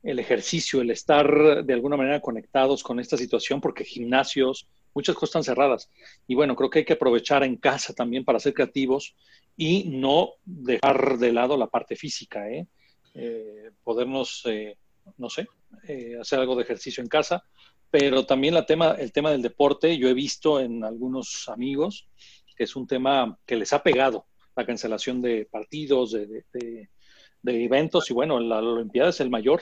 el 0.04 0.20
ejercicio, 0.20 0.82
el 0.82 0.92
estar 0.92 1.66
de 1.66 1.74
alguna 1.74 1.98
manera 1.98 2.20
conectados 2.20 2.84
con 2.84 3.00
esta 3.00 3.18
situación, 3.18 3.62
porque 3.62 3.86
gimnasios, 3.86 4.68
muchas 4.94 5.16
cosas 5.16 5.30
están 5.30 5.44
cerradas. 5.44 5.90
Y 6.28 6.36
bueno, 6.36 6.56
creo 6.56 6.70
que 6.70 6.80
hay 6.80 6.86
que 6.86 6.94
aprovechar 6.94 7.44
en 7.44 7.56
casa 7.56 7.94
también 7.94 8.26
para 8.26 8.40
ser 8.40 8.54
creativos 8.54 9.16
y 9.56 9.86
no 9.86 10.32
dejar 10.46 11.18
de 11.18 11.32
lado 11.32 11.58
la 11.58 11.68
parte 11.68 11.96
física, 11.96 12.50
¿eh? 12.50 12.68
eh 13.16 13.72
podernos, 13.84 14.44
eh, 14.46 14.78
no 15.18 15.30
sé, 15.30 15.48
eh, 15.88 16.18
hacer 16.20 16.40
algo 16.40 16.56
de 16.56 16.64
ejercicio 16.64 17.02
en 17.02 17.10
casa, 17.10 17.44
pero 17.90 18.26
también 18.26 18.54
la 18.54 18.66
tema, 18.66 18.92
el 18.92 19.12
tema 19.12 19.32
del 19.32 19.42
deporte, 19.42 19.98
yo 19.98 20.10
he 20.10 20.14
visto 20.14 20.60
en 20.60 20.84
algunos 20.84 21.48
amigos 21.50 22.08
que 22.56 22.64
es 22.64 22.76
un 22.76 22.88
tema 22.88 23.38
que 23.46 23.56
les 23.56 23.72
ha 23.72 23.84
pegado 23.84 24.26
la 24.56 24.66
cancelación 24.66 25.22
de 25.22 25.48
partidos, 25.50 26.12
de, 26.14 26.44
de 26.52 27.64
eventos, 27.64 28.10
y 28.10 28.14
bueno, 28.14 28.40
la 28.40 28.58
Olimpiada 28.58 29.10
es 29.10 29.20
el 29.20 29.30
mayor. 29.30 29.62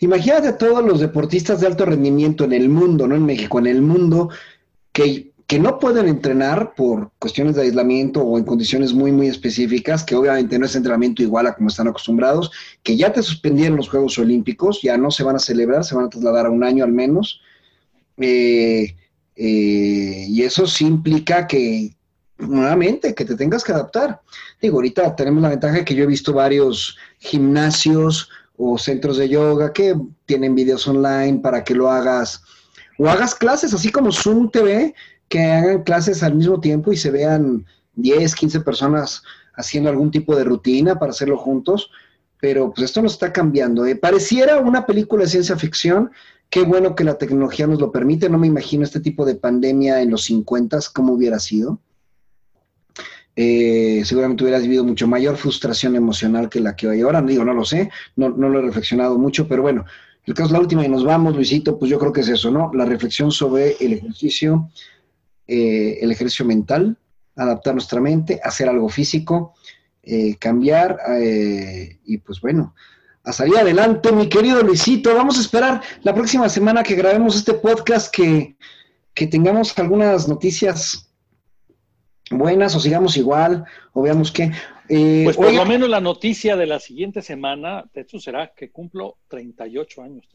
Imagínate 0.00 0.48
a 0.48 0.58
todos 0.58 0.84
los 0.84 1.00
deportistas 1.00 1.60
de 1.60 1.66
alto 1.66 1.84
rendimiento 1.84 2.44
en 2.44 2.52
el 2.52 2.68
mundo, 2.68 3.06
no 3.06 3.14
en 3.14 3.24
México, 3.24 3.58
en 3.58 3.66
el 3.66 3.82
mundo, 3.82 4.30
que, 4.92 5.32
que 5.46 5.60
no 5.60 5.78
pueden 5.78 6.08
entrenar 6.08 6.74
por 6.74 7.12
cuestiones 7.18 7.54
de 7.54 7.62
aislamiento 7.62 8.20
o 8.22 8.36
en 8.36 8.44
condiciones 8.44 8.92
muy, 8.92 9.12
muy 9.12 9.28
específicas, 9.28 10.02
que 10.02 10.16
obviamente 10.16 10.58
no 10.58 10.66
es 10.66 10.74
entrenamiento 10.74 11.22
igual 11.22 11.46
a 11.46 11.54
como 11.54 11.68
están 11.68 11.86
acostumbrados, 11.86 12.50
que 12.82 12.96
ya 12.96 13.12
te 13.12 13.22
suspendieron 13.22 13.76
los 13.76 13.88
Juegos 13.88 14.18
Olímpicos, 14.18 14.80
ya 14.82 14.96
no 14.96 15.10
se 15.10 15.22
van 15.22 15.36
a 15.36 15.40
celebrar, 15.40 15.84
se 15.84 15.94
van 15.94 16.06
a 16.06 16.08
trasladar 16.08 16.46
a 16.46 16.50
un 16.50 16.64
año 16.64 16.82
al 16.82 16.92
menos. 16.92 17.40
Eh, 18.18 18.96
eh, 19.36 20.26
y 20.28 20.42
eso 20.42 20.66
sí 20.66 20.84
implica 20.84 21.46
que, 21.46 21.94
nuevamente, 22.38 23.14
que 23.14 23.24
te 23.24 23.36
tengas 23.36 23.62
que 23.62 23.72
adaptar. 23.72 24.20
Digo, 24.60 24.78
ahorita 24.78 25.14
tenemos 25.14 25.42
la 25.42 25.50
ventaja 25.50 25.76
de 25.76 25.84
que 25.84 25.94
yo 25.94 26.04
he 26.04 26.08
visto 26.08 26.32
varios 26.32 26.96
gimnasios, 27.18 28.28
o 28.56 28.78
centros 28.78 29.18
de 29.18 29.28
yoga 29.28 29.72
que 29.72 29.94
tienen 30.24 30.54
videos 30.54 30.88
online 30.88 31.40
para 31.40 31.62
que 31.62 31.74
lo 31.74 31.90
hagas 31.90 32.42
o 32.98 33.08
hagas 33.08 33.34
clases, 33.34 33.74
así 33.74 33.90
como 33.90 34.10
Zoom 34.10 34.50
TV, 34.50 34.94
que 35.28 35.42
hagan 35.42 35.82
clases 35.82 36.22
al 36.22 36.34
mismo 36.34 36.60
tiempo 36.60 36.92
y 36.92 36.96
se 36.96 37.10
vean 37.10 37.66
10, 37.94 38.34
15 38.34 38.60
personas 38.60 39.22
haciendo 39.54 39.90
algún 39.90 40.10
tipo 40.10 40.36
de 40.36 40.44
rutina 40.44 40.98
para 40.98 41.10
hacerlo 41.10 41.38
juntos, 41.38 41.90
pero 42.40 42.72
pues 42.72 42.84
esto 42.84 43.02
nos 43.02 43.14
está 43.14 43.32
cambiando. 43.32 43.86
¿eh? 43.86 43.96
Pareciera 43.96 44.58
una 44.58 44.86
película 44.86 45.24
de 45.24 45.30
ciencia 45.30 45.56
ficción, 45.56 46.10
qué 46.50 46.62
bueno 46.62 46.94
que 46.94 47.04
la 47.04 47.18
tecnología 47.18 47.66
nos 47.66 47.80
lo 47.80 47.90
permite, 47.90 48.28
no 48.28 48.38
me 48.38 48.46
imagino 48.46 48.84
este 48.84 49.00
tipo 49.00 49.24
de 49.24 49.34
pandemia 49.34 50.02
en 50.02 50.10
los 50.10 50.24
50, 50.24 50.78
cómo 50.92 51.14
hubiera 51.14 51.38
sido. 51.38 51.80
Eh, 53.38 54.02
seguramente 54.06 54.44
hubieras 54.44 54.62
vivido 54.62 54.82
mucho 54.82 55.06
mayor 55.06 55.36
frustración 55.36 55.94
emocional 55.94 56.48
que 56.48 56.60
la 56.60 56.74
que 56.74 56.88
hay 56.88 57.02
ahora. 57.02 57.20
Digo, 57.20 57.44
no 57.44 57.52
lo 57.52 57.64
sé, 57.66 57.90
no, 58.16 58.30
no 58.30 58.48
lo 58.48 58.60
he 58.60 58.62
reflexionado 58.62 59.18
mucho, 59.18 59.46
pero 59.46 59.62
bueno, 59.62 59.84
el 60.24 60.34
caso 60.34 60.46
es 60.46 60.52
la 60.52 60.60
última 60.60 60.84
y 60.84 60.88
nos 60.88 61.04
vamos, 61.04 61.36
Luisito, 61.36 61.78
pues 61.78 61.90
yo 61.90 61.98
creo 61.98 62.12
que 62.12 62.22
es 62.22 62.28
eso, 62.28 62.50
¿no? 62.50 62.70
La 62.74 62.84
reflexión 62.84 63.30
sobre 63.30 63.76
el 63.78 63.92
ejercicio, 63.92 64.70
eh, 65.46 65.98
el 66.00 66.10
ejercicio 66.10 66.44
mental, 66.44 66.96
adaptar 67.34 67.74
nuestra 67.74 68.00
mente, 68.00 68.40
hacer 68.42 68.68
algo 68.68 68.88
físico, 68.88 69.54
eh, 70.02 70.36
cambiar 70.36 70.98
y 72.04 72.18
pues 72.18 72.40
bueno, 72.40 72.74
a 73.24 73.32
salir 73.32 73.56
adelante, 73.58 74.12
mi 74.12 74.28
querido 74.28 74.62
Luisito. 74.62 75.14
Vamos 75.14 75.36
a 75.36 75.40
esperar 75.40 75.82
la 76.02 76.14
próxima 76.14 76.48
semana 76.48 76.82
que 76.82 76.94
grabemos 76.94 77.36
este 77.36 77.54
podcast 77.54 78.14
que, 78.14 78.56
que 79.14 79.26
tengamos 79.26 79.76
algunas 79.78 80.28
noticias 80.28 81.10
buenas 82.30 82.74
o 82.74 82.80
sigamos 82.80 83.16
igual 83.16 83.64
o 83.92 84.02
veamos 84.02 84.30
qué. 84.30 84.52
Eh, 84.88 85.22
pues 85.24 85.36
por 85.36 85.52
lo 85.52 85.64
menos 85.64 85.88
la 85.88 86.00
noticia 86.00 86.56
de 86.56 86.66
la 86.66 86.78
siguiente 86.78 87.22
semana, 87.22 87.84
Tetsu, 87.92 88.20
será 88.20 88.52
que 88.54 88.70
cumplo 88.70 89.18
38 89.28 90.02
años. 90.02 90.28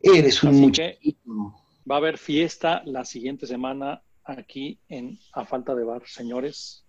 Eres 0.00 0.42
un 0.42 0.60
muchachito. 0.60 1.57
Va 1.90 1.94
a 1.94 1.98
haber 1.98 2.18
fiesta 2.18 2.82
la 2.84 3.04
siguiente 3.04 3.46
semana 3.46 4.02
aquí 4.24 4.78
en 4.88 5.18
A 5.32 5.46
Falta 5.46 5.74
de 5.74 5.84
Bar, 5.84 6.02
señores. 6.06 6.84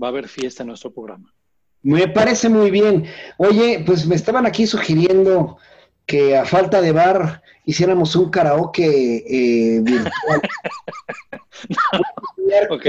Va 0.00 0.08
a 0.08 0.10
haber 0.10 0.28
fiesta 0.28 0.62
en 0.62 0.68
nuestro 0.68 0.92
programa. 0.92 1.32
Me 1.82 2.08
parece 2.08 2.48
muy 2.48 2.70
bien. 2.70 3.06
Oye, 3.36 3.82
pues 3.86 4.06
me 4.06 4.16
estaban 4.16 4.46
aquí 4.46 4.66
sugiriendo 4.66 5.58
que 6.06 6.36
a 6.36 6.44
falta 6.44 6.80
de 6.80 6.92
bar 6.92 7.42
hiciéramos 7.64 8.16
un 8.16 8.30
karaoke 8.30 9.24
eh, 9.28 9.80
virtual. 9.82 10.40
ok. 12.70 12.86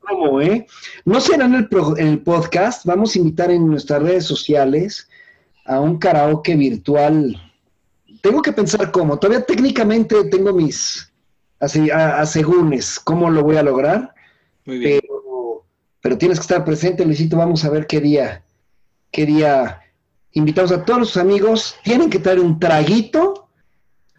¿Cómo, 0.00 0.40
eh? 0.40 0.66
No 1.04 1.20
será 1.20 1.44
en 1.44 1.54
el, 1.54 1.68
el, 1.98 2.22
podcast, 2.22 2.84
vamos 2.86 3.14
a 3.14 3.18
invitar 3.18 3.50
en 3.50 3.66
nuestras 3.68 4.02
redes 4.02 4.24
sociales 4.24 5.08
a 5.66 5.80
un 5.80 5.98
karaoke 5.98 6.56
virtual. 6.56 7.47
Tengo 8.22 8.42
que 8.42 8.52
pensar 8.52 8.90
cómo. 8.90 9.18
Todavía 9.18 9.44
técnicamente 9.44 10.24
tengo 10.24 10.52
mis 10.52 11.12
así, 11.60 11.90
asegúnes 11.90 12.98
cómo 12.98 13.30
lo 13.30 13.42
voy 13.42 13.56
a 13.56 13.62
lograr. 13.62 14.14
Muy 14.64 14.78
bien. 14.78 15.00
Pero, 15.00 15.64
pero 16.00 16.18
tienes 16.18 16.38
que 16.38 16.42
estar 16.42 16.64
presente, 16.64 17.04
Luisito. 17.04 17.36
Vamos 17.36 17.64
a 17.64 17.70
ver 17.70 17.86
qué 17.86 18.00
día, 18.00 18.44
qué 19.10 19.26
día 19.26 19.80
invitados 20.32 20.72
a 20.72 20.84
todos 20.84 21.08
sus 21.08 21.16
amigos, 21.16 21.76
tienen 21.82 22.10
que 22.10 22.18
traer 22.18 22.40
un 22.40 22.58
traguito 22.58 23.48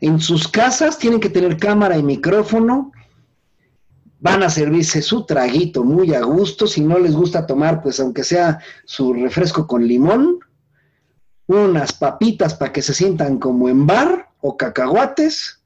en 0.02 0.20
sus 0.20 0.48
casas, 0.48 0.98
tienen 0.98 1.20
que 1.20 1.30
tener 1.30 1.58
cámara 1.58 1.98
y 1.98 2.04
micrófono, 2.04 2.92
van 4.20 4.44
a 4.44 4.50
servirse 4.50 5.02
su 5.02 5.26
traguito 5.26 5.84
muy 5.84 6.14
a 6.14 6.22
gusto, 6.22 6.68
si 6.68 6.82
no 6.82 7.00
les 7.00 7.16
gusta 7.16 7.46
tomar, 7.46 7.82
pues 7.82 8.00
aunque 8.00 8.24
sea 8.24 8.60
su 8.86 9.14
refresco 9.14 9.68
con 9.68 9.88
limón, 9.88 10.40
unas 11.50 11.94
papitas 11.94 12.54
para 12.54 12.72
que 12.72 12.84
se 12.84 12.94
sientan 12.94 13.40
como 13.40 13.70
en 13.70 13.88
bar 13.88 14.30
o 14.40 14.56
cacahuates, 14.56 15.60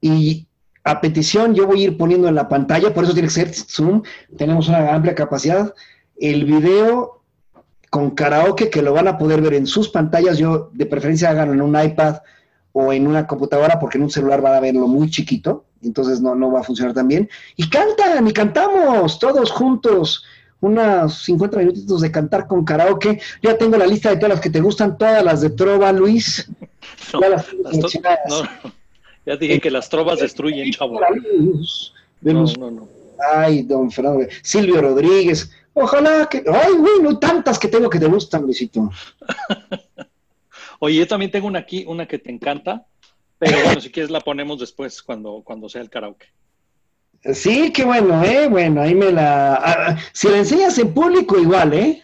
y 0.00 0.46
a 0.84 1.00
petición 1.00 1.54
yo 1.54 1.66
voy 1.66 1.80
a 1.80 1.84
ir 1.84 1.96
poniendo 1.96 2.28
en 2.28 2.34
la 2.34 2.48
pantalla, 2.48 2.92
por 2.92 3.04
eso 3.04 3.14
tiene 3.14 3.28
que 3.28 3.34
ser 3.34 3.54
Zoom, 3.54 4.02
tenemos 4.36 4.68
una 4.68 4.94
amplia 4.94 5.14
capacidad, 5.14 5.74
el 6.18 6.44
video 6.44 7.22
con 7.88 8.10
karaoke 8.10 8.70
que 8.70 8.82
lo 8.82 8.92
van 8.92 9.08
a 9.08 9.18
poder 9.18 9.40
ver 9.40 9.54
en 9.54 9.66
sus 9.66 9.88
pantallas. 9.88 10.38
Yo 10.38 10.70
de 10.72 10.86
preferencia 10.86 11.30
hagan 11.30 11.50
en 11.50 11.62
un 11.62 11.80
iPad 11.80 12.18
o 12.72 12.92
en 12.92 13.06
una 13.06 13.26
computadora 13.26 13.80
porque 13.80 13.98
en 13.98 14.04
un 14.04 14.10
celular 14.10 14.40
van 14.40 14.54
a 14.54 14.60
verlo 14.60 14.86
muy 14.86 15.10
chiquito, 15.10 15.64
entonces 15.82 16.20
no, 16.20 16.34
no 16.34 16.52
va 16.52 16.60
a 16.60 16.64
funcionar 16.64 16.94
tan 16.94 17.08
bien. 17.08 17.28
Y 17.56 17.68
cantan 17.68 18.28
y 18.28 18.32
cantamos 18.32 19.18
todos 19.18 19.50
juntos 19.50 20.24
unos 20.60 21.22
50 21.24 21.58
minutitos 21.58 22.00
de 22.00 22.10
cantar 22.10 22.46
con 22.46 22.64
karaoke. 22.64 23.20
Ya 23.42 23.56
tengo 23.56 23.76
la 23.76 23.86
lista 23.86 24.10
de 24.10 24.16
todas 24.16 24.30
las 24.30 24.40
que 24.40 24.50
te 24.50 24.60
gustan, 24.60 24.98
todas 24.98 25.24
las 25.24 25.40
de 25.40 25.50
trova, 25.50 25.92
Luis. 25.92 26.48
ya, 27.20 27.28
las 27.28 27.46
ya 29.26 29.36
dije 29.36 29.60
que 29.60 29.70
las 29.70 29.88
trovas 29.88 30.20
destruyen, 30.20 30.70
chavo. 30.72 31.00
No, 32.22 32.44
no, 32.58 32.70
no. 32.70 32.88
Ay, 33.34 33.62
don 33.62 33.90
Fernando. 33.90 34.26
Silvio 34.42 34.80
Rodríguez. 34.80 35.50
Ojalá 35.74 36.28
que. 36.28 36.38
Ay, 36.46 36.72
güey, 36.72 37.00
no 37.02 37.18
tantas 37.18 37.58
que 37.58 37.68
tengo 37.68 37.88
que 37.88 37.98
te 37.98 38.06
gustan, 38.06 38.42
Luisito. 38.42 38.90
Oye, 40.80 40.96
yo 40.96 41.06
también 41.06 41.30
tengo 41.30 41.46
una 41.46 41.58
aquí, 41.60 41.84
una 41.86 42.08
que 42.08 42.18
te 42.18 42.30
encanta, 42.30 42.86
pero 43.38 43.62
bueno, 43.64 43.80
si 43.82 43.90
quieres 43.90 44.10
la 44.10 44.20
ponemos 44.20 44.58
después 44.58 45.02
cuando, 45.02 45.42
cuando 45.44 45.68
sea 45.68 45.82
el 45.82 45.90
karaoke. 45.90 46.26
Sí, 47.22 47.70
qué 47.72 47.84
bueno, 47.84 48.22
¿eh? 48.24 48.48
Bueno, 48.48 48.80
ahí 48.80 48.94
me 48.94 49.12
la. 49.12 49.54
Ah, 49.54 49.96
si 50.12 50.28
la 50.28 50.38
enseñas 50.38 50.78
en 50.78 50.94
público, 50.94 51.38
igual, 51.38 51.74
¿eh? 51.74 52.02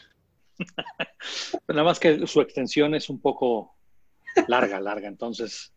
Nada 1.68 1.84
más 1.84 1.98
que 1.98 2.26
su 2.26 2.40
extensión 2.40 2.94
es 2.94 3.08
un 3.08 3.20
poco 3.20 3.74
larga, 4.46 4.78
larga, 4.78 5.08
entonces. 5.08 5.72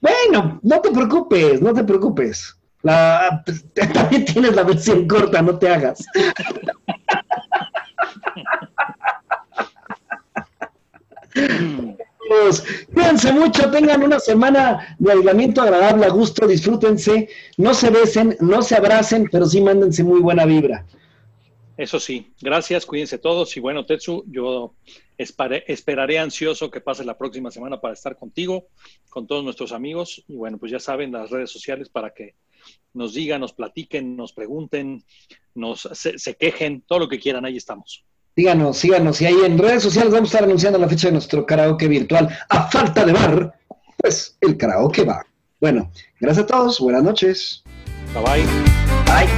Bueno, 0.00 0.60
no 0.62 0.80
te 0.80 0.90
preocupes, 0.90 1.62
no 1.62 1.72
te 1.72 1.84
preocupes. 1.84 2.56
La, 2.82 3.44
también 3.74 4.24
tienes 4.24 4.54
la 4.54 4.62
versión 4.62 5.06
corta, 5.06 5.42
no 5.42 5.58
te 5.58 5.68
hagas. 5.68 6.04
Cuídense 12.92 13.32
mucho, 13.32 13.70
tengan 13.70 14.02
una 14.02 14.20
semana 14.20 14.96
de 14.98 15.12
aislamiento 15.12 15.62
agradable, 15.62 16.06
a 16.06 16.10
gusto, 16.10 16.46
disfrútense, 16.46 17.28
no 17.56 17.74
se 17.74 17.90
besen, 17.90 18.36
no 18.40 18.62
se 18.62 18.76
abracen, 18.76 19.28
pero 19.30 19.46
sí 19.46 19.60
mándense 19.60 20.04
muy 20.04 20.20
buena 20.20 20.44
vibra. 20.44 20.84
Eso 21.78 22.00
sí, 22.00 22.32
gracias, 22.40 22.84
cuídense 22.84 23.18
todos 23.18 23.56
y 23.56 23.60
bueno, 23.60 23.86
Tetsu, 23.86 24.24
yo 24.26 24.74
esperaré 25.16 26.18
ansioso 26.18 26.72
que 26.72 26.80
pase 26.80 27.04
la 27.04 27.16
próxima 27.16 27.52
semana 27.52 27.80
para 27.80 27.94
estar 27.94 28.16
contigo, 28.16 28.66
con 29.08 29.28
todos 29.28 29.44
nuestros 29.44 29.70
amigos 29.70 30.24
y 30.26 30.34
bueno, 30.34 30.58
pues 30.58 30.72
ya 30.72 30.80
saben 30.80 31.12
las 31.12 31.30
redes 31.30 31.52
sociales 31.52 31.88
para 31.88 32.12
que 32.12 32.34
nos 32.94 33.14
digan, 33.14 33.40
nos 33.40 33.52
platiquen, 33.52 34.16
nos 34.16 34.32
pregunten, 34.32 35.04
nos 35.54 35.88
se, 35.92 36.34
quejen, 36.34 36.82
todo 36.82 36.98
lo 36.98 37.08
que 37.08 37.20
quieran, 37.20 37.44
ahí 37.44 37.56
estamos. 37.56 38.04
Díganos, 38.38 38.78
síganos 38.78 39.20
y 39.20 39.26
ahí 39.26 39.36
en 39.44 39.58
redes 39.58 39.82
sociales 39.82 40.12
vamos 40.12 40.28
a 40.28 40.30
estar 40.30 40.44
anunciando 40.44 40.78
la 40.78 40.88
fecha 40.88 41.08
de 41.08 41.14
nuestro 41.14 41.44
karaoke 41.44 41.88
virtual. 41.88 42.28
A 42.50 42.70
falta 42.70 43.04
de 43.04 43.12
bar, 43.12 43.52
pues 43.96 44.38
el 44.40 44.56
karaoke 44.56 45.02
va. 45.02 45.26
Bueno, 45.60 45.90
gracias 46.20 46.44
a 46.44 46.46
todos, 46.46 46.78
buenas 46.78 47.02
noches. 47.02 47.64
Bye 48.14 48.22
bye. 48.22 48.44
Bye. 49.06 49.28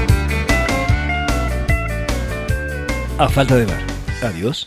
A 3.17 3.27
falta 3.27 3.57
de 3.57 3.65
bar. 3.65 3.81
Adiós. 4.23 4.67